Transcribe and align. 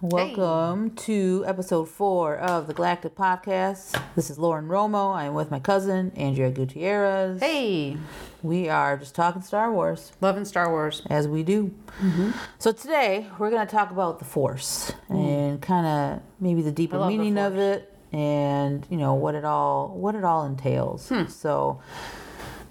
Welcome 0.00 0.90
to 0.96 1.44
episode 1.46 1.88
four 1.88 2.36
of 2.36 2.66
the 2.66 2.74
Galactic 2.74 3.14
Podcast. 3.14 4.00
This 4.14 4.30
is 4.30 4.38
Lauren 4.38 4.68
Romo. 4.68 5.14
I 5.14 5.24
am 5.24 5.34
with 5.34 5.50
my 5.50 5.58
cousin, 5.58 6.12
Andrea 6.16 6.50
Gutierrez. 6.50 7.40
Hey, 7.40 7.96
We 8.42 8.68
are 8.68 8.96
just 8.96 9.14
talking 9.14 9.42
Star 9.42 9.72
Wars, 9.72 10.12
loving 10.20 10.44
Star 10.44 10.70
Wars. 10.70 11.02
as 11.10 11.26
we 11.26 11.42
do. 11.42 11.74
Mm-hmm. 12.00 12.30
So 12.58 12.72
today, 12.72 13.26
we're 13.38 13.50
going 13.50 13.66
to 13.66 13.70
talk 13.70 13.90
about 13.90 14.18
the 14.18 14.24
Force 14.24 14.92
mm. 15.10 15.16
and 15.16 15.60
kind 15.60 15.86
of 15.86 16.22
maybe 16.40 16.62
the 16.62 16.72
deeper 16.72 16.98
love 16.98 17.10
the 17.10 17.18
meaning 17.18 17.38
of 17.38 17.56
it 17.56 17.94
and, 18.12 18.86
you 18.90 18.96
know, 18.96 19.14
what 19.14 19.34
it 19.34 19.44
all 19.44 19.88
what 19.88 20.14
it 20.14 20.24
all 20.24 20.44
entails. 20.44 21.08
Hmm. 21.08 21.26
So 21.26 21.80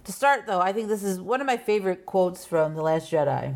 to 0.05 0.11
start 0.11 0.47
though, 0.47 0.61
I 0.61 0.73
think 0.73 0.87
this 0.87 1.03
is 1.03 1.19
one 1.19 1.41
of 1.41 1.47
my 1.47 1.57
favorite 1.57 2.05
quotes 2.05 2.45
from 2.45 2.75
The 2.75 2.81
Last 2.81 3.11
Jedi 3.11 3.53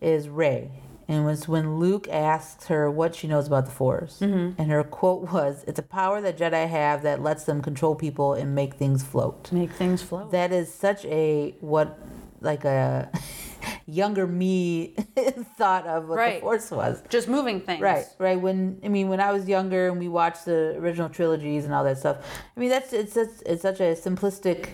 is 0.00 0.28
Rey. 0.28 0.70
And 1.08 1.22
it 1.22 1.24
was 1.24 1.48
when 1.48 1.78
Luke 1.78 2.08
asks 2.08 2.66
her 2.66 2.90
what 2.90 3.14
she 3.14 3.26
knows 3.26 3.46
about 3.46 3.66
the 3.66 3.72
Force. 3.72 4.20
Mm-hmm. 4.20 4.60
And 4.60 4.70
her 4.70 4.84
quote 4.84 5.32
was, 5.32 5.64
It's 5.66 5.78
a 5.78 5.82
power 5.82 6.20
that 6.20 6.38
Jedi 6.38 6.68
have 6.68 7.02
that 7.02 7.22
lets 7.22 7.44
them 7.44 7.60
control 7.60 7.94
people 7.94 8.34
and 8.34 8.54
make 8.54 8.74
things 8.74 9.02
float. 9.02 9.50
Make 9.52 9.72
things 9.72 10.02
float. 10.02 10.30
That 10.30 10.52
is 10.52 10.72
such 10.72 11.04
a, 11.06 11.54
what, 11.60 11.98
like 12.40 12.64
a 12.64 13.10
younger 13.86 14.26
me 14.26 14.94
thought 15.58 15.86
of 15.86 16.08
what 16.08 16.34
the 16.34 16.40
Force 16.40 16.70
was. 16.70 17.02
Just 17.08 17.28
moving 17.28 17.60
things. 17.60 17.80
Right, 17.80 18.06
right. 18.18 18.40
When 18.40 18.80
I 18.84 18.88
mean, 18.88 19.08
when 19.08 19.20
I 19.20 19.32
was 19.32 19.48
younger 19.48 19.88
and 19.88 19.98
we 19.98 20.08
watched 20.08 20.44
the 20.44 20.76
original 20.78 21.08
trilogies 21.08 21.64
and 21.64 21.74
all 21.74 21.84
that 21.84 21.98
stuff, 21.98 22.18
I 22.56 22.60
mean, 22.60 22.70
that's 22.70 22.92
it's 22.92 23.16
it's, 23.16 23.42
it's 23.42 23.62
such 23.62 23.80
a 23.80 23.94
simplistic, 23.94 24.70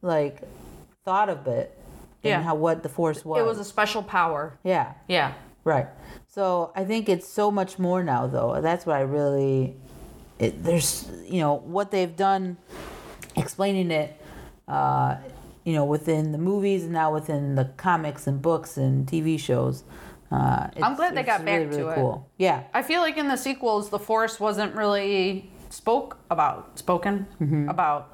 like, 0.00 0.42
thought 1.04 1.28
of 1.28 1.46
it. 1.46 1.78
Yeah. 2.22 2.36
And 2.36 2.44
how 2.44 2.54
what 2.54 2.84
the 2.84 2.88
force 2.88 3.24
was. 3.24 3.40
It 3.40 3.44
was 3.44 3.58
a 3.58 3.64
special 3.64 4.00
power. 4.00 4.56
yeah. 4.62 4.92
Yeah. 5.08 5.34
Right. 5.64 5.86
So 6.28 6.72
I 6.74 6.84
think 6.84 7.08
it's 7.08 7.28
so 7.28 7.50
much 7.50 7.78
more 7.78 8.02
now, 8.02 8.26
though. 8.26 8.60
That's 8.60 8.84
what 8.86 8.96
I 8.96 9.00
really. 9.02 9.76
It, 10.38 10.62
there's 10.64 11.08
you 11.26 11.40
know 11.40 11.54
what 11.54 11.90
they've 11.90 12.16
done, 12.16 12.56
explaining 13.36 13.90
it, 13.90 14.20
uh, 14.66 15.16
you 15.64 15.74
know, 15.74 15.84
within 15.84 16.32
the 16.32 16.38
movies 16.38 16.84
and 16.84 16.92
now 16.92 17.12
within 17.12 17.54
the 17.54 17.66
comics 17.76 18.26
and 18.26 18.40
books 18.42 18.76
and 18.76 19.06
TV 19.06 19.38
shows. 19.38 19.84
Uh, 20.30 20.68
I'm 20.82 20.96
glad 20.96 21.14
they 21.14 21.22
got 21.22 21.44
back 21.44 21.60
really, 21.60 21.70
to 21.72 21.76
really 21.76 21.92
it. 21.92 21.94
Cool. 21.96 22.28
Yeah. 22.38 22.62
I 22.72 22.82
feel 22.82 23.02
like 23.02 23.18
in 23.18 23.28
the 23.28 23.36
sequels, 23.36 23.90
the 23.90 23.98
Force 23.98 24.40
wasn't 24.40 24.74
really 24.74 25.50
spoke 25.68 26.16
about, 26.30 26.78
spoken 26.78 27.26
Mm-hmm. 27.40 27.68
about. 27.68 28.08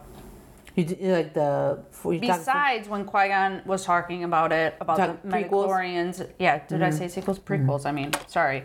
You 0.79 1.13
like 1.13 1.35
the 1.35 1.81
you 2.05 2.21
talk- 2.21 2.39
Besides, 2.39 2.89
when 2.89 3.05
Qui 3.05 3.29
Gon 3.29 3.63
was 3.67 3.85
talking 3.85 4.23
about 4.23 4.53
it, 4.53 4.77
about 4.81 4.97
Talk- 4.97 5.23
the? 5.25 5.29
Mm-hmm. 5.29 6.23
Yeah, 6.39 6.65
did 6.69 6.83
I 6.85 6.91
say 6.91 7.09
sequels? 7.09 7.41
Prequels. 7.41 7.85
I 7.85 7.91
mean, 7.91 8.13
sorry. 8.29 8.63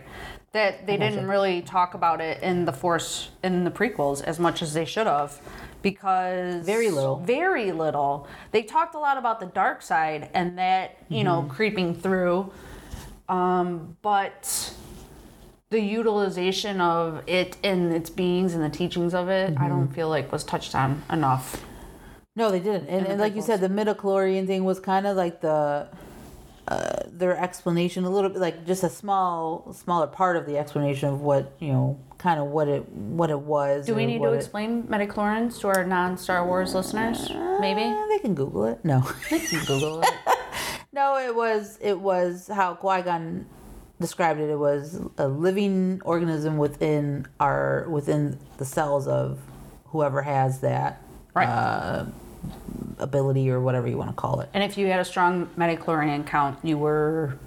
That 0.52 0.86
they 0.86 0.98
didn't 0.98 1.28
really 1.28 1.64
talk 1.64 1.96
about 1.96 2.22
it 2.22 2.44
in 2.44 2.66
the 2.66 2.72
Force 2.74 3.30
in 3.44 3.64
the 3.64 3.72
prequels 3.72 4.24
as 4.24 4.40
much 4.40 4.62
as 4.62 4.76
they 4.76 4.86
should 4.86 5.08
have, 5.08 5.42
because 5.82 6.64
Very 6.64 6.92
little. 6.92 7.16
Very 7.22 7.72
little. 7.72 8.28
They 8.52 8.62
talked 8.62 8.94
a 8.94 9.00
lot 9.00 9.18
about 9.18 9.40
the 9.40 9.48
dark 9.48 9.82
side 9.82 10.30
and 10.36 10.60
that 10.60 10.98
you 11.10 11.24
know 11.24 11.42
Mm-hmm. 11.42 11.50
creeping 11.50 11.96
through, 11.96 12.52
um, 13.28 13.98
but 14.04 14.72
the 15.72 15.80
utilization 15.82 16.80
of 16.80 17.24
it 17.26 17.58
and 17.64 17.92
its 17.92 18.12
beings 18.12 18.54
and 18.54 18.64
the 18.64 18.70
teachings 18.70 19.16
of 19.16 19.30
it, 19.30 19.50
I 19.58 19.62
Mm-hmm. 19.64 19.70
don't 19.70 19.88
feel 19.96 20.10
like 20.10 20.32
was 20.32 20.44
touched 20.44 20.76
on 20.76 21.02
enough. 21.12 21.66
No, 22.36 22.50
they 22.50 22.60
didn't. 22.60 22.88
And, 22.88 23.06
the 23.06 23.12
and 23.12 23.20
like 23.20 23.36
you 23.36 23.42
said, 23.42 23.62
the 23.62 23.70
midichlorian 23.70 24.48
thing 24.48 24.64
was 24.64 24.80
kind 24.80 25.06
of 25.06 25.16
like 25.16 25.42
the 25.42 25.88
uh, 26.68 26.96
their 27.08 27.38
explanation, 27.38 28.06
a 28.06 28.10
little 28.10 28.30
bit 28.30 28.40
like 28.40 28.66
just 28.66 28.84
a 28.84 28.90
small, 28.90 29.72
smaller 29.74 30.08
part 30.08 30.36
of 30.38 30.46
the 30.46 30.58
explanation 30.58 31.10
of 31.10 31.22
what 31.22 31.52
you 31.60 31.72
know, 31.72 32.00
kind 32.18 32.40
of 32.40 32.48
what 32.48 32.68
it 32.68 32.88
what 32.90 33.30
it 33.30 33.40
was. 33.40 33.86
Do 33.86 33.94
we 33.94 34.06
need 34.08 34.20
to 34.20 34.34
it- 34.34 34.38
explain 34.38 34.84
midichlorians 34.84 35.60
to 35.62 35.68
our 35.68 35.86
non-Star 35.86 36.46
Wars 36.48 36.74
listeners? 36.74 37.30
Maybe. 37.60 37.82
Eh, 37.82 38.06
they 38.10 38.20
can 38.20 38.34
Google 38.34 38.66
it. 38.66 38.84
No, 38.84 39.02
they 39.30 39.40
can 39.40 39.64
Google 39.66 40.02
it. 40.02 40.10
no, 40.92 41.18
it 41.18 41.36
was 41.36 41.78
it 41.82 42.00
was 42.00 42.48
how 42.48 42.74
Qui 42.74 43.04
Gon 43.04 43.46
described 44.02 44.40
it. 44.40 44.50
It 44.50 44.58
was 44.58 45.00
a 45.20 45.28
living 45.28 46.02
organism 46.04 46.58
within 46.58 47.28
our 47.40 47.86
within 47.90 48.40
the 48.58 48.66
cells 48.66 49.08
of 49.08 49.40
whoever 49.88 50.24
has 50.24 50.62
that 50.62 51.00
Right. 51.36 51.48
uh, 51.48 52.06
ability 53.00 53.50
or 53.50 53.60
whatever 53.60 53.88
you 53.88 53.98
want 53.98 54.10
to 54.10 54.16
call 54.16 54.40
it. 54.42 54.50
And 54.54 54.64
if 54.64 54.78
you 54.78 54.88
had 54.88 55.00
a 55.00 55.06
strong 55.06 55.48
midichlorian 55.58 56.26
count, 56.26 56.60
you 56.64 56.78
were 56.78 57.38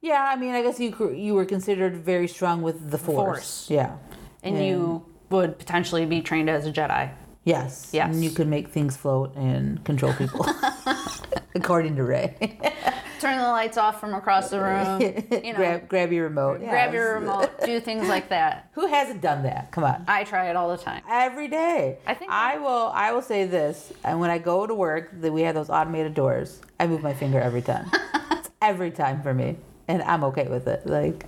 Yeah, 0.00 0.30
I 0.32 0.36
mean, 0.36 0.54
I 0.54 0.62
guess 0.62 0.78
you 0.80 1.12
you 1.12 1.34
were 1.34 1.44
considered 1.44 1.96
very 1.96 2.28
strong 2.28 2.62
with 2.62 2.90
the 2.90 2.98
force. 2.98 3.16
Force. 3.16 3.70
Yeah. 3.70 3.96
and 4.42 4.64
you 4.64 5.04
would 5.30 5.58
potentially 5.58 6.06
be 6.06 6.22
trained 6.22 6.48
as 6.48 6.66
a 6.66 6.72
Jedi. 6.72 7.10
Yes. 7.44 7.90
Yes. 7.92 8.14
And 8.14 8.22
you 8.24 8.30
could 8.30 8.46
make 8.48 8.68
things 8.68 8.96
float 8.96 9.34
and 9.36 9.82
control 9.84 10.12
people, 10.14 10.46
according 11.54 11.96
to 11.96 12.04
Rey. 12.04 12.36
Turn 13.20 13.38
the 13.38 13.44
lights 13.44 13.76
off 13.76 14.00
from 14.00 14.14
across 14.14 14.50
the 14.50 14.60
room. 14.60 15.00
You 15.44 15.52
know, 15.52 15.58
grab 15.58 15.88
grab 15.88 16.12
your 16.12 16.24
remote. 16.24 16.60
grab 16.60 16.92
your 16.92 17.14
remote, 17.18 17.50
do 17.64 17.80
things 17.88 18.08
like 18.08 18.28
that. 18.28 18.68
Who 18.72 18.86
hasn't 18.86 19.20
done 19.20 19.42
that? 19.44 19.70
Come 19.72 19.84
on. 19.84 20.04
I 20.08 20.24
try 20.24 20.50
it 20.50 20.56
all 20.56 20.68
the 20.70 20.82
time. 20.82 21.02
Every 21.08 21.48
day. 21.48 21.98
I 22.06 22.14
think- 22.14 22.30
I 22.30 22.58
will. 22.58 22.90
I 22.94 23.12
will 23.12 23.22
say 23.22 23.44
this. 23.46 23.92
And 24.04 24.20
when 24.20 24.30
I 24.30 24.38
go 24.38 24.66
to 24.66 24.74
work, 24.74 25.10
that 25.20 25.32
we 25.32 25.42
have 25.42 25.54
those 25.54 25.70
automated 25.70 26.14
doors. 26.14 26.60
I 26.78 26.86
move 26.86 27.02
my 27.02 27.14
finger 27.14 27.40
every 27.40 27.62
time. 27.62 27.90
it's 28.32 28.50
every 28.62 28.90
time 28.90 29.22
for 29.22 29.32
me, 29.34 29.56
and 29.88 30.02
I'm 30.02 30.24
okay 30.24 30.48
with 30.48 30.66
it. 30.68 30.86
Like. 30.86 31.24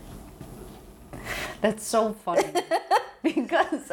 That's 1.61 1.85
so 1.87 2.15
funny 2.15 2.51
because 3.23 3.93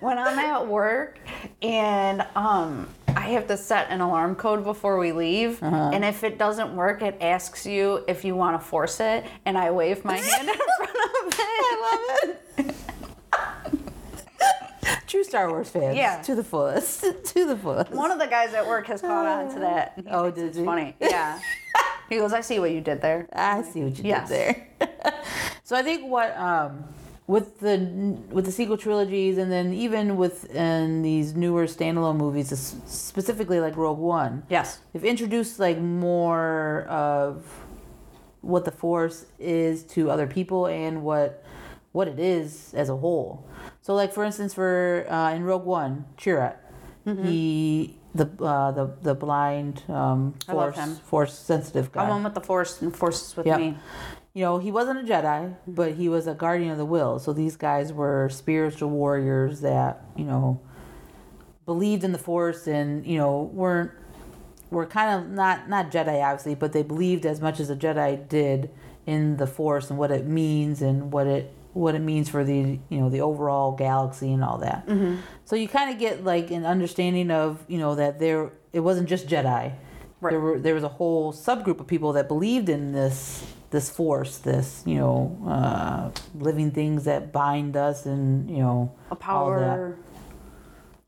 when 0.00 0.18
I'm 0.18 0.38
at 0.38 0.66
work 0.66 1.18
and 1.62 2.26
um, 2.34 2.88
I 3.16 3.30
have 3.30 3.46
to 3.48 3.56
set 3.56 3.88
an 3.90 4.00
alarm 4.00 4.34
code 4.36 4.62
before 4.62 4.98
we 4.98 5.10
leave, 5.12 5.62
and 5.62 6.04
if 6.04 6.22
it 6.22 6.38
doesn't 6.38 6.76
work, 6.76 7.02
it 7.02 7.16
asks 7.20 7.66
you 7.66 8.04
if 8.06 8.24
you 8.24 8.36
want 8.36 8.60
to 8.60 8.64
force 8.66 9.00
it, 9.00 9.24
and 9.46 9.56
I 9.58 9.70
wave 9.70 10.04
my 10.04 10.16
hand 10.18 10.48
in 10.48 10.54
front 10.54 10.90
of 10.90 11.32
it. 11.32 11.34
I 11.38 12.26
love 12.26 12.36
it. 12.68 12.74
True 15.06 15.24
Star 15.24 15.48
Wars 15.48 15.68
fans. 15.70 15.96
Yeah. 15.96 16.20
To 16.22 16.34
the 16.34 16.44
fullest. 16.44 17.00
to 17.24 17.46
the 17.46 17.56
fullest. 17.56 17.90
One 17.92 18.10
of 18.10 18.18
the 18.18 18.26
guys 18.26 18.52
at 18.54 18.66
work 18.66 18.86
has 18.88 19.00
caught 19.00 19.26
on 19.26 19.54
to 19.54 19.60
that. 19.60 19.92
he 19.96 20.02
Oh, 20.10 20.30
did 20.30 20.44
it's 20.46 20.58
he? 20.58 20.64
funny? 20.64 20.94
Yeah. 21.00 21.40
He 22.08 22.16
goes, 22.18 22.32
"I 22.32 22.40
see 22.40 22.58
what 22.60 22.70
you 22.70 22.80
did 22.80 23.00
there." 23.00 23.28
I 23.32 23.62
see 23.62 23.82
what 23.82 23.98
you 23.98 24.04
Yes. 24.04 24.28
did 24.28 24.36
there. 24.78 25.14
so 25.64 25.74
I 25.74 25.82
think 25.82 26.08
what 26.08 26.36
um, 26.36 26.84
with 27.26 27.58
the 27.60 27.76
with 28.30 28.44
the 28.44 28.52
sequel 28.52 28.76
trilogies 28.76 29.36
and 29.38 29.50
then 29.50 29.72
even 29.72 30.16
within 30.16 31.02
these 31.02 31.34
newer 31.34 31.64
standalone 31.66 32.16
movies, 32.16 32.48
specifically 32.86 33.60
like 33.60 33.76
Rogue 33.76 33.98
One, 33.98 34.44
Yes. 34.48 34.78
they've 34.92 35.04
introduced 35.04 35.58
like 35.58 35.78
more 35.78 36.82
of 36.88 37.44
what 38.42 38.64
the 38.64 38.70
Force 38.70 39.26
is 39.40 39.82
to 39.84 40.10
other 40.10 40.26
people 40.26 40.66
and 40.66 41.02
what 41.02 41.42
what 41.92 42.06
it 42.06 42.20
is 42.20 42.72
as 42.74 42.88
a 42.90 42.96
whole. 42.96 43.44
So 43.82 43.94
like 43.94 44.12
for 44.12 44.22
instance, 44.22 44.54
for 44.54 45.06
uh, 45.08 45.32
in 45.34 45.42
Rogue 45.42 45.64
One, 45.64 46.04
Chirrut, 46.16 46.56
he 47.04 47.96
the 48.14 48.28
uh, 48.42 48.70
the 48.72 48.90
the 49.02 49.14
blind 49.14 49.82
um, 49.88 50.34
force 50.48 50.78
force 51.04 51.34
sensitive 51.38 51.92
guy 51.92 52.02
I'm 52.04 52.08
one 52.08 52.24
with 52.24 52.34
the 52.34 52.40
Force, 52.40 52.82
and 52.82 52.94
Force 52.94 53.28
is 53.30 53.36
with 53.36 53.46
Yep. 53.46 53.58
me. 53.60 53.76
You 54.36 54.42
know, 54.42 54.58
he 54.58 54.70
wasn't 54.70 54.98
a 54.98 55.02
Jedi, 55.02 55.56
but 55.66 55.94
he 55.94 56.10
was 56.10 56.26
a 56.26 56.34
guardian 56.34 56.70
of 56.70 56.76
the 56.76 56.84
will. 56.84 57.18
So 57.18 57.32
these 57.32 57.56
guys 57.56 57.90
were 57.90 58.28
spiritual 58.28 58.90
warriors 58.90 59.62
that, 59.62 60.04
you 60.14 60.24
know, 60.24 60.60
believed 61.64 62.04
in 62.04 62.12
the 62.12 62.18
force 62.18 62.66
and, 62.66 63.06
you 63.06 63.16
know, 63.16 63.50
weren't 63.54 63.92
were 64.68 64.84
kind 64.84 65.18
of 65.18 65.30
not 65.30 65.70
not 65.70 65.90
Jedi 65.90 66.22
obviously, 66.22 66.54
but 66.54 66.74
they 66.74 66.82
believed 66.82 67.24
as 67.24 67.40
much 67.40 67.60
as 67.60 67.70
a 67.70 67.76
Jedi 67.76 68.28
did 68.28 68.68
in 69.06 69.38
the 69.38 69.46
force 69.46 69.88
and 69.88 69.98
what 69.98 70.10
it 70.10 70.26
means 70.26 70.82
and 70.82 71.10
what 71.10 71.26
it 71.26 71.54
what 71.72 71.94
it 71.94 72.00
means 72.00 72.28
for 72.28 72.44
the 72.44 72.78
you 72.90 72.98
know 72.98 73.08
the 73.08 73.22
overall 73.22 73.72
galaxy 73.72 74.34
and 74.34 74.44
all 74.44 74.58
that. 74.58 74.86
Mm-hmm. 74.86 75.16
So 75.46 75.56
you 75.56 75.66
kind 75.66 75.90
of 75.90 75.98
get 75.98 76.24
like 76.24 76.50
an 76.50 76.66
understanding 76.66 77.30
of 77.30 77.64
you 77.68 77.78
know 77.78 77.94
that 77.94 78.18
there 78.18 78.52
it 78.74 78.80
wasn't 78.80 79.08
just 79.08 79.28
Jedi. 79.28 79.72
Right. 80.20 80.30
There 80.30 80.40
were 80.40 80.58
there 80.58 80.74
was 80.74 80.84
a 80.84 80.88
whole 80.88 81.32
subgroup 81.32 81.80
of 81.80 81.86
people 81.86 82.12
that 82.12 82.28
believed 82.28 82.68
in 82.68 82.92
this 82.92 83.42
this 83.70 83.90
force, 83.90 84.38
this 84.38 84.82
you 84.86 84.96
know 84.96 85.36
uh, 85.46 86.10
living 86.38 86.70
things 86.70 87.04
that 87.04 87.32
bind 87.32 87.76
us 87.76 88.06
and 88.06 88.48
you 88.50 88.58
know 88.58 88.92
A 89.10 89.14
all 89.14 89.16
that. 89.16 89.20
power 89.20 89.96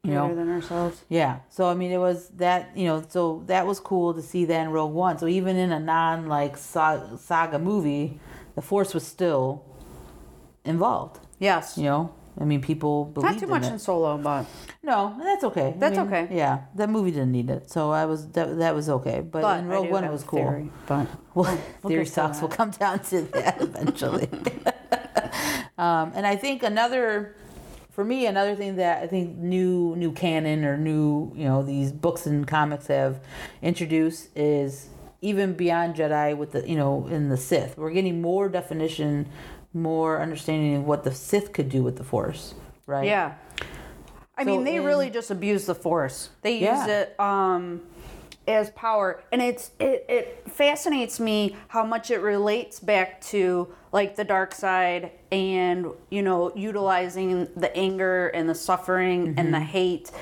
You 0.05 0.14
know? 0.14 0.34
than 0.34 0.49
ourselves. 0.49 1.02
Yeah. 1.08 1.40
So 1.50 1.69
I 1.69 1.75
mean, 1.75 1.90
it 1.93 1.99
was 1.99 2.28
that 2.37 2.70
you 2.76 2.87
know, 2.87 3.05
so 3.08 3.43
that 3.46 3.66
was 3.66 3.78
cool 3.81 4.14
to 4.14 4.22
see 4.22 4.44
that 4.46 4.60
in 4.64 4.70
Rogue 4.70 4.93
One. 4.93 5.19
So 5.19 5.26
even 5.26 5.56
in 5.56 5.70
a 5.72 5.81
non 5.81 6.26
like 6.26 6.56
saga 6.56 7.58
movie, 7.58 8.19
the 8.55 8.62
Force 8.62 8.94
was 8.94 9.06
still 9.06 9.64
involved. 10.64 11.20
Yes. 11.38 11.76
You 11.76 11.84
know, 11.84 12.14
I 12.40 12.44
mean, 12.44 12.61
people 12.61 13.06
believed 13.06 13.32
Not 13.32 13.40
too 13.40 13.46
much 13.49 13.64
in 13.67 13.73
in. 13.75 13.79
Solo, 13.79 14.17
but 14.19 14.46
No, 14.82 15.17
that's 15.20 15.43
okay. 15.44 15.69
I 15.69 15.79
That's 15.79 15.99
mean, 15.99 16.06
okay. 16.06 16.29
Yeah, 16.31 16.61
that 16.76 16.88
movie 16.88 17.11
didn't 17.11 17.32
need 17.32 17.50
it, 17.50 17.69
so 17.70 17.90
I 17.90 18.05
was 18.06 18.29
that, 18.29 18.58
that 18.58 18.75
was 18.75 18.88
okay. 18.88 19.20
But, 19.20 19.43
but 19.43 19.58
in 19.61 19.67
Rogue 19.69 19.90
One, 19.90 20.05
it 20.05 20.11
was 20.12 20.23
cool. 20.23 20.38
theory, 20.44 20.70
but 20.87 21.06
Well, 21.35 21.58
we'll 21.82 21.90
theory 21.90 22.06
talks 22.06 22.40
will 22.40 22.49
come 22.49 22.70
down 22.70 23.00
to 23.00 23.23
that 23.23 23.61
eventually. 23.69 24.29
Um, 25.79 26.11
and 26.17 26.26
I 26.26 26.35
think 26.35 26.64
another, 26.64 27.37
for 27.90 28.05
me, 28.05 28.26
another 28.26 28.56
thing 28.56 28.76
that 28.76 29.00
I 29.00 29.06
think 29.06 29.37
new 29.37 29.94
new 29.94 30.11
canon 30.11 30.64
or 30.64 30.76
new 30.76 31.32
you 31.37 31.44
know 31.44 31.62
these 31.62 31.93
books 31.93 32.26
and 32.26 32.44
comics 32.46 32.88
have 32.88 33.20
introduced 33.62 34.37
is 34.37 34.88
even 35.20 35.52
beyond 35.55 35.94
Jedi 35.94 36.37
with 36.37 36.50
the 36.50 36.69
you 36.69 36.75
know 36.76 37.06
in 37.06 37.29
the 37.29 37.37
Sith, 37.37 37.79
we're 37.79 37.93
getting 37.93 38.20
more 38.20 38.49
definition, 38.49 39.29
more 39.83 40.21
understanding 40.21 40.77
of 40.77 40.85
what 40.85 41.05
the 41.05 41.13
Sith 41.13 41.53
could 41.53 41.69
do 41.69 41.83
with 41.83 41.97
the 41.97 42.05
Force, 42.05 42.55
right? 42.87 43.07
Yeah. 43.07 43.35
I 44.37 44.45
So 44.45 44.51
mean, 44.51 44.65
they 44.65 44.77
in- 44.77 44.85
really 44.85 45.11
just 45.11 45.31
abuse 45.31 45.67
the 45.67 45.75
force. 45.75 46.31
They 46.43 46.53
use 46.55 46.63
Yeah. 46.63 46.87
it 47.01 47.19
um, 47.21 47.81
as 48.47 48.71
power, 48.71 49.21
and 49.33 49.43
it's 49.43 49.73
it, 49.81 50.05
it 50.09 50.45
fascinates 50.49 51.19
me 51.19 51.57
how 51.69 51.85
much 51.85 52.11
it 52.13 52.19
relates 52.21 52.79
back 52.79 53.21
to 53.23 53.69
like 53.91 54.15
the 54.17 54.23
dark 54.25 54.55
side 54.55 55.11
and 55.33 55.87
you 56.11 56.23
know 56.23 56.53
utilizing 56.55 57.49
the 57.57 57.75
anger 57.77 58.29
and 58.29 58.49
the 58.49 58.55
suffering 58.55 59.35
and 59.39 59.53
the 59.53 59.59
hate, 59.61 60.13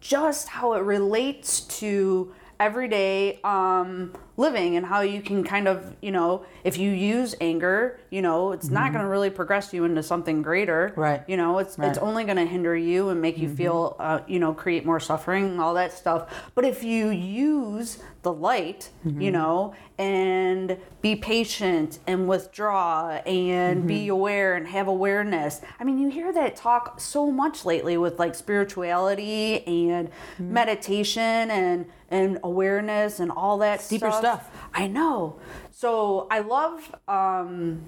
just 0.00 0.48
how 0.48 0.72
it 0.72 0.80
relates 0.82 1.60
to 1.80 2.32
everyday 2.58 3.40
um, 3.42 4.12
living 4.36 4.76
and 4.76 4.86
how 4.86 5.00
you 5.00 5.20
can 5.20 5.42
kind 5.44 5.66
of 5.68 5.94
you 6.00 6.10
know 6.10 6.44
if 6.64 6.78
you 6.78 6.90
use 6.90 7.34
anger 7.40 7.98
you 8.10 8.20
know 8.20 8.52
it's 8.52 8.68
not 8.68 8.92
going 8.92 9.02
to 9.02 9.08
really 9.08 9.30
progress 9.30 9.72
you 9.72 9.84
into 9.84 10.02
something 10.02 10.42
greater. 10.42 10.92
Right. 10.96 11.22
you 11.26 11.36
know 11.36 11.58
it's 11.58 11.78
it's 11.78 11.98
only 11.98 12.24
going 12.24 12.36
to 12.36 12.46
hinder 12.46 12.76
you 12.76 13.08
and 13.08 13.20
make 13.20 13.38
you 13.38 13.48
feel 13.48 13.96
uh, 13.98 14.20
you 14.26 14.38
know 14.38 14.52
create 14.52 14.84
more 14.84 15.00
suffering 15.00 15.60
all 15.60 15.74
that 15.74 15.92
stuff. 15.92 16.32
But 16.54 16.64
if 16.64 16.82
you 16.82 17.10
use 17.10 17.98
the 18.22 18.32
light 18.32 18.90
you 19.04 19.30
know 19.30 19.72
and 19.98 20.76
be 21.00 21.14
patient 21.14 22.00
and 22.06 22.26
withdraw 22.26 23.10
and 23.24 23.86
be 23.86 24.08
aware 24.08 24.54
and 24.54 24.66
have 24.66 24.88
awareness. 24.88 25.60
I 25.78 25.84
mean 25.84 25.98
you 25.98 26.08
hear 26.08 26.32
that 26.32 26.56
talk 26.56 27.00
so 27.00 27.30
much 27.30 27.64
lately 27.64 27.96
with 27.96 28.18
like 28.18 28.34
spirituality 28.34 29.66
and 29.66 30.10
meditation 30.38 31.50
and 31.50 31.86
and 32.10 32.38
awareness 32.42 33.18
and 33.20 33.30
all 33.30 33.58
that 33.58 33.84
Deeper 33.88 34.10
stuff. 34.12 34.50
i 34.74 34.86
know 34.86 35.38
so 35.70 36.26
i 36.30 36.38
love 36.40 36.94
um 37.08 37.80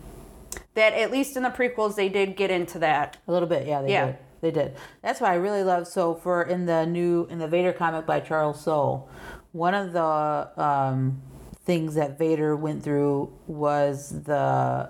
that 0.75 0.93
at 0.95 1.11
least 1.11 1.37
in 1.37 1.43
the 1.43 1.51
prequels 1.51 1.95
they 1.97 2.09
did 2.09 2.37
get 2.37 2.51
into 2.51 2.79
that 2.79 3.17
A 3.27 3.33
little 3.33 3.49
bit, 3.49 3.67
yeah, 3.67 3.83
they 3.83 3.93
Yeah. 3.93 4.07
did. 4.07 4.17
They 4.41 4.51
did. 4.53 4.77
That's 5.03 5.21
why 5.21 5.33
I 5.33 5.35
really 5.35 5.65
love. 5.65 5.89
So 5.89 6.15
for 6.15 6.43
in 6.45 6.67
the 6.67 6.87
new 6.87 7.27
in 7.29 7.39
the 7.41 7.49
Vader 7.49 7.73
comic 7.73 8.07
by 8.07 8.21
Charles 8.21 8.61
Soule, 8.61 9.09
one 9.51 9.75
of 9.75 9.93
the 9.93 10.49
um, 10.63 11.21
things 11.65 11.97
that 11.97 12.17
Vader 12.19 12.55
went 12.55 12.85
through 12.85 13.33
was 13.49 14.23
the 14.23 14.89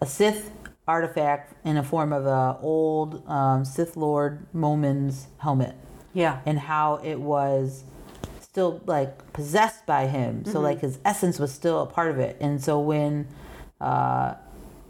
a 0.00 0.06
Sith 0.06 0.50
artifact 0.86 1.52
in 1.66 1.76
a 1.76 1.82
form 1.82 2.12
of 2.14 2.24
a 2.24 2.58
old 2.62 3.22
um, 3.28 3.66
Sith 3.66 3.94
Lord 3.96 4.46
Momin's 4.54 5.26
helmet, 5.38 5.74
yeah 6.14 6.40
and 6.46 6.58
how 6.58 6.96
it 7.04 7.20
was 7.20 7.84
still 8.58 8.82
like 8.86 9.32
possessed 9.32 9.86
by 9.86 10.08
him. 10.08 10.44
So 10.44 10.58
like 10.58 10.80
his 10.80 10.98
essence 11.04 11.38
was 11.38 11.52
still 11.52 11.80
a 11.80 11.86
part 11.86 12.10
of 12.10 12.18
it, 12.18 12.36
and 12.40 12.60
so 12.62 12.80
when 12.80 13.28
uh, 13.80 14.34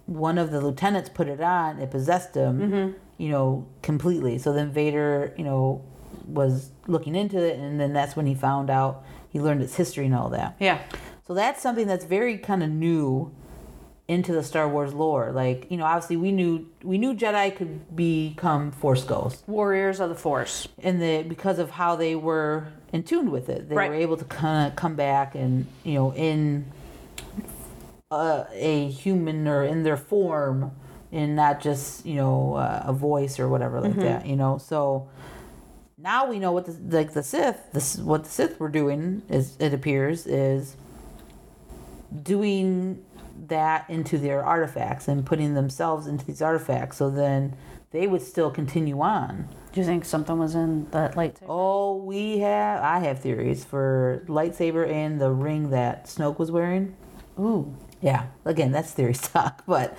one 0.06 0.38
of 0.38 0.50
the 0.50 0.60
lieutenants 0.62 1.10
put 1.10 1.28
it 1.28 1.42
on, 1.42 1.78
it 1.78 1.90
possessed 1.90 2.34
him, 2.34 2.94
you 3.18 3.28
know, 3.28 3.66
completely. 3.82 4.38
So 4.38 4.54
then 4.54 4.72
Vader, 4.72 5.34
you 5.36 5.44
know, 5.44 5.82
was 6.26 6.70
looking 6.86 7.14
into 7.14 7.36
it, 7.36 7.58
and 7.58 7.78
then 7.78 7.92
that's 7.92 8.16
when 8.16 8.24
he 8.24 8.34
found 8.34 8.70
out. 8.70 9.04
He 9.30 9.38
learned 9.38 9.60
its 9.60 9.74
history 9.76 10.06
and 10.06 10.14
all 10.14 10.30
that. 10.30 10.56
yeah 10.58 10.78
So 11.26 11.34
that's 11.34 11.60
something 11.60 11.86
that's 11.86 12.06
very 12.06 12.38
kind 12.38 12.62
of 12.62 12.70
new 12.70 13.30
into 14.08 14.32
the 14.32 14.42
Star 14.42 14.66
Wars 14.66 14.94
lore. 14.94 15.30
Like, 15.32 15.66
you 15.70 15.76
know, 15.76 15.84
obviously 15.84 16.16
we 16.16 16.32
knew 16.32 16.66
we 16.82 16.96
knew 16.98 17.14
Jedi 17.14 17.54
could 17.54 17.94
become 17.94 18.72
Force 18.72 19.04
ghosts, 19.04 19.46
warriors 19.46 20.00
of 20.00 20.08
the 20.08 20.14
force 20.14 20.66
and 20.82 21.00
the 21.00 21.22
because 21.22 21.58
of 21.58 21.70
how 21.72 21.94
they 21.94 22.16
were 22.16 22.68
in 22.92 23.02
tune 23.02 23.30
with 23.30 23.50
it, 23.50 23.68
they 23.68 23.74
Right. 23.74 23.90
were 23.90 23.96
able 23.96 24.16
to 24.16 24.24
kind 24.24 24.66
of 24.70 24.76
come 24.76 24.94
back 24.96 25.34
and 25.34 25.66
you 25.84 25.94
know 25.94 26.14
in 26.14 26.64
uh, 28.10 28.44
a 28.52 28.88
human 28.88 29.46
or 29.46 29.62
in 29.62 29.82
their 29.82 29.98
form, 29.98 30.72
and 31.12 31.36
not 31.36 31.60
just 31.60 32.06
you 32.06 32.14
know 32.14 32.54
uh, 32.54 32.84
a 32.86 32.92
voice 32.94 33.38
or 33.38 33.46
whatever 33.48 33.78
like 33.80 33.96
that. 33.96 34.24
You 34.24 34.36
know, 34.36 34.56
so 34.56 35.10
now 35.98 36.26
we 36.30 36.38
know 36.38 36.52
what 36.52 36.64
the 36.64 36.96
like 36.96 37.12
the 37.12 37.22
Sith, 37.22 37.58
this 37.74 37.98
what 37.98 38.24
the 38.24 38.30
Sith 38.30 38.58
were 38.58 38.70
doing 38.70 39.20
is 39.28 39.54
it 39.60 39.74
appears 39.74 40.26
is 40.26 40.76
doing 42.22 43.04
that 43.48 43.88
into 43.88 44.18
their 44.18 44.44
artifacts 44.44 45.08
and 45.08 45.24
putting 45.26 45.54
themselves 45.54 46.06
into 46.06 46.24
these 46.24 46.42
artifacts 46.42 46.96
so 46.98 47.10
then 47.10 47.56
they 47.90 48.06
would 48.06 48.22
still 48.22 48.50
continue 48.50 49.00
on 49.00 49.48
do 49.72 49.80
you 49.80 49.86
think 49.86 50.04
something 50.04 50.38
was 50.38 50.54
in 50.54 50.88
that 50.90 51.14
lightsaber 51.14 51.46
Oh, 51.48 51.96
we 51.96 52.38
have. 52.38 52.82
I 52.82 53.00
have 53.00 53.20
theories 53.20 53.64
for 53.64 54.24
lightsaber 54.26 54.90
and 54.90 55.20
the 55.20 55.30
ring 55.30 55.70
that 55.70 56.06
Snoke 56.06 56.38
was 56.38 56.50
wearing. 56.50 56.96
ooh 57.38 57.76
Yeah, 58.00 58.26
again, 58.44 58.72
that's 58.72 58.92
theory 58.92 59.14
talk, 59.14 59.64
but 59.66 59.96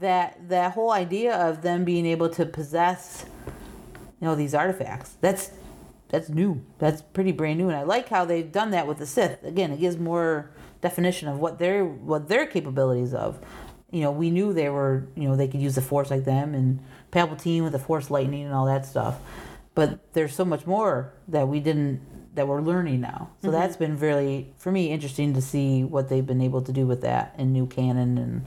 that 0.00 0.48
that 0.48 0.72
whole 0.72 0.90
idea 0.90 1.34
of 1.34 1.62
them 1.62 1.84
being 1.84 2.06
able 2.06 2.28
to 2.30 2.44
possess, 2.44 3.24
you 3.46 4.26
know, 4.26 4.34
these 4.34 4.54
artifacts. 4.54 5.16
That's 5.20 5.52
that's 6.08 6.28
new. 6.28 6.62
That's 6.78 7.02
pretty 7.02 7.32
brand 7.32 7.58
new, 7.58 7.68
and 7.68 7.76
I 7.76 7.82
like 7.84 8.08
how 8.08 8.24
they've 8.24 8.50
done 8.50 8.70
that 8.72 8.86
with 8.86 8.98
the 8.98 9.06
Sith. 9.06 9.42
Again, 9.44 9.72
it 9.72 9.80
gives 9.80 9.96
more 9.96 10.50
definition 10.84 11.28
of 11.28 11.38
what 11.38 11.58
their 11.58 11.84
what 11.84 12.28
their 12.28 12.46
capabilities 12.46 13.12
of. 13.14 13.38
You 13.90 14.02
know, 14.02 14.10
we 14.12 14.30
knew 14.30 14.52
they 14.52 14.68
were, 14.68 15.06
you 15.16 15.28
know, 15.28 15.36
they 15.36 15.48
could 15.48 15.62
use 15.62 15.76
the 15.76 15.82
Force 15.82 16.10
like 16.10 16.24
them, 16.24 16.54
and 16.54 16.80
Palpatine 17.10 17.62
with 17.62 17.72
the 17.72 17.78
Force 17.78 18.10
lightning 18.10 18.44
and 18.44 18.52
all 18.52 18.66
that 18.66 18.84
stuff. 18.86 19.18
But 19.74 20.12
there's 20.12 20.34
so 20.34 20.44
much 20.44 20.66
more 20.66 21.12
that 21.28 21.48
we 21.48 21.58
didn't 21.60 22.00
that 22.34 22.46
we're 22.48 22.60
learning 22.60 23.00
now. 23.00 23.30
So 23.42 23.50
that's 23.50 23.76
been 23.76 23.96
really 23.98 24.52
for 24.58 24.70
me 24.70 24.90
interesting 24.90 25.34
to 25.34 25.40
see 25.40 25.84
what 25.84 26.08
they've 26.08 26.26
been 26.26 26.42
able 26.42 26.62
to 26.62 26.72
do 26.72 26.86
with 26.86 27.00
that 27.02 27.34
in 27.38 27.52
new 27.52 27.66
canon 27.66 28.18
and 28.18 28.44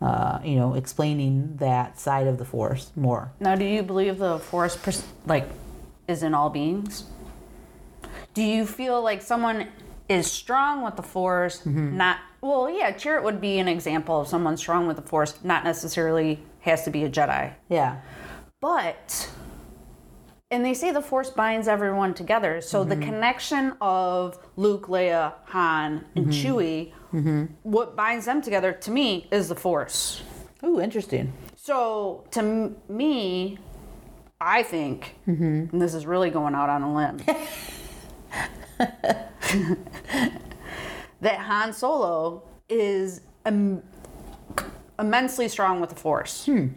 uh, 0.00 0.38
you 0.44 0.56
know 0.56 0.74
explaining 0.74 1.56
that 1.56 1.98
side 1.98 2.26
of 2.26 2.38
the 2.38 2.44
Force 2.44 2.90
more. 2.94 3.32
now 3.40 3.54
do 3.56 3.64
you 3.64 3.82
believe 3.82 4.18
the 4.18 4.38
force 4.38 4.76
pers- 4.76 5.06
like 5.26 5.48
is 6.06 6.22
in 6.22 6.34
all 6.34 6.50
beings 6.50 7.04
do 8.32 8.42
you 8.42 8.64
feel 8.64 9.02
like 9.02 9.20
someone 9.22 9.66
is 10.08 10.30
strong 10.30 10.82
with 10.82 10.96
the 10.96 11.02
force 11.02 11.60
mm-hmm. 11.60 11.96
not 11.96 12.18
well 12.40 12.70
yeah 12.70 12.92
Chirrut 12.92 13.22
would 13.22 13.40
be 13.40 13.58
an 13.58 13.68
example 13.68 14.20
of 14.20 14.28
someone 14.28 14.56
strong 14.56 14.86
with 14.86 14.96
the 14.96 15.02
force 15.02 15.38
not 15.44 15.64
necessarily 15.64 16.40
has 16.68 16.84
to 16.84 16.90
be 16.90 17.04
a 17.04 17.10
jedi. 17.10 17.52
Yeah, 17.68 18.00
But, 18.60 19.30
and 20.50 20.64
they 20.64 20.74
say 20.74 20.90
the 20.90 21.02
Force 21.02 21.30
binds 21.30 21.68
everyone 21.68 22.14
together. 22.14 22.60
So 22.60 22.84
the 22.84 22.94
mm-hmm. 22.94 23.04
connection 23.04 23.76
of 23.80 24.38
Luke, 24.56 24.86
Leia, 24.88 25.34
Han, 25.46 26.04
and 26.16 26.26
mm-hmm. 26.26 26.92
Chewie, 27.12 27.48
what 27.62 27.96
binds 27.96 28.26
them 28.26 28.42
together 28.42 28.72
to 28.72 28.90
me 28.90 29.28
is 29.30 29.48
the 29.48 29.54
Force. 29.54 30.22
Ooh, 30.64 30.80
interesting. 30.80 31.32
So 31.56 32.24
to 32.32 32.40
m- 32.40 32.76
me, 32.88 33.58
I 34.40 34.62
think, 34.62 35.16
and 35.26 35.80
this 35.80 35.94
is 35.94 36.06
really 36.06 36.30
going 36.30 36.54
out 36.54 36.68
on 36.68 36.82
a 36.82 36.94
limb, 36.94 37.18
that 41.20 41.38
Han 41.38 41.72
Solo 41.72 42.42
is 42.68 43.20
im- 43.46 43.82
immensely 44.98 45.48
strong 45.48 45.80
with 45.80 45.90
the 45.90 45.96
Force. 45.96 46.46
Hmm. 46.46 46.68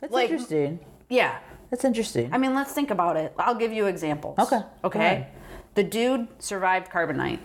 That's 0.00 0.12
Like- 0.12 0.30
interesting. 0.30 0.80
Yeah. 1.08 1.38
That's 1.70 1.84
interesting. 1.84 2.32
I 2.32 2.38
mean, 2.38 2.54
let's 2.54 2.72
think 2.72 2.90
about 2.90 3.16
it. 3.16 3.32
I'll 3.38 3.54
give 3.56 3.72
you 3.72 3.86
examples. 3.86 4.38
Okay, 4.38 4.60
Okay. 4.84 5.26
The 5.74 5.82
dude 5.82 6.28
survived 6.38 6.90
carbonite. 6.90 7.40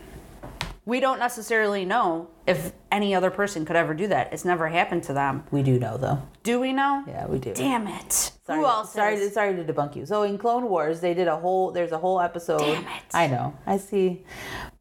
We 0.84 1.00
don't 1.00 1.20
necessarily 1.20 1.86
know 1.86 2.30
if 2.48 2.72
any 2.92 3.14
other 3.14 3.30
person 3.30 3.66
could 3.66 3.76
ever 3.76 3.94
do 3.94 4.08
that. 4.08 4.34
It's 4.34 4.44
never 4.44 4.68
happened 4.68 5.04
to 5.04 5.14
them. 5.14 5.44
we 5.52 5.62
do 5.62 5.78
know 5.80 5.98
though. 5.98 6.24
Do 6.44 6.60
we 6.60 6.74
know? 6.74 7.04
Yeah, 7.08 7.28
we 7.28 7.38
do. 7.38 7.54
Damn 7.54 7.88
it. 7.88 8.12
Sorry, 8.12 8.60
Who 8.60 8.66
else? 8.66 8.92
Sorry, 8.94 9.14
is? 9.16 9.34
sorry 9.34 9.56
to 9.56 9.64
debunk 9.64 9.96
you. 9.96 10.06
So 10.08 10.24
in 10.24 10.40
Clone 10.40 10.68
Wars, 10.70 11.00
they 11.00 11.14
did 11.14 11.28
a 11.28 11.38
whole. 11.38 11.72
There's 11.72 11.92
a 11.92 12.00
whole 12.00 12.20
episode. 12.20 12.60
Damn 12.60 12.82
it. 12.84 13.04
I 13.14 13.28
know. 13.28 13.54
I 13.68 13.78
see. 13.78 14.24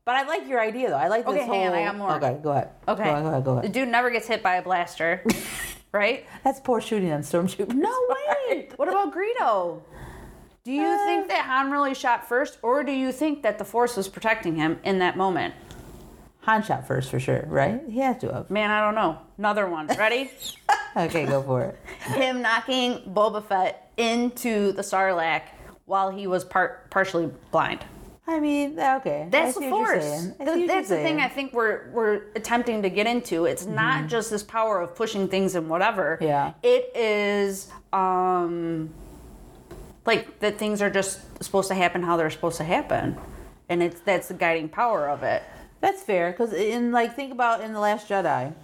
But 0.07 0.17
I 0.17 0.27
like 0.27 0.49
your 0.49 0.59
idea 0.61 0.89
though. 0.89 0.97
I 0.97 1.09
like 1.09 1.27
this 1.27 1.35
Okay, 1.35 1.45
whole. 1.45 1.55
hang 1.55 1.69
on, 1.69 1.75
I 1.75 1.85
got 1.85 1.97
more. 1.97 2.13
Okay, 2.17 2.39
go 2.43 2.51
ahead. 2.53 2.71
Okay. 2.89 3.05
Go 3.05 3.11
ahead. 3.11 3.23
Go 3.23 3.29
ahead. 3.29 3.45
Go 3.45 3.61
The 3.61 3.69
dude 3.69 3.89
never 3.89 4.11
gets 4.11 4.27
hit 4.27 4.43
by 4.43 4.57
a 4.57 4.63
blaster, 4.63 5.23
right? 5.93 6.25
That's 6.45 6.61
poor 6.61 6.81
shooting 6.81 7.13
on 7.13 7.21
stormtroopers. 7.21 7.75
No 7.75 7.95
way. 8.49 8.71
what 8.77 8.89
about 8.89 9.15
Greedo? 9.15 9.83
Do 10.65 10.73
you 10.73 10.83
Uh, 10.87 11.05
think 11.05 11.29
that 11.29 11.45
Han 11.45 11.71
really 11.71 11.95
shot 11.95 12.27
first, 12.27 12.59
or 12.63 12.83
do 12.85 12.93
you 12.93 13.13
think 13.13 13.43
that 13.43 13.59
the 13.59 13.65
Force 13.65 13.97
was 13.97 14.09
protecting 14.09 14.57
him 14.57 14.79
in 14.83 14.99
that 15.01 15.17
moment? 15.17 15.55
Han 16.43 16.63
shot 16.63 16.87
first 16.87 17.11
for 17.11 17.21
sure, 17.21 17.45
right? 17.47 17.83
He 17.89 17.99
has 18.01 18.19
to 18.23 18.33
have. 18.33 18.51
Man, 18.51 18.71
I 18.71 18.81
don't 18.81 18.95
know. 18.95 19.19
Another 19.39 19.69
one. 19.69 19.87
Ready? 19.87 20.31
Okay, 20.97 21.25
go 21.25 21.41
for 21.41 21.63
it. 21.63 21.79
him 22.17 22.43
knocking 22.43 22.99
Boba 23.15 23.45
Fett 23.45 23.93
into 23.97 24.73
the 24.73 24.83
Sarlacc 24.83 25.43
while 25.85 26.11
he 26.11 26.27
was 26.27 26.45
part 26.45 26.91
partially 26.91 27.31
blind. 27.53 27.85
I 28.27 28.41
mean, 28.41 28.77
okay. 28.77 29.29
That's 29.31 29.55
the 29.55 29.61
see 29.61 29.71
what 29.71 29.79
you're 29.79 29.87
force. 29.87 30.05
saying. 30.05 30.35
I 30.41 30.45
Th- 30.45 30.55
see 30.57 30.61
what 30.63 30.67
That's 30.69 30.89
the 30.89 30.97
thing. 30.97 31.21
I 31.21 31.29
think 31.29 31.53
we're 31.53 31.89
we're 31.93 32.23
attempting 32.35 32.83
to 32.83 32.91
get 32.91 33.07
into. 33.07 33.45
It's 33.45 33.67
not 33.67 34.09
just 34.09 34.31
this 34.31 34.43
power 34.43 34.81
of 34.81 34.97
pushing 34.97 35.29
things 35.29 35.55
and 35.55 35.69
whatever. 35.71 36.19
Yeah. 36.21 36.55
It 36.65 36.91
is 36.97 37.71
um 37.93 38.91
like 40.07 40.41
that 40.41 40.59
things 40.59 40.83
are 40.83 40.91
just 40.91 41.21
supposed 41.41 41.69
to 41.69 41.75
happen 41.77 42.03
how 42.03 42.17
they're 42.17 42.31
supposed 42.31 42.57
to 42.57 42.65
happen. 42.65 43.17
And 43.69 43.81
it's 43.81 44.01
that's 44.01 44.27
the 44.27 44.35
guiding 44.35 44.69
power 44.69 45.09
of 45.09 45.23
it. 45.23 45.45
That's 45.81 46.03
fair, 46.03 46.31
because 46.31 46.53
in 46.53 46.93
like 46.93 47.17
think 47.17 47.33
about 47.33 47.63
in 47.63 47.73
the 47.73 47.81
Last 47.81 48.09
Jedi, 48.09 48.55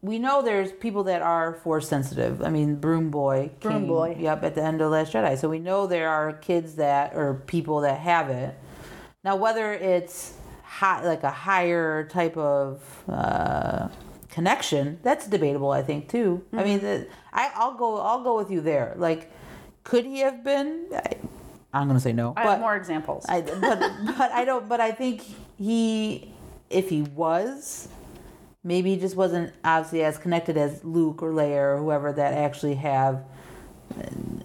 we 0.00 0.18
know 0.18 0.42
there's 0.42 0.72
people 0.72 1.04
that 1.04 1.22
are 1.22 1.54
force 1.54 1.88
sensitive. 1.88 2.42
I 2.42 2.50
mean, 2.50 2.74
Broom 2.74 3.10
Boy. 3.10 3.52
Broom 3.60 3.74
came, 3.74 3.86
Boy. 3.86 4.16
Yep, 4.18 4.42
at 4.42 4.54
the 4.56 4.62
end 4.62 4.80
of 4.80 4.90
the 4.90 4.96
Last 4.96 5.12
Jedi. 5.12 5.38
So 5.38 5.48
we 5.48 5.60
know 5.60 5.86
there 5.86 6.08
are 6.08 6.32
kids 6.32 6.74
that 6.74 7.14
or 7.14 7.34
people 7.46 7.82
that 7.82 8.00
have 8.00 8.28
it. 8.30 8.56
Now, 9.22 9.36
whether 9.36 9.72
it's 9.72 10.34
high, 10.64 11.06
like 11.06 11.22
a 11.22 11.30
higher 11.30 12.08
type 12.08 12.36
of 12.36 12.82
uh, 13.08 13.88
connection, 14.28 14.98
that's 15.04 15.28
debatable. 15.28 15.70
I 15.70 15.82
think 15.82 16.08
too. 16.08 16.44
I 16.52 16.64
mean, 16.64 16.80
the, 16.80 17.06
I 17.32 17.52
I'll 17.54 17.74
go 17.74 18.00
I'll 18.00 18.24
go 18.24 18.36
with 18.36 18.50
you 18.50 18.60
there. 18.60 18.94
Like, 18.96 19.30
could 19.84 20.04
he 20.04 20.18
have 20.18 20.42
been? 20.42 20.86
I, 20.92 21.12
I'm 21.72 21.86
gonna 21.86 22.00
say 22.00 22.12
no. 22.12 22.32
I 22.36 22.44
but, 22.44 22.50
have 22.52 22.60
more 22.60 22.76
examples. 22.76 23.24
I, 23.28 23.40
but 23.40 23.80
but 24.18 24.30
I 24.32 24.44
don't. 24.44 24.68
But 24.68 24.80
I 24.80 24.90
think 24.92 25.22
he, 25.58 26.32
if 26.70 26.88
he 26.90 27.02
was, 27.02 27.88
maybe 28.64 28.94
he 28.94 29.00
just 29.00 29.16
wasn't 29.16 29.52
obviously 29.64 30.04
as 30.04 30.18
connected 30.18 30.56
as 30.56 30.84
Luke 30.84 31.22
or 31.22 31.32
Leia 31.32 31.74
or 31.74 31.78
whoever 31.78 32.12
that 32.12 32.34
actually 32.34 32.74
have 32.76 33.24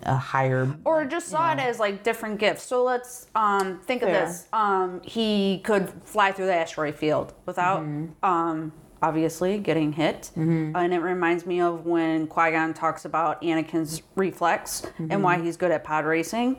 a 0.03 0.15
higher. 0.15 0.73
or 0.83 1.05
just 1.05 1.27
saw 1.29 1.53
it 1.53 1.59
as 1.59 1.79
like 1.79 2.03
different 2.03 2.39
gifts. 2.39 2.63
So 2.63 2.83
let's 2.83 3.27
um, 3.35 3.79
think 3.79 4.01
Fair. 4.01 4.23
of 4.23 4.27
this. 4.29 4.47
Um, 4.51 5.01
he 5.03 5.59
could 5.63 5.89
fly 6.03 6.31
through 6.33 6.47
the 6.47 6.55
asteroid 6.55 6.95
field 6.95 7.33
without 7.45 7.81
Mm-hmm. 7.81 8.25
um, 8.25 8.71
obviously 9.01 9.57
getting 9.59 9.93
hit. 9.93 10.31
And 10.35 10.93
it 10.93 10.99
reminds 10.99 11.45
me 11.45 11.61
of 11.61 11.85
when 11.85 12.27
Qui 12.27 12.51
Gon 12.51 12.73
talks 12.73 13.05
about 13.05 13.41
Anakin's 13.41 14.01
reflex 14.15 14.81
and 14.97 15.09
Mm-hmm. 15.11 15.21
why 15.21 15.41
he's 15.41 15.55
good 15.55 15.71
at 15.71 15.83
pod 15.83 16.05
racing. 16.05 16.57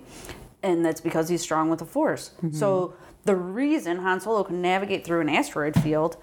And 0.63 0.85
that's 0.85 1.01
because 1.01 1.29
he's 1.29 1.43
strong 1.43 1.71
with 1.71 1.79
the 1.79 1.85
Force. 1.85 2.31
Mm-hmm. 2.39 2.57
So 2.57 2.95
the 3.25 3.37
reason 3.37 3.99
Han 3.99 4.21
Solo 4.21 4.43
can 4.45 4.61
navigate 4.61 5.05
through 5.05 5.21
an 5.21 5.29
asteroid 5.29 5.81
field 5.81 6.17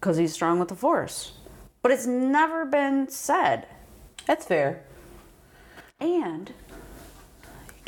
because 0.00 0.16
he's 0.16 0.32
strong 0.32 0.58
with 0.58 0.68
the 0.68 0.74
Force. 0.74 1.32
But 1.82 1.92
it's 1.92 2.06
never 2.06 2.66
been 2.66 3.08
said. 3.08 3.66
That's 4.26 4.44
fair. 4.44 4.84
And 6.00 6.52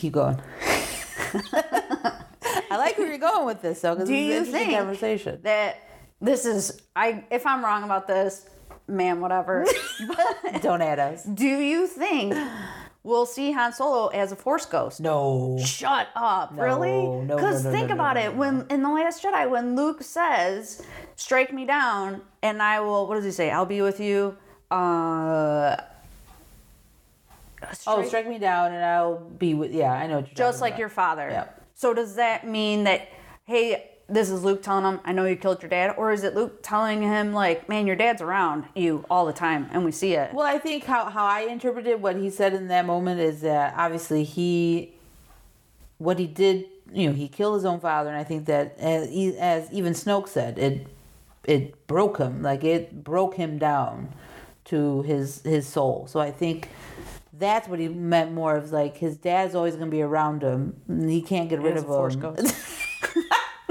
Keep 0.00 0.14
going. 0.14 0.40
I 1.52 2.76
like 2.76 2.96
where 2.96 3.06
you're 3.06 3.18
going 3.18 3.44
with 3.44 3.60
this 3.60 3.82
though, 3.82 3.94
because 3.94 4.08
it's 4.08 4.16
an 4.16 4.30
interesting 4.30 4.52
think 4.54 4.78
conversation. 4.78 5.40
that 5.42 5.76
this 6.22 6.46
is 6.46 6.80
I 6.96 7.24
if 7.30 7.46
I'm 7.46 7.62
wrong 7.62 7.82
about 7.82 8.06
this, 8.06 8.48
man, 8.88 9.20
whatever. 9.20 9.66
Don't 10.62 10.80
add 10.80 10.98
us. 10.98 11.24
Do 11.24 11.46
you 11.46 11.86
think 11.86 12.34
we'll 13.02 13.26
see 13.26 13.52
Han 13.52 13.72
Solo 13.72 14.08
as 14.08 14.32
a 14.32 14.36
Force 14.36 14.66
ghost? 14.66 15.00
No. 15.00 15.58
Shut 15.64 16.08
up, 16.14 16.52
No, 16.54 16.62
really? 16.62 17.06
no, 17.26 17.36
Because 17.36 17.64
no, 17.64 17.70
think 17.70 17.88
no, 17.88 17.94
no, 17.94 18.00
about 18.00 18.16
no, 18.16 18.22
it. 18.22 18.36
When 18.36 18.66
in 18.70 18.82
the 18.82 18.90
Last 18.90 19.22
Jedi, 19.22 19.48
when 19.50 19.74
Luke 19.76 20.02
says, 20.02 20.82
"Strike 21.16 21.52
me 21.52 21.64
down, 21.64 22.22
and 22.42 22.62
I 22.62 22.80
will," 22.80 23.06
what 23.06 23.14
does 23.16 23.24
he 23.24 23.30
say? 23.30 23.50
I'll 23.50 23.66
be 23.66 23.82
with 23.82 24.00
you. 24.00 24.36
Uh, 24.70 25.76
Oh, 27.62 27.72
strike- 27.74 28.06
strike 28.06 28.28
me 28.28 28.38
down 28.38 28.72
and 28.72 28.82
I'll 28.84 29.18
be 29.18 29.52
with. 29.54 29.72
Yeah, 29.72 29.92
I 29.92 30.06
know 30.06 30.16
what 30.16 30.28
you're 30.28 30.34
just 30.34 30.60
like 30.62 30.72
about. 30.72 30.78
your 30.80 30.88
father. 30.88 31.28
Yep. 31.30 31.62
So 31.74 31.92
does 31.94 32.14
that 32.16 32.46
mean 32.46 32.84
that, 32.84 33.08
hey, 33.44 33.90
this 34.10 34.28
is 34.30 34.42
Luke 34.42 34.62
telling 34.62 34.84
him, 34.84 35.00
I 35.04 35.12
know 35.12 35.24
you 35.24 35.36
killed 35.36 35.62
your 35.62 35.70
dad? 35.70 35.94
Or 35.96 36.12
is 36.12 36.24
it 36.24 36.34
Luke 36.34 36.62
telling 36.62 37.02
him, 37.02 37.32
like, 37.32 37.68
man, 37.68 37.86
your 37.86 37.96
dad's 37.96 38.20
around 38.20 38.64
you 38.74 39.04
all 39.08 39.24
the 39.24 39.32
time 39.32 39.68
and 39.72 39.84
we 39.84 39.92
see 39.92 40.14
it? 40.14 40.34
Well, 40.34 40.46
I 40.46 40.58
think 40.58 40.84
how, 40.84 41.08
how 41.08 41.24
I 41.24 41.42
interpreted 41.42 42.02
what 42.02 42.16
he 42.16 42.28
said 42.30 42.52
in 42.52 42.68
that 42.68 42.86
moment 42.86 43.20
is 43.20 43.40
that 43.42 43.74
obviously 43.76 44.24
he, 44.24 44.94
what 45.98 46.18
he 46.18 46.26
did, 46.26 46.66
you 46.92 47.08
know, 47.08 47.14
he 47.14 47.28
killed 47.28 47.54
his 47.54 47.64
own 47.64 47.78
father, 47.78 48.10
and 48.10 48.18
I 48.18 48.24
think 48.24 48.46
that 48.46 48.76
as, 48.78 49.08
e- 49.10 49.38
as 49.38 49.70
even 49.70 49.92
Snoke 49.92 50.28
said, 50.28 50.58
it 50.58 50.88
it 51.44 51.86
broke 51.86 52.18
him, 52.18 52.42
like 52.42 52.64
it 52.64 53.02
broke 53.04 53.34
him 53.34 53.58
down 53.58 54.12
to 54.66 55.02
his 55.02 55.42
his 55.42 55.66
soul. 55.66 56.06
So 56.08 56.18
I 56.20 56.30
think 56.32 56.68
that's 57.32 57.68
what 57.68 57.78
he 57.78 57.88
meant 57.88 58.32
more 58.32 58.56
of 58.56 58.72
like 58.72 58.96
his 58.96 59.16
dad's 59.16 59.54
always 59.54 59.76
going 59.76 59.88
to 59.88 59.90
be 59.90 60.02
around 60.02 60.42
him, 60.42 60.80
and 60.88 61.08
he 61.08 61.22
can't 61.22 61.48
get 61.48 61.60
rid 61.60 61.76
of 61.76 61.84
a 61.84 61.86
Force 61.86 62.14
him. 62.16 62.36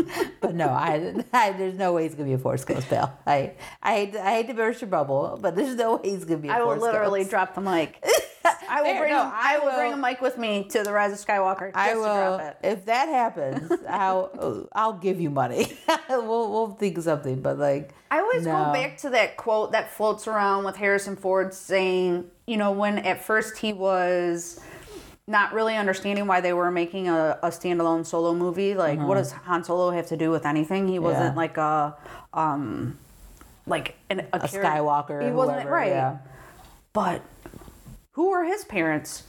But 0.42 0.56
no, 0.56 0.70
I, 0.70 1.14
I 1.34 1.52
there's 1.52 1.78
no 1.78 1.94
way 1.94 2.04
he's 2.04 2.16
gonna 2.16 2.30
be 2.30 2.34
a 2.34 2.38
force 2.38 2.64
ghost, 2.64 2.88
pal. 2.88 3.14
I 3.28 3.54
I 3.84 3.96
hate 3.96 4.14
to, 4.14 4.26
I 4.26 4.32
hate 4.36 4.48
to 4.48 4.54
burst 4.54 4.82
your 4.82 4.90
bubble, 4.90 5.38
but 5.42 5.56
there's 5.56 5.76
no 5.76 5.98
way 5.98 6.12
he's 6.12 6.24
gonna 6.24 6.40
be. 6.40 6.48
a 6.48 6.54
I 6.54 6.60
will 6.60 6.68
force 6.68 6.82
literally 6.82 7.20
ghost. 7.22 7.30
drop 7.32 7.56
the 7.56 7.62
mic. 7.62 8.02
I 8.70 8.82
will 8.82 8.92
Fair, 8.92 9.00
bring 9.02 9.12
no, 9.14 9.20
I 9.22 9.58
I 9.62 9.66
will 9.66 9.76
bring 9.76 9.94
a 9.94 9.98
mic 9.98 10.22
with 10.22 10.38
me 10.38 10.64
to 10.70 10.82
the 10.84 10.94
Rise 10.94 11.12
of 11.12 11.26
Skywalker 11.28 11.68
just 11.74 11.78
I 11.78 11.94
to 11.94 12.00
will. 12.00 12.38
drop 12.38 12.42
it. 12.42 12.58
If 12.64 12.86
that 12.86 13.10
happens, 13.10 13.72
I'll 13.90 14.68
I'll 14.74 14.94
give 14.94 15.20
you 15.20 15.30
money. 15.30 15.78
we'll 16.10 16.50
we'll 16.52 16.72
think 16.76 16.98
of 16.98 17.04
something, 17.04 17.42
but 17.42 17.60
like 17.60 17.94
I 18.10 18.20
always 18.20 18.46
no. 18.46 18.52
go 18.52 18.74
back 18.74 18.98
to 19.00 19.10
that 19.12 19.36
quote 19.38 19.74
that 19.74 19.92
floats 19.92 20.26
around 20.28 20.64
with 20.64 20.78
Harrison 20.78 21.16
Ford 21.18 21.54
saying, 21.54 22.26
you 22.48 22.56
know, 22.58 22.72
when 22.72 23.00
at 23.00 23.24
first 23.24 23.58
he 23.58 23.74
was 23.74 24.60
not 25.30 25.54
really 25.54 25.76
understanding 25.78 26.26
why 26.26 26.42
they 26.42 26.54
were 26.54 26.72
making 26.72 27.08
a, 27.08 27.38
a 27.44 27.50
standalone 27.50 28.04
solo 28.06 28.34
movie. 28.34 28.74
Like, 28.74 29.00
what 29.00 29.16
does 29.16 29.32
Han 29.32 29.64
Solo 29.64 29.92
have 29.92 30.08
to 30.08 30.18
do 30.18 30.32
with 30.32 30.44
anything? 30.46 30.88
He 30.88 30.98
wasn't 30.98 31.22
Uh-huh. 31.26 31.32
Yeah. 31.34 31.38
like 31.38 31.58
a, 31.58 31.96
um, 32.34 32.98
like 33.68 33.96
an, 34.10 34.22
a, 34.34 34.38
a 34.38 34.40
Skywalker. 34.48 35.24
He 35.24 35.32
wasn't 35.32 35.60
whoever, 35.62 35.72
right. 35.72 35.92
Yeah. 35.92 36.18
But 36.94 37.22
who 38.14 38.32
were 38.32 38.44
his 38.44 38.66
parents? 38.66 39.24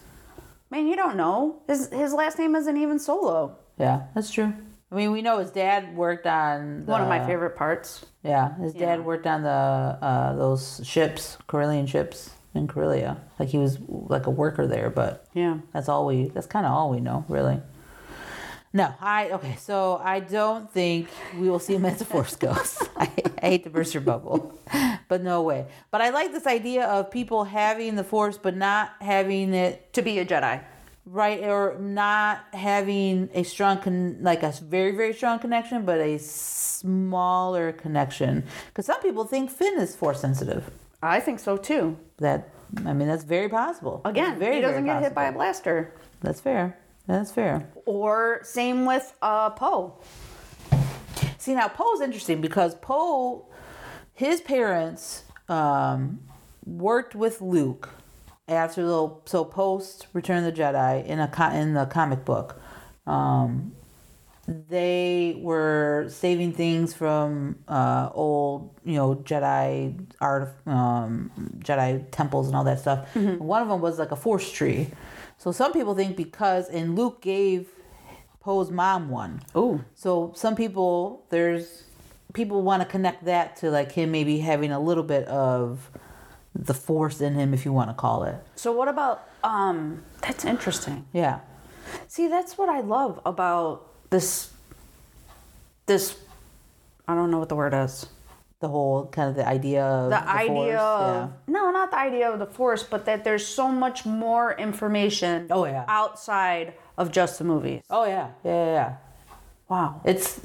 Man, 0.71 0.87
you 0.87 0.97
don't 0.97 1.17
know. 1.17 1.61
His 1.67 1.91
his 1.91 2.15
last 2.15 2.39
name 2.39 2.55
isn't 2.57 2.77
even 2.77 2.99
Solo. 2.99 3.57
Yeah, 3.79 4.05
that's 4.15 4.31
true. 4.31 4.55
I 4.91 4.95
mean, 4.95 5.13
we 5.13 5.21
know 5.21 5.39
his 5.39 5.51
dad 5.51 5.95
worked 5.97 6.27
on 6.27 6.85
the, 6.87 6.91
One 6.93 7.03
of 7.03 7.09
my 7.09 7.25
favorite 7.27 7.57
parts. 7.57 8.07
Yeah, 8.25 8.57
his 8.57 8.73
dad 8.73 9.01
Yeah. 9.01 9.05
worked 9.05 9.27
on 9.27 9.43
the 9.43 9.49
uh, 9.51 10.35
those 10.37 10.81
ships, 10.85 11.37
Corellian 11.49 11.87
ships 11.87 12.31
in 12.55 12.67
Corellia. 12.69 13.19
Like 13.39 13.49
he 13.51 13.59
was 13.59 13.79
like 13.89 14.27
a 14.27 14.31
worker 14.31 14.67
there, 14.67 14.91
but 14.91 15.27
Yeah. 15.35 15.59
That's 15.73 15.89
all 15.89 16.07
we. 16.07 16.29
That's 16.29 16.47
kind 16.47 16.67
of 16.67 16.73
all 16.73 16.91
we 16.91 17.01
know, 17.01 17.25
really. 17.29 17.61
No, 18.73 18.95
I 19.01 19.31
okay. 19.31 19.57
So 19.59 20.01
I 20.03 20.21
don't 20.21 20.71
think 20.71 21.09
we 21.39 21.51
will 21.51 21.59
see 21.59 21.75
him 21.75 21.85
as 21.85 22.01
a 22.01 22.05
force 22.05 22.37
ghost. 22.47 22.83
I, 22.97 23.11
I 23.43 23.47
hate 23.49 23.65
to 23.65 23.71
burst 23.71 23.95
your 23.95 24.01
bubble, 24.03 24.57
but 25.09 25.23
no 25.23 25.43
way. 25.43 25.67
But 25.91 26.03
I 26.03 26.11
like 26.11 26.31
this 26.31 26.47
idea 26.47 26.87
of 26.87 27.11
people 27.11 27.43
having 27.45 27.97
the 27.97 28.05
force, 28.05 28.39
but 28.39 28.57
not 28.57 28.91
having 29.01 29.55
it 29.55 29.93
To 29.95 30.03
be 30.03 30.21
a 30.21 30.25
Jedi. 30.25 30.63
right, 31.05 31.43
or 31.43 31.77
not 31.81 32.45
having 32.53 33.29
a 33.35 33.43
strong, 33.43 33.79
con- 33.79 34.19
like 34.23 34.45
a 34.45 34.53
very 34.63 34.93
very 34.95 35.15
strong 35.15 35.41
connection, 35.41 35.85
but 35.85 35.99
a 35.99 36.19
smaller 36.19 37.73
connection. 37.73 38.45
Because 38.69 38.87
some 38.87 39.01
people 39.03 39.25
think 39.25 39.51
Finn 39.51 39.81
is 39.81 39.97
force 39.97 40.21
sensitive. 40.21 40.71
I 41.03 41.21
think 41.21 41.39
so 41.39 41.57
too. 41.57 41.99
That 42.19 42.51
I 42.85 42.93
mean, 42.93 43.09
that's 43.09 43.25
very 43.25 43.49
possible. 43.49 44.01
Again, 44.05 44.39
very 44.39 44.57
he 44.57 44.61
doesn't 44.61 44.85
very 44.85 44.99
get 44.99 45.03
hit 45.03 45.15
by 45.15 45.25
a 45.25 45.33
blaster. 45.33 45.95
That's 46.21 46.41
fair. 46.41 46.79
That's 47.07 47.33
fair. 47.33 47.69
Or 47.87 48.41
same 48.43 48.85
with 48.85 49.15
uh, 49.23 49.51
Poe. 49.51 49.99
See 51.39 51.55
now 51.55 51.69
Poe's 51.69 52.01
interesting 52.01 52.41
because 52.41 52.75
Poe, 52.77 53.47
his 54.13 54.41
parents 54.41 55.25
um, 55.49 56.21
worked 56.65 57.15
with 57.15 57.41
Luke 57.41 57.89
after 58.47 58.85
the 58.85 59.15
so 59.25 59.45
post 59.45 60.07
Return 60.13 60.45
of 60.45 60.55
the 60.55 60.61
Jedi 60.61 61.05
in 61.07 61.19
a 61.19 61.51
in 61.55 61.75
the 61.75 61.87
comic 61.87 62.25
book. 62.25 62.61
Um, 63.07 63.73
they 64.69 65.39
were 65.39 66.07
saving 66.09 66.53
things 66.53 66.93
from 66.93 67.57
uh, 67.69 68.11
old, 68.13 68.75
you 68.85 68.95
know, 68.95 69.15
Jedi 69.15 70.07
art, 70.21 70.57
um, 70.67 71.31
Jedi 71.59 72.05
temples 72.11 72.49
and 72.49 72.57
all 72.57 72.65
that 72.65 72.81
stuff. 72.81 73.15
One 73.15 73.63
of 73.63 73.69
them 73.69 73.81
was 73.81 73.99
like 73.99 74.11
a 74.11 74.17
force 74.17 74.51
tree. 74.51 74.89
So 75.39 75.53
some 75.53 75.73
people 75.73 75.95
think 75.95 76.17
because 76.17 76.69
and 76.69 76.97
Luke 76.97 77.23
gave 77.23 77.69
Poe's 78.41 78.71
mom 78.71 79.09
one. 79.09 79.43
Ooh. 79.57 79.85
So 79.95 80.33
some 80.35 80.57
people 80.57 81.25
there's 81.31 81.85
people 82.33 82.63
want 82.63 82.83
to 82.83 82.89
connect 82.89 83.25
that 83.25 83.57
to 83.57 83.71
like 83.71 83.93
him 83.93 84.11
maybe 84.11 84.39
having 84.39 84.73
a 84.73 84.81
little 84.81 85.05
bit 85.05 85.27
of 85.29 85.91
the 86.55 86.75
force 86.75 87.21
in 87.21 87.35
him 87.35 87.55
if 87.55 87.65
you 87.65 87.73
want 87.73 87.91
to 87.91 87.95
call 87.95 88.25
it. 88.25 88.37
So 88.57 88.73
what 88.73 88.89
about 88.89 89.29
um 89.45 90.03
that's 90.23 90.45
interesting. 90.45 91.07
Yeah. 91.13 91.41
See, 92.09 92.29
that's 92.29 92.59
what 92.59 92.69
I 92.69 92.81
love 92.81 93.21
about 93.25 93.90
this 94.11 94.53
this 95.87 96.17
I 97.09 97.15
don't 97.15 97.31
know 97.31 97.39
what 97.39 97.49
the 97.49 97.57
word 97.57 97.75
is. 97.75 98.07
The 98.61 98.69
whole 98.69 99.07
kind 99.07 99.31
of 99.31 99.37
the 99.37 99.49
idea 99.49 99.83
of 99.83 100.11
The, 100.11 100.17
the 100.17 100.29
idea 100.31 100.53
force, 100.79 100.81
of 100.81 101.33
no, 101.49 101.71
not 101.71 101.91
the 101.91 101.99
idea 101.99 102.31
of 102.31 102.39
the 102.39 102.47
force, 102.47 102.83
but 102.83 103.07
that 103.07 103.25
there's 103.25 103.47
so 103.47 103.69
much 103.69 104.05
more 104.05 104.53
information 104.53 105.47
Oh, 105.51 105.65
yeah. 105.65 105.85
outside 105.89 106.75
of 106.99 107.11
just 107.11 107.39
the 107.39 107.45
movies. 107.45 107.83
Oh 107.89 108.05
yeah, 108.05 108.29
yeah, 108.45 108.65
yeah. 108.67 108.73
yeah. 108.75 108.97
Wow. 109.69 110.01
It's. 110.05 110.41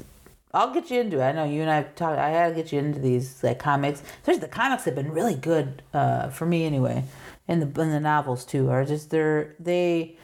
I'll 0.54 0.72
get 0.72 0.90
you 0.90 1.00
into 1.00 1.20
it. 1.20 1.24
I 1.24 1.32
know 1.32 1.44
you 1.44 1.60
and 1.60 1.70
I 1.70 1.82
talked. 1.82 2.18
I 2.18 2.30
had 2.30 2.48
to 2.48 2.54
get 2.54 2.72
you 2.72 2.78
into 2.78 2.98
these 2.98 3.42
like 3.44 3.58
comics. 3.58 4.02
Especially 4.22 4.40
the 4.40 4.48
comics 4.48 4.84
have 4.84 4.94
been 4.94 5.12
really 5.12 5.34
good 5.34 5.82
uh, 5.92 6.30
for 6.30 6.46
me 6.46 6.64
anyway, 6.64 7.04
and 7.46 7.60
the 7.60 7.82
and 7.82 7.92
the 7.92 8.00
novels 8.00 8.46
too 8.46 8.70
are 8.70 8.84
just 8.86 9.10
they're 9.10 9.54
they 9.60 10.16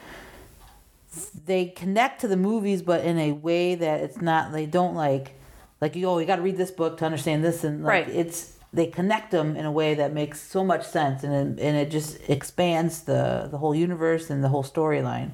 they 1.44 1.66
connect 1.66 2.20
to 2.22 2.28
the 2.28 2.36
movies, 2.36 2.82
but 2.82 3.04
in 3.04 3.18
a 3.18 3.32
way 3.32 3.74
that 3.74 4.00
it's 4.00 4.20
not. 4.20 4.52
They 4.52 4.66
don't 4.66 4.94
like 4.94 5.34
like 5.80 5.96
you. 5.96 6.06
Oh, 6.06 6.18
you 6.18 6.26
got 6.26 6.36
to 6.36 6.42
read 6.42 6.56
this 6.56 6.70
book 6.70 6.98
to 6.98 7.04
understand 7.04 7.44
this, 7.44 7.64
and 7.64 7.82
like, 7.82 8.06
Right. 8.06 8.08
It's 8.08 8.56
they 8.72 8.86
connect 8.86 9.30
them 9.30 9.54
in 9.54 9.66
a 9.66 9.72
way 9.72 9.94
that 9.94 10.14
makes 10.14 10.40
so 10.40 10.64
much 10.64 10.86
sense, 10.86 11.24
and 11.24 11.58
it, 11.58 11.62
and 11.62 11.76
it 11.76 11.90
just 11.90 12.18
expands 12.28 13.02
the 13.02 13.48
the 13.50 13.58
whole 13.58 13.74
universe 13.74 14.30
and 14.30 14.42
the 14.42 14.48
whole 14.48 14.64
storyline. 14.64 15.30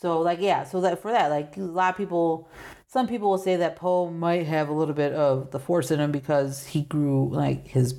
So 0.00 0.20
like 0.20 0.40
yeah, 0.40 0.64
so 0.64 0.80
that 0.82 1.00
for 1.00 1.10
that 1.10 1.30
like 1.30 1.56
a 1.56 1.60
lot 1.60 1.90
of 1.90 1.96
people, 1.96 2.48
some 2.86 3.06
people 3.06 3.30
will 3.30 3.38
say 3.38 3.56
that 3.56 3.76
Poe 3.76 4.10
might 4.10 4.46
have 4.46 4.68
a 4.68 4.72
little 4.72 4.94
bit 4.94 5.12
of 5.12 5.50
the 5.50 5.58
Force 5.58 5.90
in 5.90 6.00
him 6.00 6.12
because 6.12 6.66
he 6.66 6.82
grew 6.82 7.28
like 7.30 7.66
his 7.68 7.94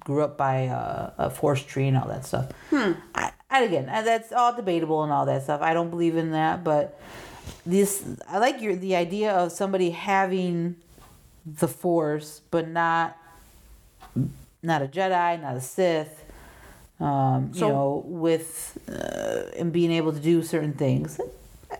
grew 0.00 0.22
up 0.22 0.36
by 0.36 0.62
a, 0.62 1.12
a 1.18 1.30
Force 1.30 1.62
tree 1.62 1.88
and 1.88 1.96
all 1.96 2.08
that 2.08 2.24
stuff. 2.24 2.50
Hmm. 2.70 2.92
I, 3.14 3.32
and 3.52 3.64
again, 3.64 3.88
uh, 3.88 4.02
that's 4.02 4.32
all 4.32 4.54
debatable 4.54 5.02
and 5.02 5.12
all 5.12 5.26
that 5.26 5.42
stuff. 5.42 5.60
I 5.62 5.74
don't 5.74 5.90
believe 5.90 6.16
in 6.16 6.32
that, 6.32 6.64
but 6.64 6.98
this 7.66 8.04
I 8.28 8.38
like 8.38 8.60
your 8.60 8.76
the 8.76 8.96
idea 8.96 9.32
of 9.32 9.52
somebody 9.52 9.90
having 9.90 10.76
the 11.46 11.68
Force, 11.68 12.40
but 12.50 12.68
not 12.68 13.16
not 14.62 14.82
a 14.82 14.86
Jedi, 14.86 15.40
not 15.40 15.56
a 15.56 15.60
Sith. 15.60 16.24
Um, 17.00 17.52
So- 17.52 17.66
you 17.66 17.72
know, 17.72 18.02
with 18.06 18.78
uh, 18.88 19.58
and 19.58 19.72
being 19.72 19.90
able 19.92 20.12
to 20.12 20.20
do 20.20 20.42
certain 20.42 20.72
things. 20.72 21.20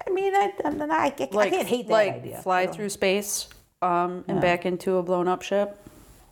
I 0.06 0.10
mean, 0.10 0.34
I, 0.34 0.52
I, 0.64 0.68
I, 0.68 1.04
I 1.06 1.50
can't 1.50 1.68
hate 1.68 1.86
that 1.88 1.94
idea. 1.94 2.12
like 2.12 2.14
idea. 2.14 2.42
fly 2.42 2.66
through 2.66 2.88
space 2.88 3.48
um, 3.82 4.24
and 4.26 4.40
back 4.40 4.64
into 4.64 4.96
a 4.96 5.02
blown 5.02 5.28
up 5.28 5.42
ship 5.42 5.78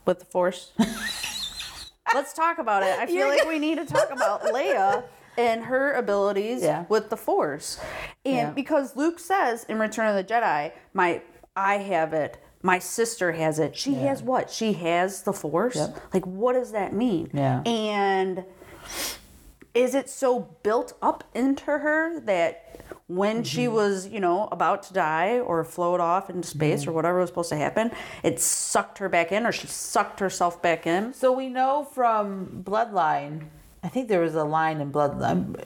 with 0.06 0.18
the 0.20 0.24
force. 0.24 0.72
Let's 2.14 2.32
talk 2.32 2.58
about 2.58 2.82
it. 2.82 2.98
I 2.98 3.06
feel 3.06 3.28
like 3.28 3.46
we 3.46 3.58
need 3.58 3.76
to 3.76 3.84
talk 3.84 4.10
about 4.10 4.42
Leia 4.42 5.04
and 5.40 5.64
her 5.64 5.92
abilities 5.94 6.62
Yeah. 6.62 6.84
with 6.88 7.08
the 7.10 7.16
force. 7.16 7.78
And 8.24 8.34
Yeah. 8.36 8.50
because 8.50 8.96
Luke 8.96 9.18
says 9.18 9.64
in 9.64 9.78
Return 9.78 10.06
of 10.08 10.14
the 10.16 10.24
Jedi, 10.34 10.72
my 10.92 11.22
I 11.56 11.78
have 11.78 12.12
it. 12.12 12.36
My 12.62 12.78
sister 12.78 13.32
has 13.32 13.58
it. 13.58 13.74
She 13.76 13.94
has 13.94 14.22
what? 14.22 14.50
She 14.50 14.74
has 14.74 15.22
the 15.22 15.32
force? 15.32 15.76
Yep. 15.76 15.96
Like 16.14 16.26
what 16.26 16.52
does 16.52 16.72
that 16.72 16.92
mean? 16.92 17.30
Yeah. 17.32 17.62
And 17.64 18.44
is 19.74 19.94
it 19.94 20.08
so 20.10 20.40
built 20.62 20.92
up 21.00 21.24
into 21.34 21.64
her 21.66 22.20
that 22.20 22.66
when 23.06 23.42
she 23.44 23.64
Mm-hmm. 23.64 23.74
was, 23.74 24.06
you 24.08 24.20
know, 24.20 24.48
about 24.52 24.82
to 24.84 24.92
die 24.92 25.38
or 25.40 25.64
float 25.64 26.00
off 26.00 26.28
into 26.30 26.46
space 26.46 26.82
Mm-hmm. 26.82 26.90
or 26.90 26.92
whatever 26.92 27.18
was 27.20 27.30
supposed 27.30 27.48
to 27.50 27.56
happen, 27.56 27.90
it 28.22 28.40
sucked 28.40 28.98
her 28.98 29.08
back 29.08 29.32
in 29.32 29.46
or 29.46 29.52
she 29.52 29.66
sucked 29.66 30.20
herself 30.20 30.60
back 30.62 30.86
in? 30.86 31.12
So 31.14 31.32
we 31.32 31.48
know 31.48 31.84
from 31.92 32.62
Bloodline, 32.64 33.46
I 33.82 33.88
think 33.88 34.08
there 34.08 34.20
was 34.20 34.34
a 34.34 34.44
line 34.44 34.80
in 34.80 34.92
Bloodline. 34.92 35.30
Um, 35.30 35.56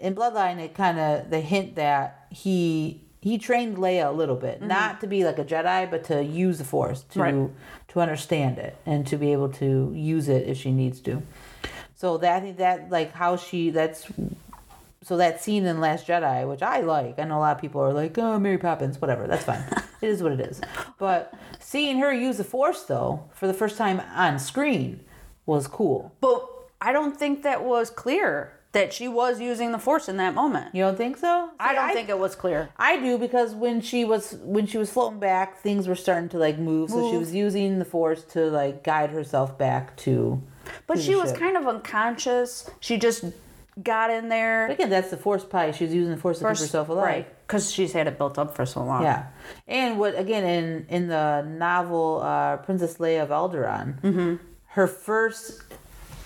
in 0.00 0.14
Bloodline, 0.14 0.58
it 0.58 0.74
kind 0.74 0.98
of 0.98 1.30
they 1.30 1.40
hint 1.40 1.76
that 1.76 2.26
he 2.30 3.02
he 3.20 3.38
trained 3.38 3.76
Leia 3.76 4.08
a 4.08 4.12
little 4.12 4.34
bit, 4.34 4.58
mm-hmm. 4.58 4.68
not 4.68 5.00
to 5.00 5.06
be 5.06 5.24
like 5.24 5.38
a 5.38 5.44
Jedi, 5.44 5.88
but 5.88 6.04
to 6.04 6.24
use 6.24 6.58
the 6.58 6.64
Force 6.64 7.04
to 7.10 7.20
Right. 7.20 7.50
to 7.88 8.00
understand 8.00 8.58
it 8.58 8.76
and 8.84 9.06
to 9.06 9.16
be 9.16 9.32
able 9.32 9.48
to 9.50 9.92
use 9.94 10.28
it 10.28 10.48
if 10.48 10.58
she 10.58 10.72
needs 10.72 11.00
to. 11.02 11.22
So 11.94 12.18
that 12.18 12.36
I 12.36 12.40
think 12.40 12.56
that 12.58 12.90
like 12.90 13.12
how 13.12 13.36
she 13.36 13.70
that's 13.70 14.10
so 15.04 15.16
that 15.16 15.40
scene 15.40 15.66
in 15.66 15.80
Last 15.80 16.06
Jedi, 16.06 16.48
which 16.48 16.62
I 16.62 16.80
like, 16.80 17.18
I 17.18 17.24
know 17.24 17.38
a 17.38 17.40
lot 17.40 17.56
of 17.56 17.60
people 17.60 17.80
are 17.80 17.92
like, 17.92 18.16
oh, 18.18 18.38
Mary 18.38 18.58
Poppins, 18.58 19.00
whatever. 19.00 19.26
That's 19.26 19.44
fine. 19.44 19.64
it 20.00 20.08
is 20.08 20.22
what 20.22 20.32
it 20.32 20.40
is. 20.40 20.60
But 20.98 21.34
seeing 21.58 21.98
her 21.98 22.12
use 22.12 22.36
the 22.38 22.44
Force 22.44 22.82
though 22.84 23.28
for 23.34 23.46
the 23.46 23.54
first 23.54 23.76
time 23.76 24.00
on 24.14 24.38
screen 24.38 25.00
was 25.46 25.66
cool. 25.66 26.12
But 26.20 26.48
I 26.82 26.92
don't 26.92 27.16
think 27.16 27.42
that 27.44 27.64
was 27.64 27.88
clear 27.90 28.52
that 28.72 28.92
she 28.92 29.06
was 29.06 29.38
using 29.40 29.70
the 29.70 29.78
force 29.78 30.08
in 30.08 30.16
that 30.16 30.34
moment. 30.34 30.74
You 30.74 30.82
don't 30.82 30.96
think 30.96 31.16
so? 31.18 31.50
I 31.60 31.74
don't 31.74 31.92
think 31.92 32.08
it 32.08 32.18
was 32.18 32.34
clear. 32.34 32.70
I 32.76 32.98
do 32.98 33.18
because 33.18 33.54
when 33.54 33.80
she 33.80 34.04
was 34.04 34.32
when 34.42 34.66
she 34.66 34.78
was 34.78 34.90
floating 34.90 35.20
back, 35.20 35.58
things 35.60 35.86
were 35.86 35.94
starting 35.94 36.28
to 36.30 36.38
like 36.38 36.58
move. 36.58 36.90
So 36.90 37.10
she 37.10 37.16
was 37.18 37.34
using 37.34 37.78
the 37.78 37.84
Force 37.84 38.24
to 38.34 38.46
like 38.50 38.82
guide 38.82 39.10
herself 39.10 39.56
back 39.58 39.96
to. 39.98 40.42
But 40.86 40.96
to 40.96 41.02
she 41.02 41.14
was 41.14 41.30
ship. 41.30 41.38
kind 41.38 41.56
of 41.56 41.66
unconscious. 41.68 42.68
She 42.80 42.96
just 42.98 43.24
got 43.82 44.10
in 44.10 44.24
But 44.24 44.28
there. 44.30 44.66
again, 44.68 44.90
that's 44.90 45.10
the 45.10 45.16
Force 45.16 45.44
pie. 45.44 45.70
She 45.72 45.84
was 45.84 45.94
using 45.94 46.10
the 46.14 46.20
Force 46.20 46.38
to 46.38 46.44
keep 46.44 46.58
herself 46.58 46.88
alive. 46.88 47.04
Right. 47.06 47.46
Because 47.46 47.70
she's 47.70 47.92
had 47.92 48.06
it 48.06 48.16
built 48.16 48.38
up 48.38 48.56
for 48.56 48.64
so 48.64 48.82
long. 48.82 49.02
Yeah, 49.02 49.26
and 49.68 49.98
what 49.98 50.18
again 50.18 50.44
in 50.44 50.86
in 50.88 51.08
the 51.08 51.42
novel 51.42 52.22
uh, 52.22 52.56
Princess 52.58 52.96
Leia 52.96 53.22
of 53.24 53.28
Alderaan, 53.28 54.00
Mm-hmm. 54.00 54.36
her 54.68 54.86
first 54.86 55.62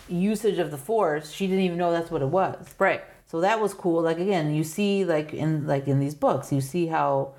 usage 0.09 0.59
of 0.59 0.71
the 0.71 0.77
Force, 0.79 1.31
she 1.31 1.47
didn't 1.47 1.64
even 1.64 1.79
know 1.79 1.92
that's 1.92 2.11
what 2.11 2.23
it 2.23 2.29
was. 2.29 2.75
Right. 2.79 3.03
So 3.27 3.40
that 3.40 3.61
was 3.61 3.75
cool. 3.75 4.03
Like 4.03 4.19
again, 4.19 4.55
you 4.55 4.64
see 4.64 5.05
like 5.05 5.35
in 5.35 5.66
like 5.66 5.88
in 5.88 5.99
these 5.99 6.14
books, 6.14 6.53
you 6.53 6.61
see 6.61 6.87
how 6.87 7.35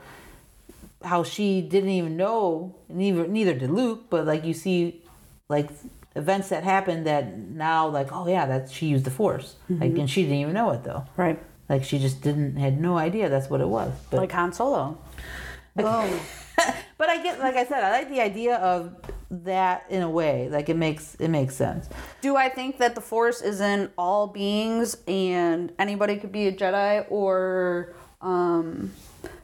how 1.03 1.23
she 1.23 1.61
didn't 1.61 1.89
even 1.89 2.17
know 2.17 2.75
neither 2.89 3.27
neither 3.27 3.53
did 3.53 3.69
Luke, 3.69 4.05
but 4.09 4.25
like 4.25 4.43
you 4.43 4.53
see 4.53 5.01
like 5.47 5.69
events 6.15 6.49
that 6.49 6.63
happened 6.63 7.05
that 7.05 7.37
now 7.37 7.87
like 7.87 8.11
oh 8.11 8.27
yeah 8.27 8.45
that 8.47 8.71
she 8.71 8.87
used 8.87 9.05
the 9.05 9.11
Force 9.11 9.55
like 9.69 9.91
mm-hmm. 9.91 9.99
and 9.99 10.09
she 10.09 10.23
didn't 10.23 10.37
even 10.37 10.53
know 10.53 10.71
it 10.71 10.83
though. 10.83 11.05
Right. 11.15 11.39
Like 11.69 11.83
she 11.83 11.99
just 11.99 12.21
didn't 12.21 12.57
had 12.57 12.79
no 12.79 12.97
idea 12.97 13.29
that's 13.29 13.49
what 13.49 13.61
it 13.61 13.67
was. 13.67 13.93
But 14.09 14.17
Like 14.17 14.31
Han 14.33 14.51
Solo. 14.51 14.97
Boom. 15.75 16.19
but 16.97 17.09
I 17.09 17.21
get 17.23 17.39
like 17.39 17.55
I 17.55 17.65
said, 17.65 17.83
I 17.83 17.91
like 17.91 18.09
the 18.09 18.21
idea 18.21 18.55
of 18.55 18.93
that 19.29 19.85
in 19.89 20.01
a 20.01 20.09
way. 20.09 20.49
Like 20.49 20.69
it 20.69 20.77
makes 20.77 21.15
it 21.15 21.27
makes 21.29 21.55
sense. 21.55 21.89
Do 22.21 22.35
I 22.35 22.49
think 22.49 22.77
that 22.77 22.95
the 22.95 23.01
Force 23.01 23.41
is 23.41 23.59
in 23.61 23.89
all 23.97 24.27
beings 24.27 24.97
and 25.07 25.71
anybody 25.79 26.17
could 26.17 26.31
be 26.31 26.47
a 26.47 26.51
Jedi 26.51 27.05
or 27.09 27.93
um 28.21 28.91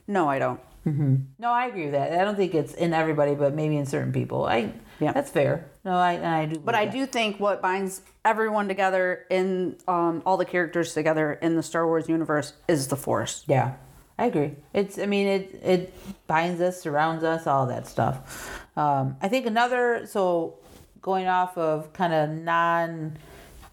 no, 0.07 0.27
I 0.29 0.39
don't. 0.39 0.59
No, 0.85 1.49
I 1.49 1.67
agree 1.67 1.83
with 1.83 1.93
that. 1.93 2.11
I 2.11 2.25
don't 2.25 2.35
think 2.35 2.53
it's 2.53 2.73
in 2.73 2.93
everybody, 2.93 3.35
but 3.35 3.53
maybe 3.53 3.77
in 3.77 3.85
certain 3.85 4.11
people. 4.11 4.43
I 4.45 4.73
Yeah. 4.99 5.13
that's 5.13 5.29
fair. 5.31 5.65
No, 5.85 5.93
I 5.93 6.41
I 6.41 6.45
do. 6.47 6.59
But 6.59 6.75
I 6.75 6.85
do 6.85 7.05
think 7.05 7.39
what 7.39 7.61
binds 7.61 8.01
everyone 8.25 8.67
together 8.67 9.25
in 9.29 9.77
um, 9.87 10.21
all 10.25 10.35
the 10.37 10.45
characters 10.45 10.93
together 10.93 11.33
in 11.33 11.55
the 11.55 11.63
Star 11.63 11.85
Wars 11.87 12.09
universe 12.09 12.53
is 12.67 12.87
the 12.89 12.97
Force. 12.97 13.43
Yeah, 13.47 13.73
I 14.19 14.25
agree. 14.25 14.55
It's 14.73 14.97
I 14.99 15.05
mean 15.05 15.27
it 15.27 15.59
it 15.63 15.93
binds 16.27 16.59
us, 16.59 16.81
surrounds 16.81 17.23
us, 17.23 17.47
all 17.47 17.65
that 17.67 17.87
stuff. 17.87 18.62
Um, 18.75 19.17
I 19.21 19.27
think 19.27 19.45
another 19.45 20.05
so 20.07 20.57
going 21.01 21.27
off 21.27 21.57
of 21.57 21.93
kind 21.93 22.13
of 22.13 22.29
non 22.29 23.17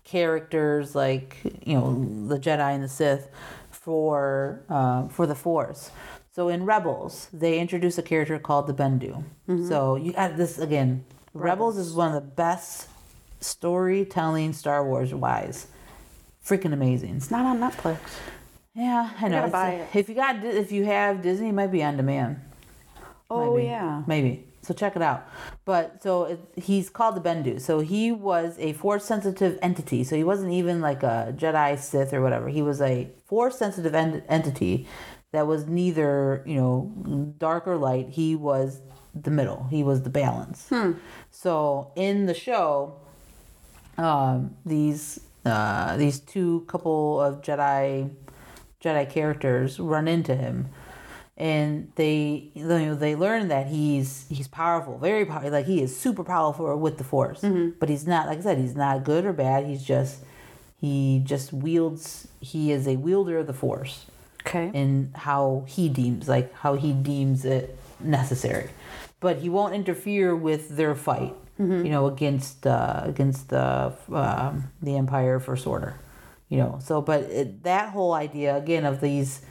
characters 0.05 0.95
like 0.95 1.37
you 1.65 1.75
know 1.75 2.27
the 2.29 2.39
Jedi 2.39 2.75
and 2.75 2.85
the 2.85 2.89
Sith 2.89 3.29
for 3.71 4.63
uh, 4.69 5.09
for 5.09 5.27
the 5.27 5.35
Force. 5.35 5.91
So 6.33 6.49
in 6.49 6.65
Rebels, 6.65 7.29
they 7.33 7.59
introduce 7.59 7.99
a 7.99 8.03
character 8.03 8.39
called 8.39 8.67
the 8.67 8.75
Bendu. 8.75 9.25
So 9.69 9.97
you 9.97 10.13
got 10.13 10.37
this 10.37 10.59
again. 10.59 11.05
Rebels 11.35 11.77
is 11.77 11.93
one 11.93 12.09
of 12.09 12.15
the 12.15 12.21
best 12.29 12.89
storytelling 13.41 14.53
Star 14.53 14.85
Wars 14.87 15.13
wise. 15.13 15.67
Freaking 16.45 16.73
amazing. 16.73 17.17
It's 17.17 17.31
not 17.31 17.45
on 17.45 17.59
Netflix. 17.59 17.99
Yeah, 18.75 19.11
I 19.21 19.29
know. 19.29 19.41
gotta 19.41 19.53
buy 19.53 19.71
it. 19.73 19.89
If 19.95 20.09
you 20.09 20.15
got, 20.15 20.45
if 20.45 20.71
you 20.71 20.85
have 20.85 21.21
Disney, 21.21 21.49
it 21.49 21.53
might 21.53 21.73
be 21.73 21.83
on 21.83 21.97
demand. 21.97 22.41
Oh 23.29 23.57
Maybe. 23.57 23.67
yeah. 23.67 24.03
maybe. 24.07 24.47
So 24.63 24.75
check 24.75 24.95
it 24.95 25.03
out. 25.03 25.27
But 25.65 26.03
so 26.03 26.25
it, 26.25 26.41
he's 26.57 26.91
called 26.91 27.17
the 27.17 27.21
Bendu. 27.21 27.61
So 27.61 27.81
he 27.81 28.13
was 28.13 28.57
a 28.59 28.75
force 28.75 29.05
sensitive 29.05 29.59
entity. 29.63 30.05
So 30.05 30.17
he 30.17 30.25
wasn't 30.25 30.53
even 30.53 30.81
like 30.81 31.03
a 31.03 31.35
Jedi, 31.37 31.79
Sith, 31.79 32.13
or 32.13 32.21
whatever. 32.21 32.49
He 32.49 32.63
was 32.63 32.81
a 32.81 33.09
force 33.27 33.57
sensitive 33.59 33.95
en- 33.95 34.23
entity 34.29 34.87
that 35.33 35.47
was 35.47 35.67
neither 35.67 36.43
you 36.47 36.57
know 36.57 37.35
dark 37.39 37.67
or 37.67 37.77
light. 37.77 38.11
He 38.11 38.37
was 38.37 38.81
the 39.15 39.31
middle. 39.31 39.67
He 39.71 39.83
was 39.83 40.03
the 40.03 40.11
balance. 40.11 40.71
So 41.31 41.93
in 41.97 42.27
the 42.27 42.35
show, 42.35 42.97
um, 43.97 44.57
these 44.67 45.21
uh, 45.45 45.97
these 45.97 46.21
two 46.21 46.65
couple 46.69 47.21
of 47.21 47.41
Jedi 47.41 48.11
Jedi 48.83 49.09
characters 49.09 49.79
run 49.81 50.09
into 50.09 50.35
him, 50.35 50.69
and 51.41 51.91
they 51.97 52.51
you 52.55 52.65
know 52.67 52.95
they 52.95 53.17
learn 53.17 53.49
that 53.49 53.67
he's 53.67 54.27
he's 54.29 54.47
powerful, 54.47 54.99
very 54.99 55.25
powerful. 55.25 55.51
Like 55.51 55.67
he 55.67 55.83
is 55.83 55.99
super 55.99 56.23
powerful 56.23 56.77
with 56.77 56.99
the 56.99 57.05
Force, 57.05 57.41
but 57.81 57.89
he's 57.89 58.07
not. 58.07 58.27
Like 58.29 58.39
I 58.39 58.43
said, 58.43 58.59
he's 58.59 58.77
not 58.77 59.03
good 59.03 59.25
or 59.25 59.33
bad. 59.33 59.67
He's 59.67 59.83
just 59.83 60.21
he 60.81 61.21
just 61.25 61.53
wields. 61.53 62.29
He 62.41 62.71
is 62.71 62.87
a 62.87 62.97
wielder 62.97 63.39
of 63.39 63.47
the 63.47 63.55
Force 63.55 64.07
Okay. 64.47 64.71
And 64.75 65.15
how 65.15 65.65
he 65.69 65.89
deems 65.89 66.29
like 66.29 66.53
how 66.55 66.75
he 66.75 66.93
deems 66.93 67.45
it 67.45 67.77
necessary 68.01 68.71
but 69.21 69.37
he 69.39 69.49
won't 69.51 69.75
interfere 69.75 70.35
with 70.35 70.77
their 70.77 70.95
fight 70.95 71.35
you 71.85 71.91
know 71.91 72.07
against 72.07 72.67
uh 72.67 73.03
against 73.05 73.51
the 73.51 73.93
um, 74.11 74.71
the 74.81 74.97
empire 74.97 75.39
first 75.39 75.67
order 75.67 75.95
you 76.49 76.57
know 76.57 76.79
so 76.83 77.03
but 77.03 77.25
it, 77.25 77.63
that 77.65 77.91
whole 77.91 78.15
idea 78.15 78.57
again 78.57 78.87
of 78.87 79.03
these 79.03 79.43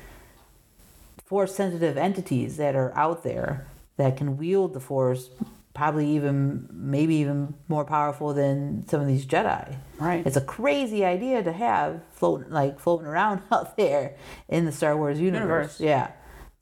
force 1.30 1.56
sensitive 1.56 1.96
entities 1.96 2.58
that 2.58 2.76
are 2.76 2.92
out 2.98 3.24
there 3.24 3.66
that 3.98 4.18
can 4.18 4.36
wield 4.36 4.74
the 4.74 4.80
force 4.80 5.30
probably 5.76 6.10
even 6.10 6.68
maybe 6.74 7.16
even 7.16 7.54
more 7.68 7.86
powerful 7.86 8.34
than 8.34 8.86
some 8.90 9.00
of 9.00 9.08
these 9.08 9.26
jedi 9.26 9.76
Right. 10.00 10.26
it's 10.26 10.36
a 10.36 10.42
crazy 10.42 11.06
idea 11.06 11.44
to 11.44 11.52
have 11.54 12.02
floating 12.14 12.50
like 12.52 12.80
floating 12.80 13.06
around 13.08 13.44
out 13.52 13.78
there 13.78 14.16
in 14.50 14.66
the 14.66 14.72
star 14.72 14.98
wars 14.98 15.20
universe, 15.20 15.80
Universe. 15.80 15.80
yeah 15.80 16.12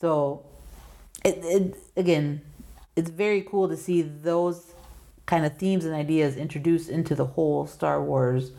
so 0.02 0.46
it, 1.24 1.38
it 1.44 1.78
again 1.96 2.42
it's 2.98 3.10
very 3.10 3.42
cool 3.42 3.70
to 3.70 3.78
see 3.78 4.02
those 4.02 4.74
kind 5.26 5.46
of 5.46 5.56
themes 5.58 5.86
and 5.86 5.94
ideas 5.96 6.36
introduced 6.36 6.90
into 6.90 7.16
the 7.16 7.26
whole 7.26 7.66
star 7.66 8.02
wars 8.04 8.52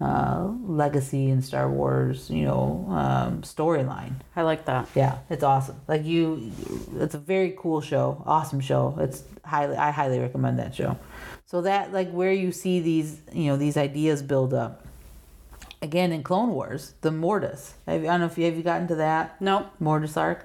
uh, 0.00 0.50
legacy 0.64 1.30
and 1.30 1.44
star 1.44 1.70
wars 1.70 2.28
you 2.28 2.44
know 2.44 2.84
um, 2.90 3.42
storyline 3.42 4.14
I 4.36 4.42
like 4.42 4.64
that. 4.66 4.88
yeah, 4.96 5.18
it's 5.30 5.44
awesome. 5.44 5.80
Like 5.86 6.04
you, 6.04 6.50
it's 6.96 7.14
a 7.14 7.18
very 7.18 7.54
cool 7.56 7.80
show, 7.80 8.20
awesome 8.26 8.58
show. 8.60 8.96
It's 8.98 9.22
highly, 9.44 9.76
I 9.76 9.92
highly 9.92 10.18
recommend 10.18 10.58
that 10.58 10.74
show. 10.74 10.98
So 11.46 11.62
that 11.62 11.92
like 11.92 12.10
where 12.10 12.32
you 12.32 12.50
see 12.50 12.80
these, 12.80 13.20
you 13.32 13.44
know, 13.46 13.56
these 13.56 13.76
ideas 13.76 14.22
build 14.22 14.52
up. 14.52 14.84
Again, 15.82 16.10
in 16.10 16.24
Clone 16.24 16.50
Wars, 16.50 16.94
the 17.02 17.12
Mortis. 17.12 17.74
I 17.86 17.98
don't 17.98 18.20
know 18.20 18.26
if 18.26 18.36
you 18.36 18.46
have 18.46 18.56
you 18.56 18.62
gotten 18.64 18.88
to 18.88 18.96
that 18.96 19.40
Nope. 19.40 19.66
Mortis 19.78 20.16
arc. 20.16 20.44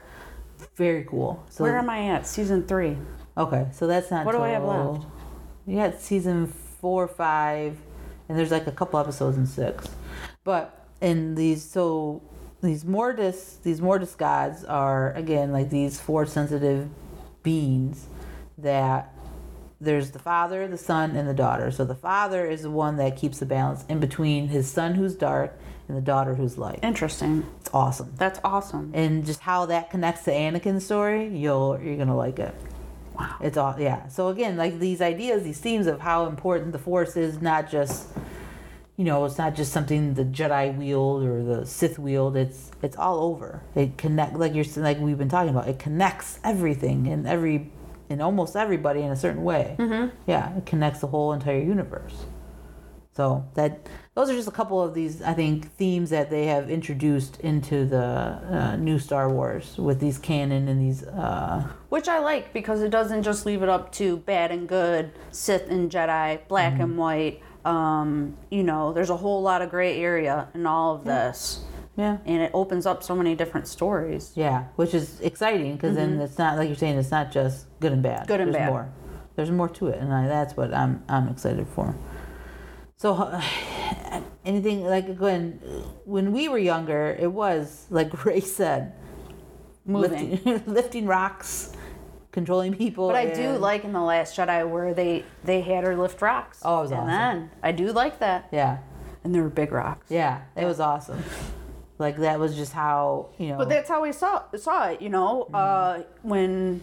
Very 0.76 1.04
cool. 1.06 1.44
So 1.50 1.64
Where 1.64 1.78
am 1.80 1.90
I 1.90 2.10
at? 2.10 2.28
Season 2.28 2.68
three. 2.68 2.96
okay, 3.36 3.68
so 3.72 3.88
that's 3.88 4.12
not. 4.12 4.26
What 4.26 4.34
do 4.34 4.42
I 4.42 4.50
have 4.50 4.64
left? 4.64 5.06
You 5.66 5.78
got 5.78 6.00
season 6.00 6.46
four, 6.46 7.08
five, 7.08 7.76
and 8.30 8.38
there's 8.38 8.52
like 8.52 8.68
a 8.68 8.72
couple 8.72 9.00
episodes 9.00 9.38
in 9.38 9.46
six. 9.46 9.90
But 10.44 10.88
in 11.02 11.36
these, 11.36 11.64
so 11.64 12.22
these 12.62 12.86
Mortis, 12.86 13.58
these 13.64 13.82
Mortis 13.82 14.16
gods 14.16 14.64
are 14.64 15.12
again 15.14 15.52
like 15.52 15.70
these 15.70 16.00
force 16.00 16.32
sensitive 16.32 16.88
beings 17.44 18.06
that 18.58 19.14
there's 19.82 20.12
the 20.12 20.20
father, 20.20 20.68
the 20.68 20.78
son, 20.78 21.16
and 21.16 21.28
the 21.28 21.34
daughter. 21.34 21.72
So 21.72 21.86
the 21.86 21.96
father 21.96 22.46
is 22.46 22.64
the 22.64 22.70
one 22.70 22.98
that 22.98 23.18
keeps 23.18 23.40
the 23.40 23.46
balance 23.46 23.86
in 23.88 24.00
between 24.00 24.50
his 24.50 24.70
son 24.70 24.96
who's 24.96 25.16
dark 25.16 25.58
and 25.88 25.98
the 25.98 26.02
daughter 26.02 26.36
who's 26.36 26.58
light. 26.58 26.80
Interesting. 26.84 27.46
It's 27.62 27.70
awesome. 27.74 28.14
That's 28.18 28.40
awesome. 28.44 28.92
And 28.94 29.26
just 29.26 29.40
how 29.40 29.66
that 29.68 29.90
connects 29.90 30.24
to 30.26 30.32
Anakin's 30.32 30.86
story, 30.86 31.28
you'll 31.28 31.80
you're 31.82 31.98
gonna 31.98 32.16
like 32.16 32.40
it. 32.40 32.54
Wow. 33.20 33.36
It's 33.42 33.58
all 33.58 33.76
yeah. 33.78 34.08
So 34.08 34.30
again, 34.30 34.56
like 34.56 34.80
these 34.80 35.02
ideas, 35.02 35.44
these 35.44 35.60
themes 35.60 35.88
of 35.88 36.00
how 36.00 36.28
important 36.28 36.72
the 36.72 36.80
Force 36.80 37.18
is, 37.18 37.42
not 37.42 37.70
just 37.70 38.08
you 39.00 39.06
know, 39.06 39.24
it's 39.24 39.38
not 39.38 39.56
just 39.56 39.72
something 39.72 40.14
the 40.16 40.26
Jedi 40.26 40.76
wield 40.76 41.24
or 41.24 41.42
the 41.42 41.66
Sith 41.66 41.98
wield. 41.98 42.36
It's 42.36 42.70
it's 42.82 42.98
all 42.98 43.20
over. 43.22 43.64
It 43.74 43.98
connect 43.98 44.36
like 44.36 44.54
you're 44.54 44.66
like 44.76 45.00
we've 45.00 45.18
been 45.18 45.30
talking 45.30 45.52
about. 45.52 45.70
It 45.70 45.80
connects 45.80 46.40
everything 46.44 47.08
and 47.08 47.26
every 47.26 47.72
and 48.10 48.22
almost 48.22 48.56
everybody 48.58 49.02
in 49.02 49.12
a 49.12 49.16
certain 49.16 49.44
way. 49.44 49.76
Mm-hmm. 49.80 50.16
Yeah, 50.28 50.58
it 50.58 50.66
connects 50.66 51.00
the 51.00 51.08
whole 51.08 51.32
entire 51.32 51.62
universe. 51.62 52.26
So 53.14 53.48
that 53.54 53.88
those 54.20 54.30
are 54.30 54.34
just 54.36 54.50
a 54.50 54.52
couple 54.52 54.82
of 54.82 54.94
these 54.94 55.22
I 55.22 55.34
think 55.34 55.72
themes 55.76 56.10
that 56.10 56.30
they 56.30 56.48
have 56.48 56.70
introduced 56.70 57.40
into 57.40 57.86
the 57.86 57.98
uh, 58.04 58.76
new 58.76 59.00
Star 59.00 59.30
Wars 59.32 59.78
with 59.78 60.02
these 60.02 60.18
canon 60.18 60.68
and 60.68 60.82
these. 60.82 61.04
Uh, 61.04 61.66
Which 61.88 62.10
I 62.10 62.20
like 62.20 62.52
because 62.52 62.82
it 62.82 62.90
doesn't 62.90 63.24
just 63.24 63.46
leave 63.46 63.64
it 63.64 63.70
up 63.70 63.94
to 63.94 64.18
bad 64.18 64.52
and 64.52 64.68
good, 64.68 65.12
Sith 65.32 65.70
and 65.70 65.90
Jedi, 65.90 66.46
black 66.50 66.74
Mm-hmm. 66.74 66.82
and 66.82 66.98
white. 66.98 67.42
Um, 67.64 68.36
you 68.50 68.64
know, 68.64 68.92
there's 68.92 69.10
a 69.10 69.16
whole 69.16 69.42
lot 69.42 69.62
of 69.62 69.70
gray 69.70 69.98
area 70.02 70.50
in 70.54 70.66
all 70.66 70.96
of 70.96 71.06
this. 71.06 71.62
yeah. 71.96 72.18
And 72.26 72.42
it 72.42 72.52
opens 72.54 72.86
up 72.86 73.04
so 73.04 73.16
many 73.16 73.36
different 73.36 73.68
stories. 73.68 74.34
Yeah, 74.36 74.66
which 74.76 74.94
is 74.94 75.22
exciting 75.22 75.76
because 75.76 75.96
then 75.96 76.20
it's 76.20 76.38
not 76.38 76.58
like 76.58 76.68
you're 76.68 76.76
saying 76.76 76.98
it's 76.98 77.12
not 77.12 77.32
just 77.32 77.68
good 77.80 77.94
and 77.94 78.04
bad. 78.04 78.20
Mm-hmm. 78.24 78.28
Good 78.28 78.42
and 78.42 78.54
There's 78.54 78.64
bad. 78.64 78.70
more. 78.70 78.90
There's 79.38 79.52
more 79.52 79.70
to 79.70 79.88
it, 79.88 80.00
and 80.02 80.14
I, 80.14 80.28
that's 80.28 80.58
what 80.58 80.74
I'm 80.74 81.04
I'm 81.08 81.30
excited 81.30 81.68
for. 81.70 81.96
So, 83.00 83.14
uh, 83.16 83.42
anything 84.46 84.84
like 84.84 85.18
when 85.18 85.54
when 86.06 86.32
we 86.34 86.50
were 86.50 86.58
younger, 86.58 87.16
it 87.18 87.32
was 87.32 87.88
like 87.90 88.26
Rey 88.26 88.42
said, 88.42 88.94
Moving. 89.86 90.32
lifting, 90.32 90.64
lifting 90.74 91.06
rocks, 91.08 91.72
controlling 92.34 92.74
people. 92.76 93.08
But 93.08 93.16
I 93.16 93.34
do 93.34 93.52
like 93.58 93.86
in 93.86 93.94
the 93.94 94.02
Last 94.02 94.36
Jedi 94.38 94.70
where 94.70 94.94
they 94.94 95.24
they 95.46 95.62
had 95.62 95.86
her 95.86 95.96
lift 95.96 96.22
rocks. 96.22 96.60
Oh, 96.64 96.80
it 96.80 96.82
was 96.82 96.92
and 96.92 97.00
awesome. 97.02 97.10
then 97.10 97.52
I 97.64 97.72
do 97.72 97.92
like 97.94 98.20
that. 98.20 98.50
Yeah, 98.52 98.80
And 99.24 99.34
they 99.34 99.40
were 99.40 99.50
big 99.50 99.72
rocks. 99.72 100.08
yeah, 100.10 100.42
it 100.58 100.66
was 100.66 100.82
awesome. 100.82 101.24
Like 102.00 102.18
that 102.18 102.38
was 102.38 102.54
just 102.56 102.74
how 102.74 103.30
you 103.38 103.48
know. 103.50 103.58
But 103.60 103.70
that's 103.70 103.88
how 103.90 104.02
we 104.02 104.12
saw 104.12 104.44
saw 104.58 104.90
it, 104.90 105.02
you 105.02 105.10
know, 105.10 105.48
Mm-hmm. 105.52 105.56
uh, 105.56 106.04
when 106.24 106.82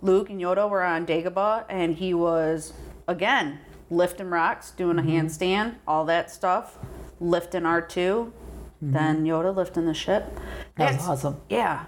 Luke 0.00 0.30
and 0.30 0.40
Yoda 0.40 0.68
were 0.68 0.82
on 0.82 1.04
Dagobah, 1.06 1.66
and 1.68 1.94
he 1.94 2.14
was 2.14 2.72
again 3.06 3.58
lifting 3.92 4.30
rocks, 4.30 4.70
doing 4.70 4.96
Mm-hmm. 4.96 5.08
a 5.08 5.12
handstand, 5.12 5.74
all 5.86 6.04
that 6.06 6.30
stuff, 6.30 6.78
lifting 7.20 7.66
R 7.66 7.80
2 7.82 8.32
Then 8.80 9.24
Yoda 9.24 9.54
lifting 9.54 9.86
the 9.86 9.94
ship. 9.94 10.24
Mm-hmm. 10.24 10.36
that 10.76 10.84
was 10.86 10.96
That's- 10.96 11.08
awesome. 11.08 11.40
Yeah, 11.48 11.84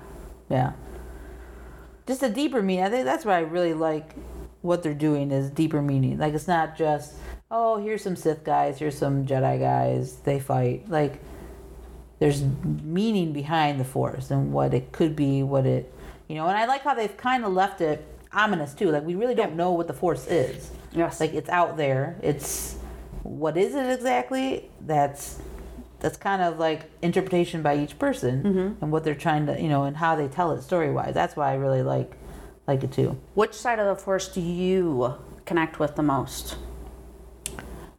Yeah. 0.48 0.72
Just 2.06 2.22
a 2.22 2.28
deeper 2.28 2.60
meaning. 2.62 2.84
I 2.84 2.90
think 2.90 3.04
that's 3.06 3.24
what 3.24 3.34
I 3.34 3.40
really 3.40 3.72
like 3.74 4.14
what 4.60 4.82
they're 4.82 4.94
doing 4.94 5.30
is 5.30 5.50
deeper 5.50 5.80
meaning. 5.82 6.18
Like 6.18 6.34
it's 6.34 6.46
not 6.48 6.76
just, 6.76 7.14
oh, 7.50 7.78
here's 7.78 8.02
some 8.02 8.14
Sith 8.16 8.44
guys, 8.44 8.78
here's 8.78 8.96
some 8.96 9.24
Jedi 9.26 9.58
guys, 9.58 10.16
they 10.18 10.38
fight. 10.38 10.88
Like 10.88 11.20
there's 12.18 12.42
meaning 12.42 13.32
behind 13.32 13.80
the 13.80 13.84
Force 13.84 14.30
and 14.30 14.52
what 14.52 14.72
it 14.74 14.92
could 14.92 15.16
be, 15.16 15.42
what 15.42 15.66
it, 15.66 15.92
you 16.28 16.34
know, 16.36 16.46
and 16.46 16.56
I 16.56 16.66
like 16.66 16.82
how 16.82 16.94
they've 16.94 17.16
kind 17.16 17.44
of 17.44 17.52
left 17.52 17.80
it 17.80 18.06
ominous 18.35 18.75
too. 18.75 18.90
Like 18.90 19.05
we 19.05 19.14
really 19.14 19.35
don't 19.35 19.57
know 19.57 19.73
what 19.73 19.87
the 19.87 19.94
Force 19.94 20.27
is. 20.27 20.70
yes, 20.92 21.20
Like 21.20 21.35
it's 21.35 21.49
out 21.49 21.77
there. 21.77 22.18
It's 22.23 22.77
what 23.23 23.57
is 23.57 23.75
it 23.75 23.90
exactly? 23.90 24.70
That's 24.81 25.38
that's 26.01 26.16
kind 26.18 26.42
of 26.42 26.59
like 26.59 26.90
interpretation 27.01 27.62
by 27.62 27.79
each 27.79 27.99
person 27.99 28.42
mm-hmm. 28.42 28.85
and 28.85 28.92
what 28.92 29.05
they're 29.05 29.14
trying 29.14 29.47
to, 29.47 29.59
you 29.61 29.68
know, 29.68 29.85
and 29.85 29.97
how 29.97 30.14
they 30.16 30.29
tell 30.29 30.53
it 30.53 30.62
story 30.62 30.92
wise. 30.92 31.14
That's 31.14 31.35
why 31.35 31.51
I 31.51 31.55
really 31.55 31.83
like 31.83 32.12
like 32.66 32.83
it 32.83 32.92
too. 32.92 33.18
which 33.35 33.55
side 33.55 33.79
of 33.79 33.87
the 33.87 34.03
Force 34.03 34.29
do 34.29 34.40
you 34.40 35.14
connect 35.47 35.79
with 35.79 35.97
the 35.97 36.03
most? 36.03 36.57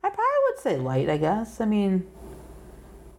I 0.03 0.09
probably 0.09 0.41
would 0.49 0.59
say 0.59 0.77
light. 0.77 1.09
I 1.09 1.17
guess. 1.17 1.59
I 1.61 1.65
mean, 1.65 2.05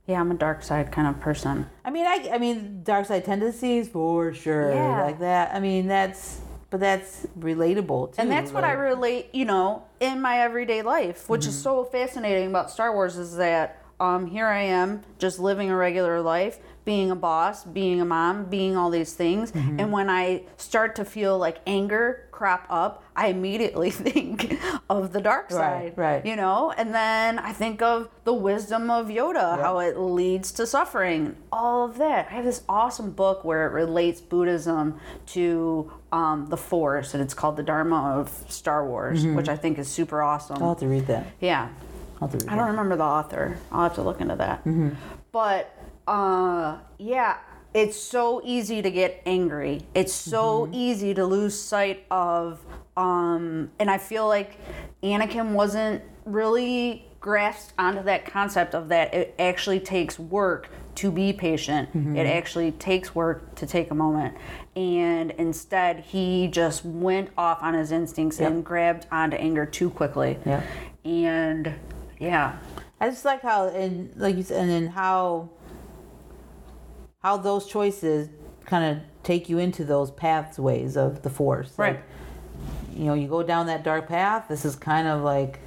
Yeah, 0.07 0.21
I'm 0.21 0.31
a 0.31 0.35
dark 0.35 0.63
side 0.63 0.93
kind 0.93 1.09
of 1.09 1.21
person. 1.21 1.67
I 1.85 1.91
mean, 1.91 2.07
I 2.07 2.31
I 2.33 2.39
mean, 2.39 2.83
dark 2.85 3.07
side 3.07 3.25
tendencies 3.25 3.89
for 3.89 4.33
sure. 4.33 4.73
Yeah. 4.73 5.03
Like 5.03 5.19
that. 5.19 5.53
I 5.55 5.59
mean, 5.61 5.89
that's 5.89 6.41
but 6.71 6.81
that's 6.81 7.27
relatable 7.39 8.15
too. 8.15 8.21
And 8.21 8.31
that's 8.31 8.53
what 8.53 8.65
I 8.65 8.73
relate, 8.73 9.29
you 9.33 9.45
know, 9.45 9.85
in 10.01 10.21
my 10.21 10.39
everyday 10.41 10.83
life, 10.83 11.29
which 11.29 11.47
is 11.47 11.55
mm-hmm. 11.55 11.63
so 11.63 11.85
fascinating 11.85 12.49
about 12.49 12.71
Star 12.71 12.93
Wars 12.93 13.17
is 13.17 13.37
that 13.37 13.83
um, 13.99 14.27
here 14.27 14.47
I 14.47 14.63
am 14.63 15.03
just 15.19 15.39
living 15.39 15.71
a 15.71 15.77
regular 15.77 16.21
life, 16.21 16.59
being 16.85 17.11
a 17.11 17.17
boss, 17.17 17.65
being 17.65 18.01
a 18.01 18.05
mom, 18.05 18.45
being 18.45 18.77
all 18.77 18.91
these 18.91 19.13
things. 19.15 19.51
And 19.55 19.91
when 19.91 20.09
I 20.11 20.43
start 20.57 20.95
to 20.97 21.05
feel 21.05 21.37
like 21.39 21.59
anger 21.67 22.29
crop 22.31 22.67
up, 22.69 23.03
I 23.17 23.29
immediately 23.29 23.91
think 24.07 24.57
of 24.91 25.13
the 25.13 25.21
dark 25.21 25.51
side. 25.51 25.97
right. 25.97 25.99
right. 25.99 26.27
You 26.27 26.37
know, 26.37 26.73
and 26.77 26.95
then 26.95 27.39
I 27.41 27.53
think 27.53 27.81
of 27.83 28.09
the 28.25 28.35
wisdom 28.35 28.91
of 28.91 29.07
Yoda, 29.09 29.59
how 29.61 29.79
it 29.81 29.99
leads 29.99 30.53
to 30.53 30.67
suffering, 30.67 31.35
all 31.51 31.87
of 31.87 31.99
that. 31.99 32.29
I 32.31 32.35
have 32.35 32.45
this 32.45 32.63
awesome 32.69 33.11
book 33.13 33.43
where 33.45 33.67
it 33.67 33.73
relates 33.73 34.21
Buddhism 34.21 35.01
to 35.29 35.91
um, 36.13 36.47
the 36.51 36.57
Force, 36.59 37.15
and 37.15 37.23
it's 37.23 37.35
called 37.35 37.57
The 37.57 37.63
Dharma 37.65 38.19
of 38.21 38.45
Star 38.49 38.87
Wars, 38.87 39.25
Mm-hmm. 39.25 39.35
which 39.35 39.49
I 39.49 39.57
think 39.57 39.79
is 39.79 39.89
super 39.89 40.23
awesome. 40.23 40.63
I'll 40.63 40.71
have 40.71 40.79
to 40.81 40.87
read 40.89 41.07
that. 41.07 41.27
Yeah. 41.41 41.71
I'll 42.21 42.29
have 42.29 42.39
to 42.39 42.45
read 42.45 42.53
I 42.53 42.57
don't 42.57 42.65
that. 42.67 42.71
remember 42.71 42.97
the 42.97 43.05
author. 43.05 43.59
I'll 43.73 43.83
have 43.85 43.95
to 43.97 44.03
look 44.03 44.21
into 44.21 44.37
that. 44.37 44.61
Mm-hmm. 44.61 44.91
But 45.33 45.73
uh, 46.07 46.79
yeah, 46.99 47.39
it's 47.75 47.97
so 47.97 48.41
easy 48.45 48.81
to 48.83 48.91
get 48.91 49.23
angry. 49.27 49.83
It's 49.95 50.13
so 50.15 50.65
Mm-hmm. 50.67 50.75
easy 50.75 51.15
to 51.15 51.25
lose 51.27 51.59
sight 51.61 52.07
of. 52.11 52.61
Um, 52.97 53.71
and 53.79 53.91
I 53.91 53.99
feel 53.99 54.27
like 54.27 54.59
Anakin 55.03 55.53
wasn't 55.53 56.03
really 56.25 57.05
grasped 57.21 57.75
onto 57.79 58.03
that 58.05 58.25
concept 58.25 58.75
of 58.75 58.89
that 58.89 59.13
it 59.13 59.35
actually 59.39 59.81
takes 59.81 60.19
work 60.19 60.69
to 60.95 61.11
be 61.11 61.33
patient. 61.33 61.89
Mm-hmm. 61.91 62.17
It 62.17 62.27
actually 62.27 62.73
takes 62.73 63.15
work 63.15 63.55
to 63.57 63.67
take 63.67 63.91
a 63.91 63.95
moment. 63.95 64.35
And 64.77 65.33
instead, 65.33 66.01
he 66.01 66.49
just 66.49 66.85
went 66.87 67.29
off 67.37 67.63
on 67.63 67.75
his 67.75 67.93
instincts 67.93 68.39
Yep. 68.41 68.51
and 68.51 68.65
grabbed 68.65 69.07
onto 69.13 69.37
anger 69.37 69.67
too 69.67 69.91
quickly. 69.91 70.39
Yep. 70.47 70.65
And 71.05 71.75
yeah, 72.19 72.59
I 73.01 73.09
just 73.09 73.25
like 73.25 73.43
how 73.43 73.69
and 73.69 74.15
like 74.17 74.37
you 74.37 74.43
said, 74.43 74.61
and 74.61 74.71
then 74.71 74.87
how 74.89 75.51
how 77.21 77.37
those 77.37 77.67
choices 77.67 78.29
kind 78.65 78.97
of 78.97 79.03
take 79.23 79.49
you 79.49 79.59
into 79.59 79.85
those 79.85 80.11
pathways 80.11 80.97
of 80.97 81.23
the 81.23 81.31
force. 81.31 81.73
Right. 81.77 81.97
Like, 81.97 82.05
you 82.95 83.05
know, 83.05 83.15
you 83.15 83.29
go 83.29 83.43
down 83.43 83.67
that 83.67 83.83
dark 83.83 84.09
path. 84.09 84.47
This 84.49 84.65
is 84.65 84.77
kind 84.77 85.07
of 85.09 85.23
like 85.23 85.61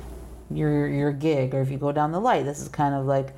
your 0.50 0.88
your 0.88 1.12
gig, 1.12 1.54
or 1.54 1.62
if 1.62 1.70
you 1.70 1.78
go 1.78 1.92
down 1.92 2.12
the 2.12 2.20
light, 2.20 2.46
this 2.46 2.60
is 2.60 2.68
kind 2.68 2.96
of 2.96 3.06
like 3.06 3.34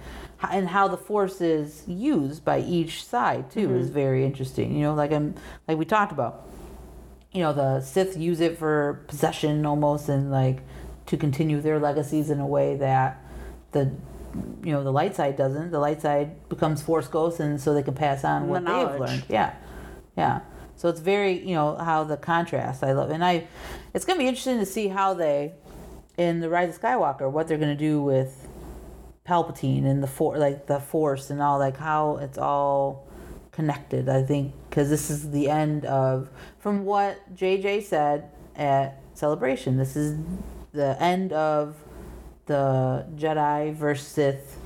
and 0.50 0.68
how 0.70 0.88
the 0.88 0.98
force 0.98 1.42
is 1.42 1.84
used 1.88 2.44
by 2.44 2.60
each 2.60 3.04
side 3.04 3.52
too 3.52 3.76
is 3.76 3.88
mm-hmm. 3.88 3.94
very 3.94 4.26
interesting. 4.26 4.76
You 4.76 4.84
know, 4.84 4.94
like 4.94 5.12
I'm 5.12 5.36
like 5.68 5.78
we 5.78 5.86
talked 5.86 6.12
about. 6.12 6.48
You 7.34 7.40
know, 7.40 7.54
the 7.54 7.80
Sith 7.80 8.18
use 8.18 8.42
it 8.42 8.58
for 8.58 9.06
possession 9.08 9.66
almost, 9.66 10.10
and 10.10 10.32
like 10.32 10.64
to 11.12 11.18
continue 11.18 11.60
their 11.60 11.78
legacies 11.78 12.30
in 12.30 12.40
a 12.40 12.48
way 12.48 12.78
that 12.78 13.22
the 13.74 13.92
you 14.64 14.72
know 14.72 14.82
the 14.82 14.94
light 14.94 15.14
side 15.14 15.36
doesn't. 15.36 15.72
The 15.72 15.80
light 15.80 16.02
side 16.02 16.48
becomes 16.48 16.82
force 16.82 17.10
ghosts, 17.10 17.42
and 17.42 17.60
so 17.60 17.74
they 17.74 17.84
can 17.84 17.94
pass 17.94 18.24
on 18.24 18.44
The 18.44 18.48
what 18.48 18.66
they've 18.66 18.98
learned. 18.98 19.26
Yeah, 19.28 19.54
yeah. 20.16 20.40
So 20.78 20.88
it's 20.88 21.02
very 21.02 21.38
you 21.38 21.54
know 21.54 21.76
how 21.76 22.06
the 22.06 22.16
contrast 22.16 22.82
I 22.82 22.94
love, 22.94 23.12
and 23.12 23.26
I 23.26 23.50
it's 23.94 24.06
gonna 24.06 24.20
be 24.20 24.28
interesting 24.28 24.58
to 24.60 24.66
see 24.66 24.88
how 24.88 25.14
they 25.14 25.52
in 26.18 26.40
the 26.40 26.50
Rise 26.50 26.74
of 26.74 26.82
Skywalker 26.82 27.30
what 27.30 27.50
they're 27.50 27.58
gonna 27.58 27.76
do 27.76 28.02
with 28.02 28.48
Palpatine 29.28 29.86
and 29.86 30.02
the 30.02 30.08
for 30.08 30.38
like 30.38 30.68
the 30.68 30.80
Force 30.80 31.30
and 31.30 31.42
all 31.42 31.60
like 31.60 31.76
how 31.76 32.16
it's 32.18 32.38
all 32.38 33.06
connected. 33.52 34.08
I 34.08 34.24
think 34.24 34.54
because 34.70 34.90
this 34.90 35.10
is 35.10 35.32
the 35.32 35.50
end 35.50 35.84
of 35.84 36.30
from 36.58 36.86
what 36.86 37.36
JJ 37.36 37.84
said 37.84 38.30
at 38.56 39.02
Celebration. 39.14 39.76
This 39.76 39.98
is 39.98 40.18
the 40.74 41.02
end 41.02 41.34
of 41.34 41.76
the 42.46 43.06
Jedi 43.16 43.74
versus 43.74 44.08
Sith 44.08 44.58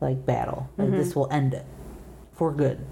like 0.00 0.24
battle. 0.26 0.68
Like 0.76 0.88
mm-hmm. 0.88 0.96
this 0.96 1.14
will 1.14 1.28
end 1.30 1.54
it 1.54 1.64
for 2.32 2.52
good. 2.52 2.84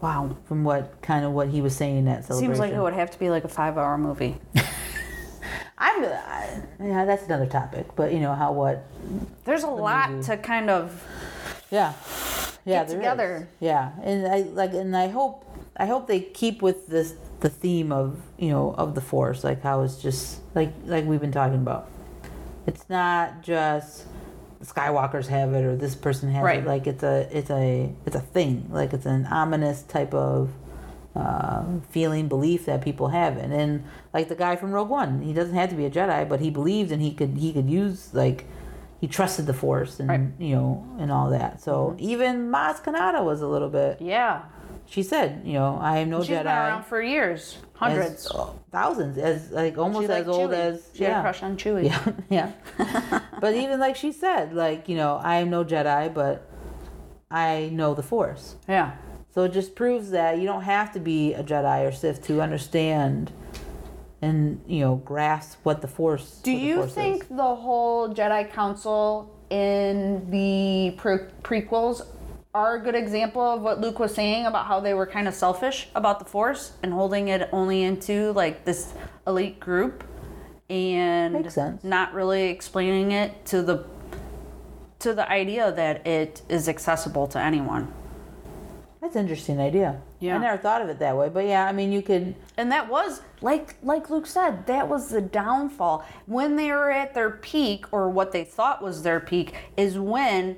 Wow. 0.00 0.36
From 0.44 0.64
what 0.64 1.00
kind 1.02 1.24
of 1.24 1.32
what 1.32 1.48
he 1.48 1.60
was 1.60 1.76
saying 1.76 2.08
at 2.08 2.24
Celebration. 2.24 2.54
Seems 2.54 2.58
like 2.58 2.72
it 2.72 2.80
would 2.80 2.94
have 2.94 3.10
to 3.12 3.18
be 3.18 3.30
like 3.30 3.44
a 3.44 3.48
five-hour 3.48 3.98
movie. 3.98 4.36
I'm 5.78 6.04
I, 6.04 6.62
yeah, 6.80 7.04
that's 7.04 7.24
another 7.24 7.46
topic. 7.46 7.86
But 7.96 8.12
you 8.12 8.20
know 8.20 8.34
how 8.34 8.52
what 8.52 8.86
There's 9.44 9.64
a 9.64 9.68
lot 9.68 10.22
to 10.24 10.36
kind 10.36 10.70
of. 10.70 11.04
Yeah. 11.70 11.94
Yeah, 12.64 12.80
Get 12.80 12.88
there 12.88 12.96
is. 12.96 13.00
together. 13.00 13.48
Yeah. 13.60 13.92
And 14.02 14.26
I 14.26 14.38
like 14.40 14.72
and 14.72 14.96
I 14.96 15.08
hope 15.08 15.44
I 15.76 15.86
hope 15.86 16.06
they 16.06 16.20
keep 16.20 16.62
with 16.62 16.86
this 16.86 17.14
the 17.42 17.50
theme 17.50 17.92
of, 17.92 18.18
you 18.38 18.48
know, 18.50 18.74
of 18.76 18.94
the 18.94 19.00
force, 19.00 19.44
like 19.44 19.62
how 19.62 19.82
it's 19.82 20.00
just 20.02 20.40
like 20.54 20.72
like 20.86 21.04
we've 21.04 21.20
been 21.20 21.32
talking 21.32 21.58
about. 21.58 21.88
It's 22.66 22.88
not 22.88 23.42
just 23.42 24.06
Skywalkers 24.62 25.26
have 25.26 25.52
it 25.54 25.64
or 25.64 25.74
this 25.76 25.94
person 25.96 26.30
has 26.30 26.42
Right. 26.44 26.60
it. 26.60 26.66
Like 26.66 26.86
it's 26.86 27.02
a 27.02 27.28
it's 27.36 27.50
a 27.50 27.92
it's 28.06 28.16
a 28.16 28.20
thing. 28.20 28.68
Like 28.70 28.92
it's 28.92 29.06
an 29.06 29.26
ominous 29.26 29.82
type 29.82 30.14
of 30.14 30.50
uh, 31.14 31.64
feeling, 31.90 32.28
belief 32.28 32.64
that 32.66 32.80
people 32.80 33.08
have 33.08 33.36
it. 33.36 33.50
And 33.50 33.84
like 34.14 34.28
the 34.28 34.34
guy 34.36 34.56
from 34.56 34.70
Rogue 34.72 34.88
One, 34.88 35.20
he 35.22 35.32
doesn't 35.32 35.54
have 35.54 35.68
to 35.70 35.74
be 35.76 35.84
a 35.84 35.90
Jedi, 35.90 36.26
but 36.28 36.40
he 36.40 36.48
believed 36.48 36.90
and 36.92 37.02
he 37.02 37.12
could 37.12 37.36
he 37.36 37.52
could 37.52 37.68
use 37.68 38.14
like 38.14 38.44
he 39.00 39.08
trusted 39.08 39.46
the 39.46 39.52
Force 39.52 39.98
and 39.98 40.08
Right. 40.08 40.20
Mm-hmm. 40.20 40.42
you 40.42 40.54
know 40.54 40.86
and 41.00 41.10
all 41.10 41.28
that. 41.30 41.60
So 41.60 41.96
even 41.98 42.50
Maz 42.50 42.80
Kanata 42.82 43.24
was 43.24 43.42
a 43.42 43.48
little 43.48 43.68
bit. 43.68 44.00
Yeah. 44.00 44.42
She 44.86 45.02
said, 45.02 45.42
you 45.44 45.54
know, 45.54 45.78
I 45.80 45.98
am 45.98 46.10
no 46.10 46.18
Jedi." 46.18 46.26
She's 46.26 46.36
been 46.38 46.46
around 46.46 46.84
for 46.84 47.00
years, 47.02 47.56
as- 47.56 47.64
hundreds. 47.74 48.28
oh, 48.34 48.58
thousands, 48.70 49.16
as 49.18 49.50
like 49.50 49.78
almost 49.78 50.10
as 50.10 50.28
old 50.28 50.50
Chewie. 50.50 50.54
as 50.54 50.88
she 50.94 51.04
had 51.04 51.18
a 51.18 51.22
crush 51.22 51.42
on 51.42 51.56
Chewie. 51.56 51.84
Yeah, 52.28 52.52
yeah. 52.78 53.20
but 53.40 53.54
even 53.54 53.80
like 53.80 53.96
she 53.96 54.12
said, 54.12 54.54
like 54.54 54.88
you 54.88 54.96
know, 54.96 55.16
I 55.22 55.36
am 55.36 55.48
no 55.50 55.64
Jedi, 55.64 56.12
but 56.12 56.48
I 57.30 57.70
know 57.72 57.94
the 57.94 58.02
Force. 58.02 58.56
Yeah. 58.68 58.92
So 59.34 59.44
it 59.44 59.52
just 59.54 59.74
proves 59.74 60.10
that 60.10 60.38
you 60.38 60.44
don't 60.44 60.62
have 60.64 60.92
to 60.92 61.00
be 61.00 61.32
a 61.32 61.42
Jedi 61.42 61.88
or 61.88 61.92
Sith 61.92 62.22
to 62.26 62.42
understand 62.42 63.32
and 64.20 64.60
you 64.66 64.80
know 64.80 64.96
grasp 64.96 65.58
what 65.62 65.80
the 65.80 65.88
Force. 65.88 66.34
Is. 66.34 66.38
Do 66.42 66.52
you 66.52 66.76
Force 66.76 66.92
think 66.94 67.22
is. 67.22 67.28
the 67.30 67.54
whole 67.56 68.12
Jedi 68.14 68.52
Council 68.52 69.34
in 69.48 70.30
the 70.30 70.94
pre- 70.98 71.28
prequels 71.42 72.02
are 72.54 72.76
a 72.76 72.80
good 72.80 72.94
example 72.94 73.40
of 73.42 73.62
what 73.62 73.80
Luke 73.80 73.98
was 73.98 74.14
saying 74.14 74.46
about 74.46 74.66
how 74.66 74.78
they 74.80 74.92
were 74.94 75.06
kind 75.06 75.26
of 75.26 75.34
selfish 75.34 75.88
about 75.94 76.18
the 76.18 76.24
Force 76.26 76.72
and 76.82 76.92
holding 76.92 77.28
it 77.28 77.48
only 77.52 77.82
into 77.82 78.32
like 78.32 78.64
this 78.64 78.92
elite 79.26 79.58
group 79.58 80.04
and 80.68 81.34
Makes 81.34 81.54
sense. 81.54 81.82
not 81.82 82.12
really 82.12 82.50
explaining 82.50 83.12
it 83.12 83.44
to 83.46 83.62
the 83.62 83.84
to 84.98 85.12
the 85.14 85.28
idea 85.28 85.72
that 85.72 86.06
it 86.06 86.42
is 86.48 86.68
accessible 86.68 87.26
to 87.28 87.38
anyone. 87.38 87.92
That's 89.00 89.16
an 89.16 89.22
interesting 89.22 89.58
idea. 89.58 90.00
Yeah. 90.20 90.36
I 90.36 90.38
never 90.38 90.56
thought 90.56 90.80
of 90.80 90.88
it 90.88 91.00
that 91.00 91.16
way, 91.16 91.28
but 91.28 91.44
yeah, 91.44 91.66
I 91.66 91.72
mean, 91.72 91.90
you 91.90 92.02
could. 92.02 92.36
And 92.56 92.70
that 92.70 92.88
was 92.88 93.20
like 93.40 93.74
like 93.82 94.10
Luke 94.10 94.26
said, 94.26 94.66
that 94.66 94.88
was 94.88 95.08
the 95.08 95.20
downfall. 95.20 96.06
When 96.26 96.54
they 96.56 96.70
were 96.70 96.90
at 96.90 97.14
their 97.14 97.30
peak, 97.30 97.86
or 97.92 98.08
what 98.08 98.30
they 98.30 98.44
thought 98.44 98.80
was 98.82 99.02
their 99.02 99.18
peak, 99.18 99.54
is 99.76 99.98
when, 99.98 100.56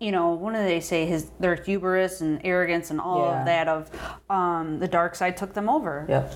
you 0.00 0.12
know, 0.12 0.30
what 0.30 0.52
do 0.54 0.58
they 0.62 0.80
say? 0.80 1.06
His 1.06 1.30
their 1.40 1.54
hubris 1.54 2.20
and 2.20 2.40
arrogance 2.44 2.90
and 2.90 3.00
all 3.00 3.26
Yeah. 3.26 3.40
of 3.40 3.46
that 3.46 3.68
of 3.68 3.90
um, 4.30 4.78
the 4.78 4.88
dark 4.88 5.14
side 5.14 5.36
took 5.36 5.54
them 5.54 5.68
over. 5.68 6.06
Yeah. 6.08 6.28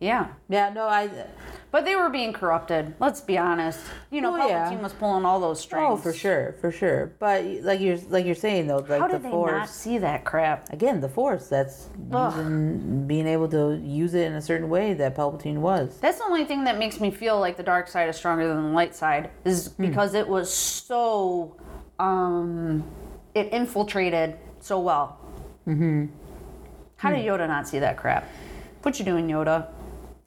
Yeah. 0.00 0.28
Yeah. 0.48 0.70
No, 0.70 0.84
I. 0.86 1.10
But 1.70 1.84
they 1.84 1.96
were 1.96 2.08
being 2.08 2.32
corrupted. 2.32 2.94
Let's 2.98 3.20
be 3.20 3.36
honest. 3.36 3.80
You 4.10 4.20
know, 4.22 4.32
Oh, 4.40 4.46
yeah. 4.48 4.70
Palpatine 4.70 4.80
was 4.80 4.92
pulling 4.94 5.24
all 5.26 5.38
those 5.38 5.60
strings. 5.60 5.86
Oh, 5.90 5.96
for 5.96 6.12
sure, 6.14 6.54
for 6.60 6.70
sure. 6.70 7.12
But 7.18 7.44
like 7.62 7.80
you're 7.80 7.98
like 8.08 8.24
you're 8.24 8.34
saying 8.34 8.68
though, 8.68 8.78
like 8.78 9.00
How 9.00 9.08
the 9.08 9.14
did 9.14 9.24
they 9.24 9.30
Force. 9.30 9.52
not 9.52 9.68
see 9.68 9.98
that 9.98 10.24
crap? 10.24 10.72
Again, 10.72 11.00
the 11.00 11.08
Force. 11.08 11.48
That's 11.48 11.88
using, 12.10 13.06
being 13.06 13.26
able 13.26 13.48
to 13.48 13.78
use 13.84 14.14
it 14.14 14.22
in 14.26 14.34
a 14.34 14.40
certain 14.40 14.68
way 14.70 14.94
that 14.94 15.14
Palpatine 15.16 15.58
was. 15.58 15.98
That's 16.00 16.18
the 16.18 16.24
only 16.24 16.44
thing 16.44 16.64
that 16.64 16.78
makes 16.78 17.00
me 17.00 17.10
feel 17.10 17.38
like 17.38 17.56
the 17.56 17.62
dark 17.62 17.88
side 17.88 18.08
is 18.08 18.16
stronger 18.16 18.46
than 18.48 18.62
the 18.62 18.70
light 18.74 18.94
side 18.94 19.30
is 19.44 19.72
Hmm. 19.72 19.82
because 19.86 20.14
it 20.14 20.26
was 20.28 20.52
so 20.52 21.56
um 21.98 22.84
it 23.34 23.52
infiltrated 23.52 24.36
so 24.60 24.80
well. 24.80 25.18
Mm-hmm. 25.66 26.06
How 26.96 27.10
did 27.10 27.24
Yoda 27.24 27.46
not 27.46 27.68
see 27.68 27.78
that 27.78 27.96
crap? 27.96 28.28
What 28.82 28.98
you 28.98 29.04
doing, 29.04 29.28
Yoda? 29.28 29.68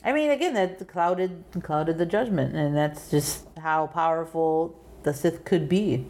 I 0.03 0.13
mean, 0.13 0.31
again, 0.31 0.53
that 0.53 0.87
clouded 0.87 1.43
clouded 1.61 1.97
the 1.97 2.05
judgment, 2.05 2.55
and 2.55 2.75
that's 2.75 3.11
just 3.11 3.45
how 3.59 3.87
powerful 3.87 4.79
the 5.03 5.13
Sith 5.13 5.45
could 5.45 5.67
be. 5.67 6.07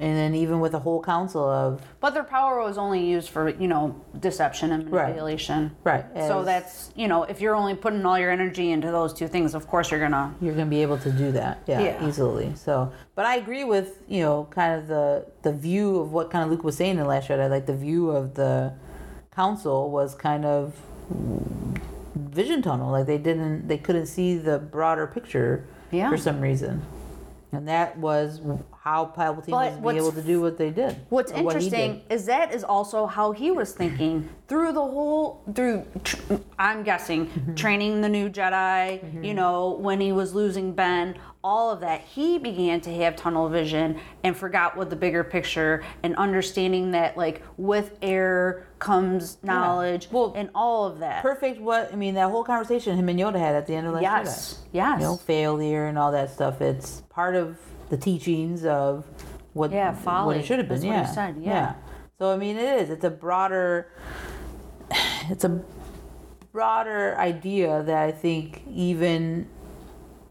And 0.00 0.16
then 0.16 0.34
even 0.34 0.60
with 0.60 0.72
a 0.72 0.78
whole 0.78 1.02
council 1.02 1.44
of 1.48 1.82
But 2.00 2.14
their 2.14 2.24
power 2.24 2.62
was 2.64 2.78
only 2.78 3.04
used 3.04 3.28
for, 3.28 3.50
you 3.50 3.68
know, 3.68 3.94
deception 4.18 4.72
and 4.72 4.90
manipulation. 4.90 5.76
right, 5.84 6.06
right. 6.14 6.26
So 6.26 6.40
as 6.40 6.46
that's, 6.46 6.90
you 6.96 7.06
know, 7.06 7.24
if 7.24 7.40
you're 7.42 7.54
only 7.54 7.74
putting 7.74 8.04
all 8.06 8.18
your 8.18 8.30
energy 8.30 8.70
into 8.72 8.90
those 8.90 9.12
two 9.12 9.28
things, 9.28 9.54
of 9.54 9.68
course 9.68 9.90
you're 9.90 10.00
gonna. 10.00 10.34
you're 10.40 10.54
gonna 10.54 10.70
be 10.70 10.80
able 10.80 10.96
to 10.98 11.12
do 11.12 11.30
that, 11.32 11.58
yeah, 11.66 11.80
Yeah. 11.80 12.08
easily. 12.08 12.52
So, 12.54 12.90
but 13.14 13.26
I 13.26 13.36
agree 13.36 13.64
with 13.64 14.02
you 14.08 14.22
know 14.22 14.48
kind 14.50 14.72
of 14.80 14.88
the 14.88 15.26
the 15.42 15.52
view 15.52 15.98
of 15.98 16.12
what 16.12 16.30
kind 16.30 16.44
of 16.44 16.50
Luke 16.50 16.64
was 16.64 16.76
saying 16.78 16.96
in 16.98 17.04
Last 17.06 17.28
Jedi 17.28 17.50
Like 17.50 17.66
the 17.66 17.76
view 17.76 18.08
of 18.10 18.34
the 18.34 18.72
council 19.36 19.90
was 19.90 20.14
kind 20.14 20.44
of 20.46 20.74
vision 22.14 22.62
tunnel. 22.62 22.90
Like 22.90 23.06
they 23.06 23.18
didn't, 23.18 23.68
they 23.68 23.78
couldn't 23.78 24.06
see 24.06 24.36
the 24.38 24.58
broader 24.58 25.06
picture 25.06 25.64
Yeah. 25.90 26.08
for 26.08 26.16
some 26.16 26.40
reason, 26.40 26.82
and 27.52 27.66
that 27.68 27.96
was 27.98 28.40
how 28.82 29.12
Palpatine 29.16 29.50
But 29.50 29.80
was 29.80 29.96
able 29.96 30.12
to 30.12 30.22
do 30.22 30.40
what 30.40 30.56
they 30.56 30.70
did. 30.70 30.96
What's 31.08 31.32
or 31.32 31.42
what 31.42 31.56
interesting 31.56 32.02
did. 32.08 32.12
is 32.14 32.26
that 32.26 32.52
is 32.54 32.64
also 32.64 33.06
how 33.06 33.32
he 33.32 33.50
was 33.50 33.72
thinking 33.72 34.28
through 34.48 34.72
the 34.72 34.80
whole 34.80 35.42
through. 35.54 35.84
Tr- 36.04 36.34
I'm 36.58 36.82
guessing 36.82 37.26
Mm-hmm. 37.26 37.54
training 37.54 38.00
the 38.00 38.08
new 38.08 38.28
Jedi. 38.30 39.24
You 39.24 39.34
know 39.34 39.70
when 39.80 40.00
he 40.00 40.12
was 40.12 40.34
losing 40.34 40.72
Ben, 40.72 41.16
all 41.44 41.70
of 41.70 41.80
that. 41.80 42.00
He 42.02 42.38
began 42.38 42.80
to 42.82 42.94
have 42.96 43.16
tunnel 43.16 43.48
vision 43.48 43.98
and 44.24 44.36
forgot 44.36 44.76
what 44.76 44.88
the 44.90 44.96
bigger 44.96 45.24
picture 45.24 45.82
and 46.02 46.14
understanding 46.16 46.92
that 46.92 47.16
like 47.16 47.42
with 47.56 47.96
error 48.02 48.66
comes 48.80 49.36
knowledge 49.44 50.08
Well, 50.10 50.32
and 50.34 50.50
all 50.54 50.86
of 50.86 50.98
that. 50.98 51.22
Perfect. 51.22 51.60
What 51.60 51.92
I 51.92 51.96
mean, 51.96 52.14
that 52.14 52.30
whole 52.30 52.42
conversation 52.42 52.96
him 52.96 53.08
and 53.08 53.18
Yoda 53.18 53.38
had 53.38 53.54
at 53.54 53.66
the 53.68 53.74
end 53.74 53.86
of 53.86 53.92
Last 53.94 54.02
yes, 54.02 54.54
Jedi. 54.54 54.68
yes. 54.72 55.00
you 55.00 55.06
know, 55.06 55.16
failure 55.16 55.86
and 55.86 55.96
all 55.98 56.10
that 56.12 56.30
stuff. 56.30 56.60
It's 56.60 57.02
part 57.10 57.36
of 57.36 57.56
the 57.90 57.96
teachings 57.96 58.64
of 58.64 59.04
what 59.52 59.70
Yeah, 59.70 59.94
what 60.24 60.36
it 60.36 60.44
should 60.46 60.58
have 60.58 60.68
been. 60.68 60.82
yeah, 60.82 61.06
said, 61.06 61.36
yeah. 61.38 61.74
So 62.18 62.32
I 62.32 62.36
mean, 62.36 62.56
it 62.56 62.80
is. 62.82 62.90
It's 62.90 63.04
a 63.04 63.10
broader. 63.10 63.88
It's 65.28 65.44
a 65.44 65.62
broader 66.50 67.14
idea 67.16 67.82
that 67.84 68.02
I 68.02 68.10
think 68.10 68.62
even 68.68 69.46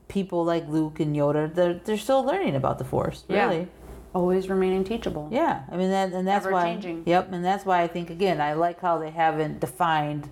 people 0.10 0.44
like 0.44 0.68
Luke 0.68 1.00
and 1.00 1.16
Yoda 1.16 1.54
they're 1.54 1.76
they're 1.76 1.98
still 1.98 2.24
learning 2.24 2.56
about 2.56 2.80
the 2.80 2.84
Force. 2.84 3.24
Yeah. 3.30 3.66
Always 4.14 4.50
remaining 4.50 4.84
teachable. 4.84 5.30
Yeah, 5.32 5.64
I 5.72 5.78
mean 5.78 5.92
that, 5.92 6.12
and 6.14 6.28
that's 6.28 6.46
Ever 6.46 6.54
why. 6.54 6.64
changing. 6.64 7.04
Yep, 7.06 7.32
and 7.32 7.46
that's 7.46 7.66
why 7.66 7.82
I 7.84 7.88
think 7.88 8.10
again 8.10 8.42
I 8.42 8.54
like 8.54 8.80
how 8.82 8.98
they 8.98 9.12
haven't 9.12 9.60
defined, 9.60 10.30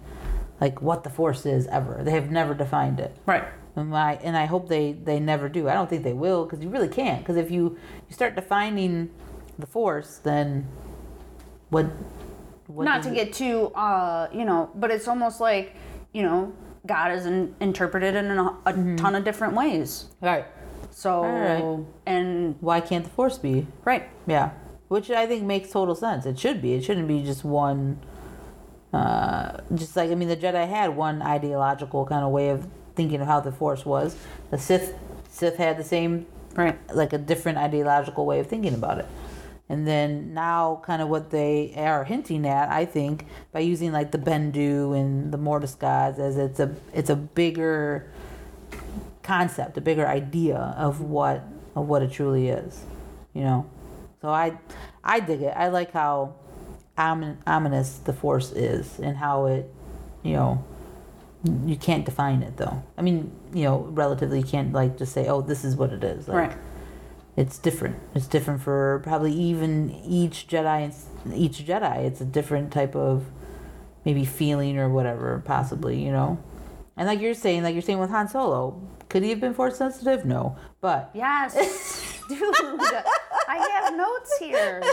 like 0.60 0.82
what 0.82 1.04
the 1.04 1.10
Force 1.12 1.46
is 1.46 1.68
ever. 1.68 2.00
They 2.04 2.12
have 2.12 2.32
never 2.32 2.54
defined 2.56 3.00
it. 3.00 3.16
Right. 3.28 3.44
And 3.76 3.96
I 3.96 4.14
and 4.24 4.36
I 4.36 4.46
hope 4.46 4.68
they 4.68 4.94
they 4.94 5.20
never 5.20 5.48
do. 5.48 5.70
I 5.70 5.74
don't 5.76 5.88
think 5.90 6.04
they 6.04 6.14
will 6.14 6.46
because 6.46 6.64
you 6.64 6.70
really 6.70 6.88
can't. 6.88 7.20
Because 7.20 7.38
if 7.38 7.52
you 7.52 7.78
you 8.10 8.14
start 8.16 8.36
defining 8.36 9.12
the 9.60 9.68
Force, 9.68 10.18
then 10.24 10.68
what? 11.70 11.86
what 12.68 12.84
not 12.84 13.04
to 13.04 13.12
it- 13.12 13.16
get 13.16 13.34
too 13.34 13.68
uh 13.76 14.28
you 14.34 14.44
know 14.44 14.70
but 14.76 14.92
it's 14.92 15.08
almost 15.08 15.40
like 15.40 15.74
you 16.12 16.22
know 16.22 16.52
god 16.86 17.14
is 17.14 17.26
in, 17.26 17.56
interpreted 17.62 18.14
in 18.14 18.30
a, 18.32 18.58
a 18.66 18.74
ton 18.98 19.16
of 19.16 19.24
different 19.24 19.54
ways 19.54 20.08
right. 20.22 20.46
So 20.98 21.24
Alright. 21.24 21.86
and 22.08 22.56
Why 22.60 22.82
can't 22.82 23.04
the 23.04 23.12
Force 23.12 23.38
be? 23.38 23.68
right 23.86 24.10
Yeah. 24.26 24.50
which 24.88 25.12
I 25.12 25.28
think 25.28 25.44
makes 25.44 25.70
total 25.72 25.94
sense. 25.96 26.26
It 26.26 26.40
should 26.40 26.60
be. 26.62 26.74
It 26.74 26.84
shouldn't 26.84 27.08
be 27.08 27.22
just 27.24 27.44
one. 27.46 28.00
Uh, 28.94 29.58
just 29.76 29.96
like 29.96 30.10
I 30.12 30.16
mean, 30.16 30.28
the 30.30 30.38
Jedi 30.38 30.68
had 30.68 30.96
one 30.96 31.22
ideological 31.22 32.06
kind 32.06 32.24
of 32.26 32.32
way 32.32 32.50
of 32.50 32.68
thinking 32.96 33.22
of 33.22 33.28
how 33.28 33.40
the 33.42 33.52
Force 33.52 33.86
was. 33.86 34.16
The 34.50 34.58
Sith 34.58 34.96
Sith 35.30 35.58
had 35.58 35.78
the 35.78 35.84
same, 35.84 36.26
Right. 36.56 36.78
like 36.96 37.14
a 37.14 37.18
different 37.18 37.58
ideological 37.60 38.26
way 38.26 38.40
of 38.40 38.48
thinking 38.48 38.74
about 38.74 38.98
it. 39.00 39.06
And 39.70 39.86
then 39.86 40.34
now, 40.34 40.82
kind 40.86 41.02
of 41.02 41.10
what 41.10 41.30
they 41.30 41.74
are 41.76 42.06
hinting 42.06 42.48
at, 42.48 42.70
I 42.72 42.86
think, 42.86 43.26
by 43.52 43.60
using 43.60 43.92
like 43.92 44.12
the 44.12 44.18
Bendu 44.18 44.98
and 44.98 45.32
the 45.34 45.38
Mortis 45.38 45.76
gods, 45.76 46.18
as 46.18 46.38
it's 46.38 46.60
a 46.60 46.74
it's 46.94 47.10
a 47.10 47.16
bigger 47.18 48.08
concept, 49.28 49.78
a 49.78 49.82
bigger 49.82 50.08
idea 50.08 50.58
of 50.78 51.02
what 51.02 51.44
of 51.76 51.88
what 51.88 52.02
it 52.02 52.12
truly 52.12 52.50
is, 52.50 52.86
you 53.34 53.44
know. 53.44 53.70
So 54.22 54.30
I 54.30 54.58
I 55.04 55.20
dig 55.20 55.42
it. 55.42 55.54
I 55.56 55.68
like 55.68 55.92
how 55.92 56.36
omin- 56.98 57.38
ominous 57.46 57.98
the 57.98 58.14
Force 58.14 58.52
is 58.54 59.00
and 59.00 59.18
how 59.18 59.46
it, 59.46 59.72
you 60.24 60.34
know, 60.34 60.64
you 61.66 61.76
can't 61.76 62.06
define 62.06 62.42
it 62.42 62.58
though. 62.58 62.82
I 62.98 63.02
mean, 63.02 63.32
you 63.54 63.64
know, 63.66 63.80
relatively, 63.92 64.40
you 64.40 64.46
can't 64.46 64.74
like 64.74 64.98
just 64.98 65.14
say, 65.14 65.28
oh, 65.28 65.42
this 65.42 65.64
is 65.64 65.76
what 65.76 65.92
it 65.94 66.04
is. 66.04 66.28
Like, 66.28 66.50
Right. 66.50 66.58
It's 67.36 67.60
different. 67.60 67.98
It's 68.16 68.26
different 68.26 68.62
for 68.62 69.00
probably 69.04 69.32
even 69.32 69.92
each 70.04 70.48
Jedi. 70.48 70.92
Each 71.36 71.60
Jedi, 71.64 71.98
it's 72.06 72.20
a 72.20 72.26
different 72.26 72.72
type 72.72 72.96
of 72.96 73.26
maybe 74.06 74.26
feeling 74.26 74.80
or 74.80 74.90
whatever, 74.90 75.44
possibly. 75.46 76.04
You 76.04 76.12
know, 76.12 76.40
and 76.96 77.08
like 77.08 77.22
you're 77.22 77.36
saying, 77.36 77.62
like 77.62 77.74
you're 77.74 77.84
saying 77.84 78.00
with 78.00 78.10
Han 78.10 78.28
Solo, 78.28 78.82
could 79.10 79.24
he 79.24 79.30
have 79.30 79.40
been 79.40 79.54
force 79.54 79.78
sensitive? 79.78 80.26
No, 80.26 80.58
but 80.82 81.10
Yes, 81.14 81.54
dude. 82.30 82.42
I 83.50 83.82
have 83.82 83.96
notes 83.96 84.38
here. 84.40 84.84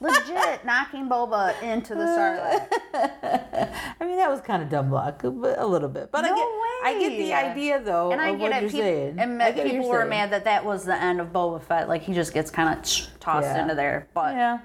Legit 0.00 0.64
knocking 0.64 1.08
Boba 1.08 1.60
into 1.62 1.94
the 1.94 2.00
Sarlacc. 2.04 2.66
I 4.00 4.04
mean 4.04 4.16
that 4.16 4.28
was 4.30 4.40
kind 4.40 4.62
of 4.62 4.68
dumb 4.68 4.90
luck, 4.90 5.20
but 5.22 5.58
a 5.58 5.66
little 5.66 5.88
bit. 5.88 6.10
But 6.10 6.24
I 6.24 6.28
No 6.30 6.34
get, 6.36 6.44
I 6.84 6.96
get 6.98 7.18
the 7.18 7.32
idea 7.34 7.80
though 7.80 8.10
And 8.10 8.20
I 8.20 8.32
get 8.32 8.40
what 8.40 8.52
it. 8.52 8.62
you're 8.62 8.70
Peop- 8.70 8.80
saying. 8.80 9.18
and 9.20 9.40
I 9.42 9.52
people 9.52 9.88
were 9.88 9.98
saying. 10.00 10.10
mad 10.10 10.30
that 10.32 10.44
that 10.44 10.64
was 10.64 10.84
the 10.84 11.00
end 11.00 11.20
of 11.20 11.28
Boba 11.32 11.62
Fett. 11.62 11.88
Like 11.88 12.02
he 12.02 12.12
just 12.14 12.34
gets 12.34 12.50
kind 12.50 12.76
of 12.76 12.84
tossed 13.20 13.46
Yeah. 13.46 13.62
into 13.62 13.74
there. 13.76 14.08
But 14.14 14.34
Yeah, 14.34 14.58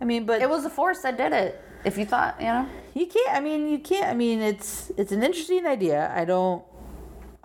I 0.00 0.04
mean, 0.04 0.26
but 0.26 0.42
it 0.42 0.50
was 0.50 0.64
the 0.64 0.70
Force 0.70 1.00
that 1.02 1.16
did 1.16 1.32
it. 1.32 1.60
If 1.84 1.96
you 1.98 2.04
thought, 2.04 2.36
you 2.38 2.46
know. 2.46 2.66
You 2.94 3.06
can't. 3.06 3.30
I 3.34 3.40
mean, 3.40 3.68
you 3.68 3.78
can't. 3.78 4.06
I 4.06 4.14
mean, 4.14 4.40
it's 4.40 4.92
it's 4.98 5.10
an 5.12 5.22
interesting 5.22 5.66
idea. 5.66 6.12
I 6.14 6.24
don't 6.26 6.62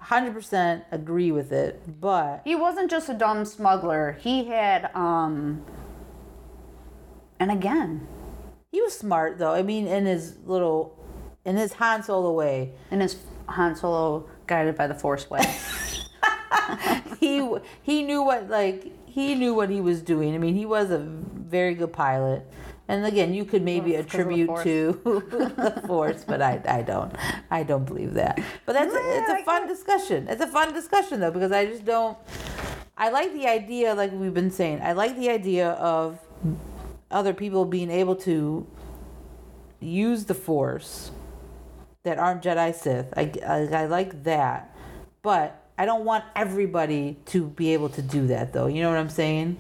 hundred 0.08 0.34
percent 0.34 0.86
agree 0.90 1.34
with 1.34 1.52
it, 1.52 1.82
but 2.00 2.42
He 2.46 2.56
wasn't 2.56 2.90
just 2.90 3.10
a 3.10 3.14
dumb 3.14 3.44
smuggler. 3.44 4.18
He 4.22 4.46
had, 4.46 4.90
um. 4.96 5.66
And 7.40 7.52
again, 7.52 8.08
he 8.72 8.82
was 8.82 8.98
smart 8.98 9.38
though. 9.38 9.52
I 9.54 9.64
mean, 9.64 9.86
in 9.86 10.06
his 10.06 10.38
little, 10.46 10.98
in 11.44 11.58
his 11.58 11.74
Han 11.74 12.04
Solo 12.04 12.32
way, 12.32 12.72
in 12.90 13.02
his 13.02 13.18
Han 13.50 13.76
Solo 13.76 14.30
guided 14.48 14.78
by 14.78 14.88
the 14.88 14.96
Force 14.96 15.30
way. 15.30 15.44
he 17.20 17.46
he 17.82 18.04
knew 18.04 18.24
what 18.24 18.50
like 18.50 18.94
he 19.06 19.36
knew 19.36 19.54
what 19.54 19.70
he 19.70 19.82
was 19.82 20.02
doing. 20.02 20.34
I 20.34 20.38
mean, 20.38 20.56
he 20.56 20.66
was 20.66 20.90
a 20.90 21.00
very 21.00 21.76
good 21.76 21.92
pilot. 21.92 22.50
And 22.90 23.06
again, 23.06 23.34
you 23.34 23.44
could 23.46 23.64
maybe 23.64 23.94
Well, 23.94 24.04
'cause 24.04 24.22
of 24.22 24.30
the 24.30 24.44
attribute 24.44 24.64
to 24.64 25.02
the 25.58 25.84
force, 25.86 26.24
but 26.26 26.42
I, 26.42 26.62
I 26.68 26.82
don't 26.82 27.14
I 27.52 27.64
don't 27.64 27.86
believe 27.86 28.14
that. 28.14 28.42
But 28.66 28.74
that's 28.74 28.94
it's 28.96 29.30
I 29.30 29.40
a 29.40 29.44
fun 29.44 29.68
discussion. 29.68 30.28
It's 30.30 30.42
a 30.42 30.48
fun 30.48 30.74
discussion 30.74 31.20
though 31.20 31.32
because 31.32 31.52
I 31.52 31.66
just 31.66 31.86
don't. 31.86 32.18
I 32.98 33.10
like 33.10 33.34
the 33.34 33.46
idea, 33.48 33.94
like 33.94 34.12
we've 34.14 34.34
been 34.34 34.52
saying. 34.52 34.82
I 34.82 34.94
like 34.94 35.18
the 35.18 35.30
idea 35.30 35.72
of 35.72 36.20
other 37.12 37.34
people 37.34 37.66
being 37.66 37.92
able 37.92 38.16
to 38.16 38.66
use 39.80 40.26
the 40.26 40.34
force 40.34 41.12
that 42.04 42.18
aren't 42.18 42.42
Jedi 42.42 42.74
Sith. 42.74 43.14
I, 43.16 43.32
I, 43.46 43.84
I 43.84 43.86
like 43.86 44.24
that, 44.24 44.76
but 45.22 45.64
I 45.78 45.86
don't 45.86 46.06
want 46.06 46.24
everybody 46.36 47.18
to 47.28 47.48
be 47.50 47.74
able 47.74 47.90
to 47.90 48.02
do 48.02 48.28
that 48.28 48.54
though. 48.54 48.68
You 48.68 48.82
know 48.82 48.90
what 48.90 48.98
I'm 48.98 49.10
saying? 49.10 49.60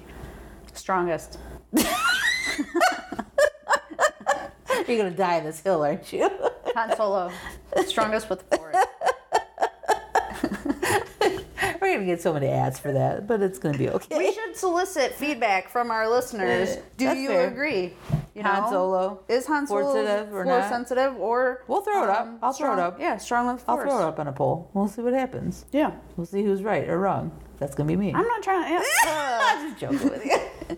Strongest. 0.73 1.37
You're 4.87 4.97
gonna 4.97 5.11
die 5.11 5.37
on 5.39 5.43
this 5.43 5.59
hill, 5.59 5.81
aren't 5.83 6.11
you? 6.13 6.29
Han 6.75 6.95
Solo. 6.95 7.31
Strongest 7.85 8.29
with 8.29 8.49
the 8.49 8.57
Force. 8.57 8.75
We're 11.81 11.93
gonna 11.93 12.05
get 12.05 12.21
so 12.21 12.33
many 12.33 12.47
ads 12.47 12.79
for 12.79 12.91
that, 12.91 13.27
but 13.27 13.41
it's 13.41 13.59
gonna 13.59 13.77
be 13.77 13.89
okay. 13.89 14.17
We 14.17 14.33
should 14.33 14.55
solicit 14.55 15.13
feedback 15.13 15.69
from 15.69 15.91
our 15.91 16.09
listeners. 16.09 16.77
Do 16.97 17.05
That's 17.05 17.19
you 17.19 17.27
fair. 17.29 17.47
agree? 17.47 17.93
You 18.33 18.43
Han 18.43 18.63
know? 18.63 18.69
Solo. 18.69 19.19
Is 19.27 19.45
Han 19.47 19.67
Solo 19.67 19.81
Force-sensitive 19.93 20.33
or 20.33 20.43
force 20.43 20.47
not? 20.63 20.69
sensitive 20.69 21.17
or 21.17 21.63
We'll 21.67 21.81
throw 21.81 22.03
it 22.03 22.09
up. 22.09 22.21
um, 22.27 22.39
I'll 22.41 22.53
throw 22.53 22.73
it 22.73 22.79
up. 22.79 22.99
Yeah, 22.99 23.17
strong 23.17 23.47
with 23.53 23.63
I'll 23.67 23.77
throw 23.77 23.99
it 23.99 24.03
up 24.03 24.19
on 24.19 24.27
a 24.27 24.33
poll. 24.33 24.69
We'll 24.73 24.87
see 24.87 25.01
what 25.01 25.13
happens. 25.13 25.65
Yeah. 25.71 25.91
We'll 26.17 26.25
see 26.27 26.43
who's 26.43 26.61
right 26.63 26.87
or 26.87 26.99
wrong. 26.99 27.31
That's 27.59 27.73
gonna 27.75 27.87
be 27.87 27.95
me. 27.95 28.13
I'm 28.13 28.25
not 28.27 28.43
trying 28.43 28.65
to. 28.67 28.83
Yeah. 29.05 29.39
I'm 29.43 29.69
just 29.69 29.79
joking 29.81 30.09
with 30.09 30.25
you. 30.25 30.77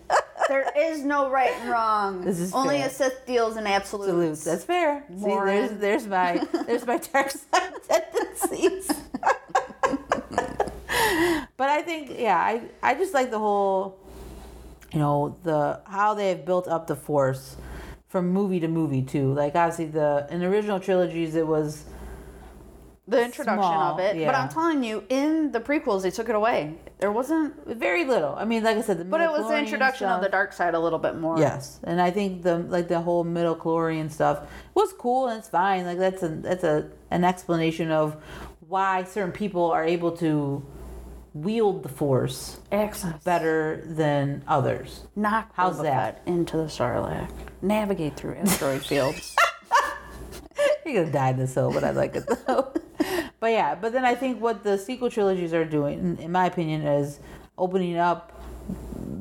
there 0.50 0.66
is 0.76 1.04
no 1.04 1.30
right 1.30 1.52
and 1.60 1.70
wrong. 1.70 2.24
This 2.24 2.40
is 2.40 2.52
Only 2.52 2.78
fair. 2.78 2.88
a 2.88 2.90
Sith 2.90 3.24
deals 3.24 3.56
in 3.56 3.68
absolutes. 3.68 4.10
Absolutes. 4.10 4.44
That's 4.44 4.64
fair. 4.64 5.04
See, 5.08 5.24
there's 5.24 5.70
there's 5.78 6.06
my 6.08 6.44
there's 6.66 6.84
my 6.84 6.98
dark 6.98 7.30
side 7.30 7.72
tendencies. 7.88 8.88
but 11.56 11.68
I 11.68 11.82
think 11.82 12.18
yeah, 12.18 12.36
I 12.36 12.62
I 12.82 12.94
just 12.94 13.14
like 13.14 13.30
the 13.30 13.38
whole 13.38 13.96
you 14.92 14.98
know, 14.98 15.36
the 15.44 15.80
how 15.86 16.14
they 16.14 16.30
have 16.30 16.44
built 16.44 16.66
up 16.66 16.88
the 16.88 16.96
force 16.96 17.56
from 18.08 18.28
movie 18.30 18.58
to 18.58 18.66
movie 18.66 19.02
too. 19.02 19.32
Like 19.32 19.54
obviously 19.54 19.86
the 19.86 20.26
in 20.30 20.40
the 20.40 20.46
original 20.46 20.80
trilogies 20.80 21.36
it 21.36 21.46
was 21.46 21.84
the 23.10 23.24
introduction 23.24 23.62
Small, 23.62 23.94
of 23.94 24.00
it. 24.00 24.24
But. 24.24 24.34
I'm 24.34 24.48
telling 24.48 24.84
you, 24.84 25.04
in 25.08 25.52
the 25.52 25.60
prequels, 25.60 26.02
they 26.02 26.10
took 26.10 26.28
it 26.28 26.34
away. 26.34 26.76
There 26.98 27.10
wasn't. 27.10 27.66
very 27.66 28.04
little. 28.04 28.34
I 28.34 28.44
mean, 28.44 28.62
like 28.62 28.76
I 28.76 28.82
said, 28.82 28.98
the 28.98 29.04
But 29.04 29.20
it 29.20 29.30
was 29.30 29.48
the 29.48 29.58
introduction 29.58 30.08
of 30.08 30.22
the 30.22 30.28
dark 30.28 30.52
side 30.52 30.74
a 30.74 30.80
little 30.80 30.98
bit 30.98 31.16
more. 31.16 31.38
Yes, 31.38 31.80
and 31.84 32.00
I 32.00 32.10
think 32.10 32.42
the 32.42 32.58
like 32.58 32.88
the 32.88 33.00
whole 33.00 33.24
midichlorian 33.24 34.10
stuff 34.10 34.48
was 34.74 34.92
cool 34.92 35.28
and 35.28 35.38
it's 35.38 35.48
fine. 35.48 35.84
Like 35.86 35.98
that's 35.98 36.22
a 36.22 36.28
that's 36.28 36.64
a 36.64 36.88
an 37.10 37.24
explanation 37.24 37.90
of 37.90 38.16
why 38.60 39.02
certain 39.04 39.32
people 39.32 39.70
are 39.70 39.84
able 39.84 40.12
to 40.18 40.64
wield 41.34 41.82
the 41.82 41.88
force 41.88 42.58
Access. 42.72 43.22
better 43.24 43.82
than 43.86 44.42
others. 44.46 45.04
Knock 45.16 45.50
How's 45.54 45.78
Boba 45.78 45.82
that? 45.82 46.22
Into 46.26 46.56
the 46.56 46.64
Sarlacc. 46.64 47.30
Navigate 47.62 48.16
through 48.16 48.36
asteroid 48.36 48.84
fields. 48.84 49.34
You're 50.84 51.04
gonna 51.04 51.12
die 51.12 51.30
in 51.30 51.38
this 51.38 51.54
hill, 51.54 51.72
but 51.72 51.84
I 51.84 51.90
like 51.90 52.16
it 52.16 52.28
though. 52.46 52.72
But 53.40 53.48
yeah, 53.52 53.74
but 53.74 53.92
then 53.92 54.04
I 54.04 54.14
think 54.14 54.40
what 54.40 54.62
the 54.62 54.76
sequel 54.78 55.10
trilogies 55.10 55.52
are 55.54 55.64
doing, 55.64 56.18
in- 56.20 56.30
my 56.32 56.46
opinion, 56.46 56.82
is 56.82 57.20
opening 57.58 57.96
up 57.96 58.32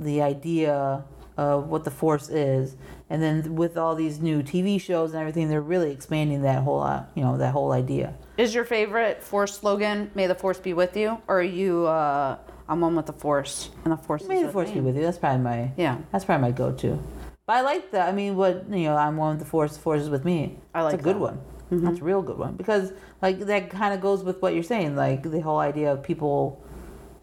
the 0.02 0.22
idea 0.22 1.04
of 1.38 1.68
what 1.70 1.86
the 1.86 1.92
force 1.92 2.30
is, 2.30 2.76
and 3.10 3.22
then 3.24 3.56
with 3.56 3.78
all 3.78 3.96
these 3.96 4.20
new 4.20 4.44
TV 4.44 4.80
shows 4.80 5.14
and 5.14 5.22
everything, 5.22 5.48
they're 5.50 5.62
really 5.62 5.92
expanding 5.92 6.42
that 6.42 6.64
whole, 6.64 6.82
uh, 6.82 7.04
you 7.16 7.24
know, 7.24 7.38
that 7.38 7.54
whole 7.54 7.72
idea. 7.72 8.14
Is 8.38 8.54
your 8.54 8.66
favorite 8.66 9.24
Force 9.24 9.58
slogan 9.58 10.12
"May 10.16 10.28
the 10.28 10.36
Force 10.36 10.60
be 10.60 10.74
with 10.74 10.96
you"? 10.98 11.18
Or 11.28 11.40
are 11.40 11.44
you 11.44 11.88
uh, 11.88 12.38
I'm 12.68 12.82
one 12.82 12.96
with 12.96 13.06
the 13.08 13.14
Force 13.14 13.70
and 13.84 13.92
the 13.94 13.98
Force? 13.98 14.28
May 14.28 14.44
the 14.44 14.52
force 14.52 14.70
be 14.70 14.82
with 14.82 14.96
you. 14.96 15.02
That's 15.02 15.18
probably 15.18 15.42
my 15.42 15.72
Yeah, 15.78 15.98
that's 16.12 16.26
probably 16.26 16.42
my 16.42 16.52
go-to. 16.52 17.00
But 17.48 17.56
I 17.58 17.62
like 17.62 17.92
that. 17.92 18.08
I 18.08 18.12
mean, 18.12 18.36
what 18.36 18.70
you 18.70 18.84
know, 18.84 18.96
I'm 18.96 19.18
one 19.18 19.32
with 19.38 19.40
the 19.40 19.50
force. 19.50 19.74
The 19.76 19.82
force 19.82 20.02
is 20.02 20.10
with 20.10 20.24
me. 20.24 20.60
I 20.76 20.84
like 20.84 20.94
It's 20.94 21.02
a 21.02 21.04
good 21.04 21.16
that. 21.16 21.22
One. 21.70 21.84
That's 21.84 22.00
a 22.00 22.04
real 22.04 22.22
good 22.22 22.38
one 22.38 22.56
because 22.56 22.92
like 23.22 23.40
that 23.40 23.70
kind 23.70 23.94
of 23.94 24.02
goes 24.02 24.24
with 24.24 24.42
what 24.42 24.54
you're 24.54 24.64
saying. 24.64 24.96
Like 24.96 25.24
the 25.24 25.42
whole 25.42 25.60
idea 25.60 25.92
of 25.94 26.04
people 26.04 26.64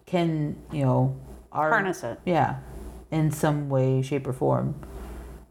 can 0.06 0.56
you 0.72 0.84
know 0.84 1.16
are 1.52 1.70
harness 1.70 2.02
it. 2.04 2.20
yeah, 2.24 2.58
in 3.10 3.30
some 3.30 3.68
way, 3.68 4.02
shape, 4.02 4.26
or 4.26 4.32
form. 4.32 4.74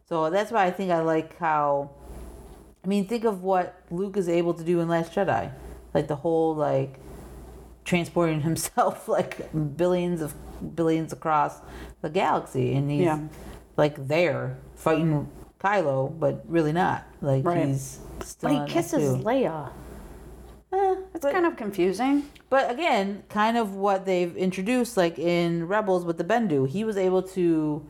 So 0.08 0.30
that's 0.30 0.52
why 0.52 0.66
I 0.66 0.72
think 0.72 0.92
I 0.92 1.02
like 1.02 1.38
how. 1.40 1.92
I 2.84 2.88
mean, 2.88 3.08
think 3.08 3.24
of 3.26 3.42
what 3.42 3.82
Luke 3.90 4.16
is 4.16 4.30
able 4.30 4.54
to 4.54 4.64
do 4.64 4.80
in 4.80 4.88
Last 4.88 5.12
Jedi, 5.14 5.52
like 5.94 6.08
the 6.08 6.16
whole 6.18 6.56
like 6.56 7.00
transporting 7.84 8.42
himself 8.50 9.08
like 9.08 9.50
billions 9.78 10.22
of 10.22 10.34
billions 10.76 11.12
across 11.12 11.60
the 12.02 12.10
galaxy, 12.10 12.74
and 12.76 12.90
he's 12.92 13.02
Yeah. 13.06 13.20
like 13.78 14.08
there 14.08 14.58
fighting 14.76 15.28
Kylo, 15.60 16.18
but 16.20 16.44
really 16.48 16.72
not. 16.72 17.06
Like 17.26 17.44
Right. 17.46 17.66
he's 17.68 18.00
still 18.24 18.50
But 18.52 18.68
he 18.68 18.74
kisses 18.74 19.18
too. 19.18 19.24
Leia. 19.24 19.70
Eh, 20.72 20.96
It's 21.14 21.24
but- 21.24 21.34
kind 21.34 21.46
of 21.46 21.56
confusing. 21.58 22.24
but 22.50 22.70
again, 22.72 23.24
kind 23.30 23.58
of 23.58 23.76
what 23.76 24.06
they've 24.06 24.36
introduced, 24.38 24.96
like 24.98 25.18
in 25.20 25.68
Rebels 25.68 26.06
with 26.06 26.18
the 26.18 26.24
Bendu, 26.24 26.68
he 26.68 26.84
was 26.84 26.98
able 26.98 27.24
to 27.24 27.84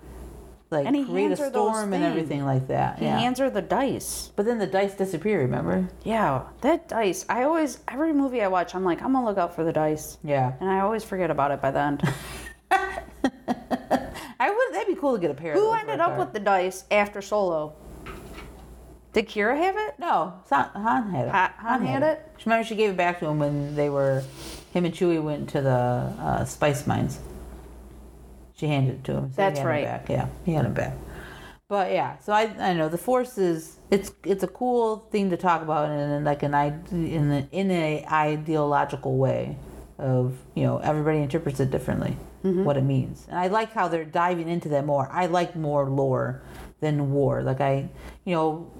like 0.71 0.87
And 0.87 0.95
he 0.95 1.05
create 1.05 1.25
a 1.25 1.27
hands 1.29 1.39
her 1.41 1.49
those 1.51 1.73
storm 1.75 1.93
and 1.93 2.03
everything 2.03 2.43
like 2.43 2.67
that. 2.69 2.97
He 2.99 3.05
yeah. 3.05 3.19
hands 3.19 3.39
her 3.39 3.49
the 3.49 3.61
dice. 3.61 4.31
but 4.35 4.45
then 4.45 4.57
the 4.57 4.65
dice 4.67 4.93
disappear. 4.95 5.39
Remember? 5.39 5.87
Yeah, 6.03 6.41
that 6.61 6.87
dice. 6.87 7.23
I 7.29 7.43
always 7.43 7.79
every 7.87 8.13
movie 8.13 8.41
I 8.41 8.47
watch, 8.47 8.73
I'm 8.73 8.83
like, 8.83 9.01
I'm 9.03 9.13
gonna 9.13 9.25
look 9.25 9.37
out 9.37 9.53
for 9.55 9.63
the 9.63 9.71
dice, 9.73 10.17
Yeah. 10.23 10.53
and 10.59 10.69
I 10.69 10.79
always 10.79 11.03
forget 11.03 11.29
about 11.29 11.51
it 11.51 11.61
by 11.61 11.71
the 11.71 11.79
end. 11.79 12.01
I 14.39 14.49
would. 14.51 14.73
That'd 14.75 14.87
be 14.93 14.99
cool 14.99 15.13
to 15.15 15.19
get 15.21 15.31
a 15.31 15.33
pair. 15.33 15.53
of 15.53 15.59
Who 15.59 15.71
ended 15.71 15.99
up 15.99 16.11
car. 16.11 16.19
with 16.19 16.33
the 16.33 16.39
dice 16.39 16.83
after 16.91 17.21
Solo? 17.21 17.73
Did 19.15 19.29
Qi'ra 19.29 19.55
have 19.57 19.77
it? 19.77 19.93
No, 19.97 20.33
Sa- 20.45 20.67
Han 20.73 21.09
had 21.09 21.27
it. 21.27 21.31
Ha- 21.31 21.53
Han 21.59 21.85
had 21.85 22.03
it? 22.03 22.27
Remember, 22.45 22.65
she 22.67 22.75
gave 22.75 22.89
it 22.89 22.97
back 22.97 23.19
to 23.19 23.25
him 23.27 23.39
when 23.39 23.73
they 23.73 23.89
were, 23.89 24.23
him 24.73 24.83
and 24.83 24.93
Chewie 24.93 25.23
went 25.23 25.47
to 25.51 25.61
the 25.61 25.69
uh, 25.69 26.43
spice 26.43 26.85
mines. 26.85 27.17
She 28.57 28.67
handed 28.67 28.95
it 28.95 29.03
to 29.05 29.13
him. 29.13 29.29
so 29.31 29.35
That's 29.37 29.61
it 29.61 29.63
right. 29.65 29.85
back. 29.85 30.09
Yeah, 30.09 30.27
he 30.45 30.51
had 30.51 30.65
it 30.65 30.73
back. 30.73 30.93
But 31.69 31.93
yeah, 31.93 32.17
so 32.19 32.33
I 32.33 32.43
I 32.59 32.73
know 32.73 32.89
the 32.89 32.97
Force 32.97 33.37
is 33.37 33.77
it's 33.89 34.11
it's 34.25 34.43
a 34.43 34.47
cool 34.47 34.97
thing 35.11 35.29
to 35.29 35.37
talk 35.37 35.61
about 35.61 35.89
in, 35.89 35.97
in 35.97 36.23
like 36.25 36.43
an 36.43 36.53
i 36.53 36.67
in 36.91 37.31
a, 37.31 37.47
in 37.51 37.71
a 37.71 38.05
ideological 38.11 39.17
way 39.17 39.55
of 39.97 40.37
you 40.55 40.63
know 40.63 40.77
everybody 40.79 41.19
interprets 41.19 41.59
it 41.61 41.71
differently 41.71 42.17
Mm-hmm. 42.43 42.63
what 42.63 42.77
it 42.77 42.83
means 42.83 43.25
and 43.27 43.39
I 43.39 43.47
like 43.47 43.73
how 43.73 43.87
they're 43.87 44.05
diving 44.05 44.47
into 44.47 44.69
that 44.69 44.85
more. 44.85 45.09
I 45.11 45.25
like 45.25 45.55
more 45.55 45.89
lore 45.89 46.43
than 46.81 47.11
war. 47.11 47.41
Like 47.43 47.61
I 47.61 47.89
you 48.25 48.35
know 48.35 48.71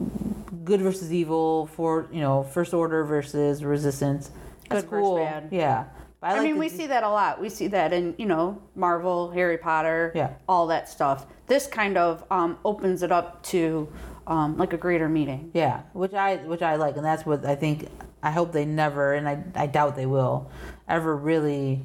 good 0.64 0.82
versus 0.82 1.12
evil 1.14 1.68
for 1.68 2.08
you 2.12 2.22
know 2.22 2.44
first 2.44 2.74
order 2.74 3.04
versus 3.04 3.64
resistance. 3.64 4.32
That's 4.70 4.84
Good 4.84 4.90
versus 4.90 5.04
cool. 5.04 5.18
bad. 5.18 5.50
Yeah. 5.52 5.86
But 6.22 6.30
I, 6.32 6.34
like 6.38 6.44
mean, 6.44 6.58
we 6.58 6.70
see 6.70 6.88
that 6.88 7.04
a 7.04 7.10
lot. 7.10 7.40
We 7.40 7.50
see 7.50 7.68
that 7.68 7.94
in, 7.94 8.16
you 8.18 8.26
know, 8.26 8.60
Marvel, 8.74 9.30
Harry 9.30 9.60
Potter, 9.60 10.12
Yeah. 10.16 10.32
all 10.50 10.66
that 10.68 10.90
stuff. 10.90 11.28
This 11.46 11.68
kind 11.68 11.98
of 11.98 12.24
um, 12.32 12.58
opens 12.66 13.04
it 13.04 13.12
up 13.12 13.44
to 13.44 13.88
um, 14.26 14.58
like 14.58 14.74
a 14.74 14.78
greater 14.78 15.08
meeting. 15.08 15.52
Yeah, 15.54 15.82
which 15.94 16.14
I 16.16 16.38
which 16.38 16.64
I 16.64 16.78
like, 16.78 16.96
and 16.98 17.06
that's 17.06 17.26
what 17.28 17.46
I 17.46 17.56
think. 17.56 17.88
I 18.24 18.32
hope 18.32 18.54
they 18.54 18.66
never, 18.66 19.14
and 19.14 19.30
I 19.30 19.44
I 19.54 19.68
doubt 19.68 19.96
they 19.96 20.08
will, 20.08 20.50
ever 20.90 21.16
really 21.16 21.84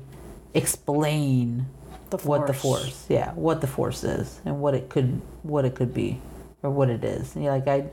explain 0.54 1.66
The 2.10 2.16
what 2.18 2.46
the 2.46 2.52
Force. 2.52 3.06
Yeah, 3.08 3.32
what 3.34 3.60
the 3.60 3.66
force 3.66 4.04
is 4.04 4.40
and 4.44 4.60
what 4.60 4.74
it 4.74 4.88
could 4.88 5.20
what 5.42 5.64
it 5.64 5.74
could 5.74 5.92
be, 5.94 6.20
or 6.62 6.70
what 6.70 6.90
it 6.90 7.04
is. 7.04 7.34
And, 7.36 7.44
yeah, 7.44 7.52
like 7.52 7.68
I 7.68 7.84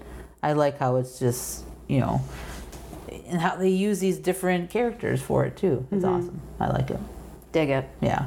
I 0.43 0.53
like 0.53 0.77
how 0.79 0.95
it's 0.97 1.19
just 1.19 1.63
you 1.87 1.99
know, 1.99 2.21
and 3.27 3.39
how 3.39 3.55
they 3.55 3.69
use 3.69 3.99
these 3.99 4.17
different 4.19 4.69
characters 4.69 5.21
for 5.21 5.45
it 5.45 5.55
too. 5.57 5.85
It's 5.91 6.03
Mm-hmm. 6.03 6.15
awesome. 6.15 6.41
I 6.59 6.67
like 6.67 6.89
it. 6.91 6.99
Dig 7.51 7.69
it. 7.69 7.85
Yeah. 8.01 8.25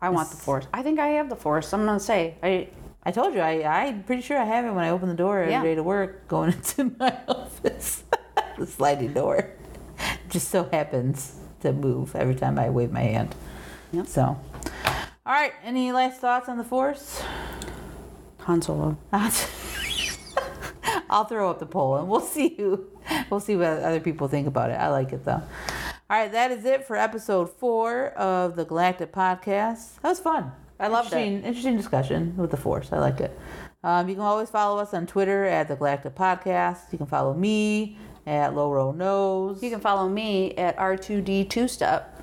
I 0.00 0.10
want 0.10 0.30
the 0.30 0.36
Force. 0.36 0.66
I 0.72 0.82
think 0.82 0.98
I 0.98 1.08
have 1.18 1.28
the 1.28 1.36
Force. 1.36 1.72
I'm 1.72 1.84
gonna 1.86 2.00
say 2.00 2.34
I. 2.42 2.68
I 3.04 3.10
told 3.10 3.34
you, 3.34 3.40
I, 3.40 3.64
I'm 3.86 4.04
pretty 4.04 4.22
sure 4.22 4.38
I 4.38 4.44
have 4.44 4.64
it 4.64 4.70
when 4.72 4.84
I 4.84 4.90
open 4.90 5.08
the 5.08 5.14
door 5.16 5.40
every 5.40 5.52
Yeah. 5.52 5.62
day 5.64 5.74
to 5.74 5.82
work 5.82 6.28
going 6.28 6.52
into 6.56 6.92
my 7.00 7.12
office. 7.26 8.04
the 8.58 8.64
sliding 8.66 9.12
door 9.12 9.50
just 10.30 10.50
so 10.50 10.68
happens 10.70 11.34
to 11.62 11.72
move 11.72 12.14
every 12.14 12.36
time 12.36 12.60
I 12.60 12.70
wave 12.70 12.92
my 12.92 13.00
hand. 13.00 13.34
Yep. 13.90 14.06
So, 14.06 14.38
all 15.24 15.32
right, 15.32 15.52
any 15.62 15.92
last 15.92 16.20
thoughts 16.20 16.48
on 16.48 16.58
the 16.58 16.64
Force? 16.64 17.22
Han 18.40 18.60
Solo. 18.60 18.98
I'll 21.08 21.24
throw 21.24 21.48
up 21.48 21.60
the 21.60 21.66
poll 21.66 21.96
and 21.96 22.08
we'll 22.08 22.20
see 22.20 22.56
who, 22.56 22.86
we'll 23.30 23.38
see 23.38 23.54
what 23.54 23.66
other 23.68 24.00
people 24.00 24.26
think 24.26 24.48
about 24.48 24.70
it. 24.70 24.74
I 24.74 24.88
like 24.88 25.12
it 25.12 25.24
though. 25.24 25.42
All 26.10 26.18
right, 26.18 26.32
that 26.32 26.50
is 26.50 26.64
it 26.64 26.84
for 26.86 26.96
episode 26.96 27.50
four 27.50 28.08
of 28.08 28.56
the 28.56 28.64
Galactic 28.64 29.12
Podcast. 29.12 30.00
That 30.02 30.08
was 30.08 30.18
fun. 30.18 30.50
I 30.80 30.88
loved 30.88 31.12
it. 31.12 31.18
interesting, 31.18 31.76
discussion 31.76 32.36
with 32.36 32.50
the 32.50 32.56
Force. 32.56 32.92
I 32.92 32.98
like 32.98 33.20
it. 33.20 33.38
Um, 33.84 34.08
you 34.08 34.16
can 34.16 34.24
always 34.24 34.50
follow 34.50 34.80
us 34.80 34.92
on 34.92 35.06
Twitter 35.06 35.44
at 35.44 35.68
the 35.68 35.76
Galactic 35.76 36.16
Podcast. 36.16 36.90
You 36.90 36.98
can 36.98 37.06
follow 37.06 37.32
me 37.32 37.96
at 38.26 38.56
Low 38.56 38.72
Row 38.72 38.90
Nose. 38.90 39.62
You 39.62 39.70
can 39.70 39.80
follow 39.80 40.08
me 40.08 40.52
at 40.56 40.76
R2D 40.76 41.48
Two 41.48 41.68
Step. 41.68 42.20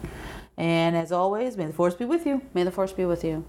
And 0.59 0.95
as 0.97 1.11
always, 1.13 1.55
may 1.55 1.67
the 1.67 1.73
Force 1.73 1.95
be 1.95 2.03
with 2.03 2.25
you. 2.25 2.41
May 2.53 2.63
the 2.63 2.71
Force 2.71 2.91
be 2.91 3.05
with 3.05 3.23
you. 3.23 3.45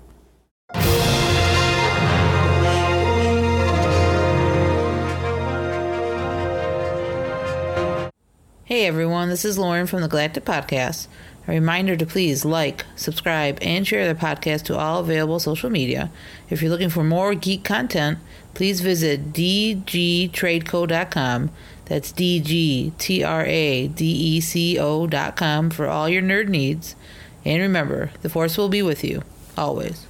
Hey 8.64 8.86
everyone, 8.86 9.28
this 9.28 9.44
is 9.44 9.58
Lauren 9.58 9.88
from 9.88 10.02
the 10.02 10.06
Galactic 10.06 10.44
Podcast. 10.44 11.08
A 11.48 11.50
reminder 11.50 11.96
to 11.96 12.06
please 12.06 12.44
like, 12.44 12.84
subscribe, 12.94 13.58
and 13.60 13.84
share 13.84 14.06
the 14.06 14.14
podcast 14.14 14.62
to 14.66 14.78
all 14.78 15.00
available 15.00 15.40
social 15.40 15.68
media. 15.68 16.12
If 16.48 16.62
you're 16.62 16.70
looking 16.70 16.90
for 16.90 17.02
more 17.02 17.34
geek 17.34 17.64
content, 17.64 18.18
please 18.54 18.80
visit 18.80 19.32
dgtradeco.com. 19.32 21.50
That's 21.90 22.12
D 22.12 22.38
G 22.38 22.92
T 22.98 23.24
R 23.24 23.44
A 23.44 23.88
D 23.88 24.04
E 24.06 24.40
C 24.40 24.78
O.com 24.78 25.70
for 25.70 25.88
all 25.88 26.08
your 26.08 26.22
nerd 26.22 26.46
needs. 26.46 26.94
And 27.44 27.60
remember, 27.60 28.12
the 28.22 28.28
Force 28.28 28.56
will 28.56 28.68
be 28.68 28.80
with 28.80 29.02
you, 29.02 29.24
always. 29.58 30.06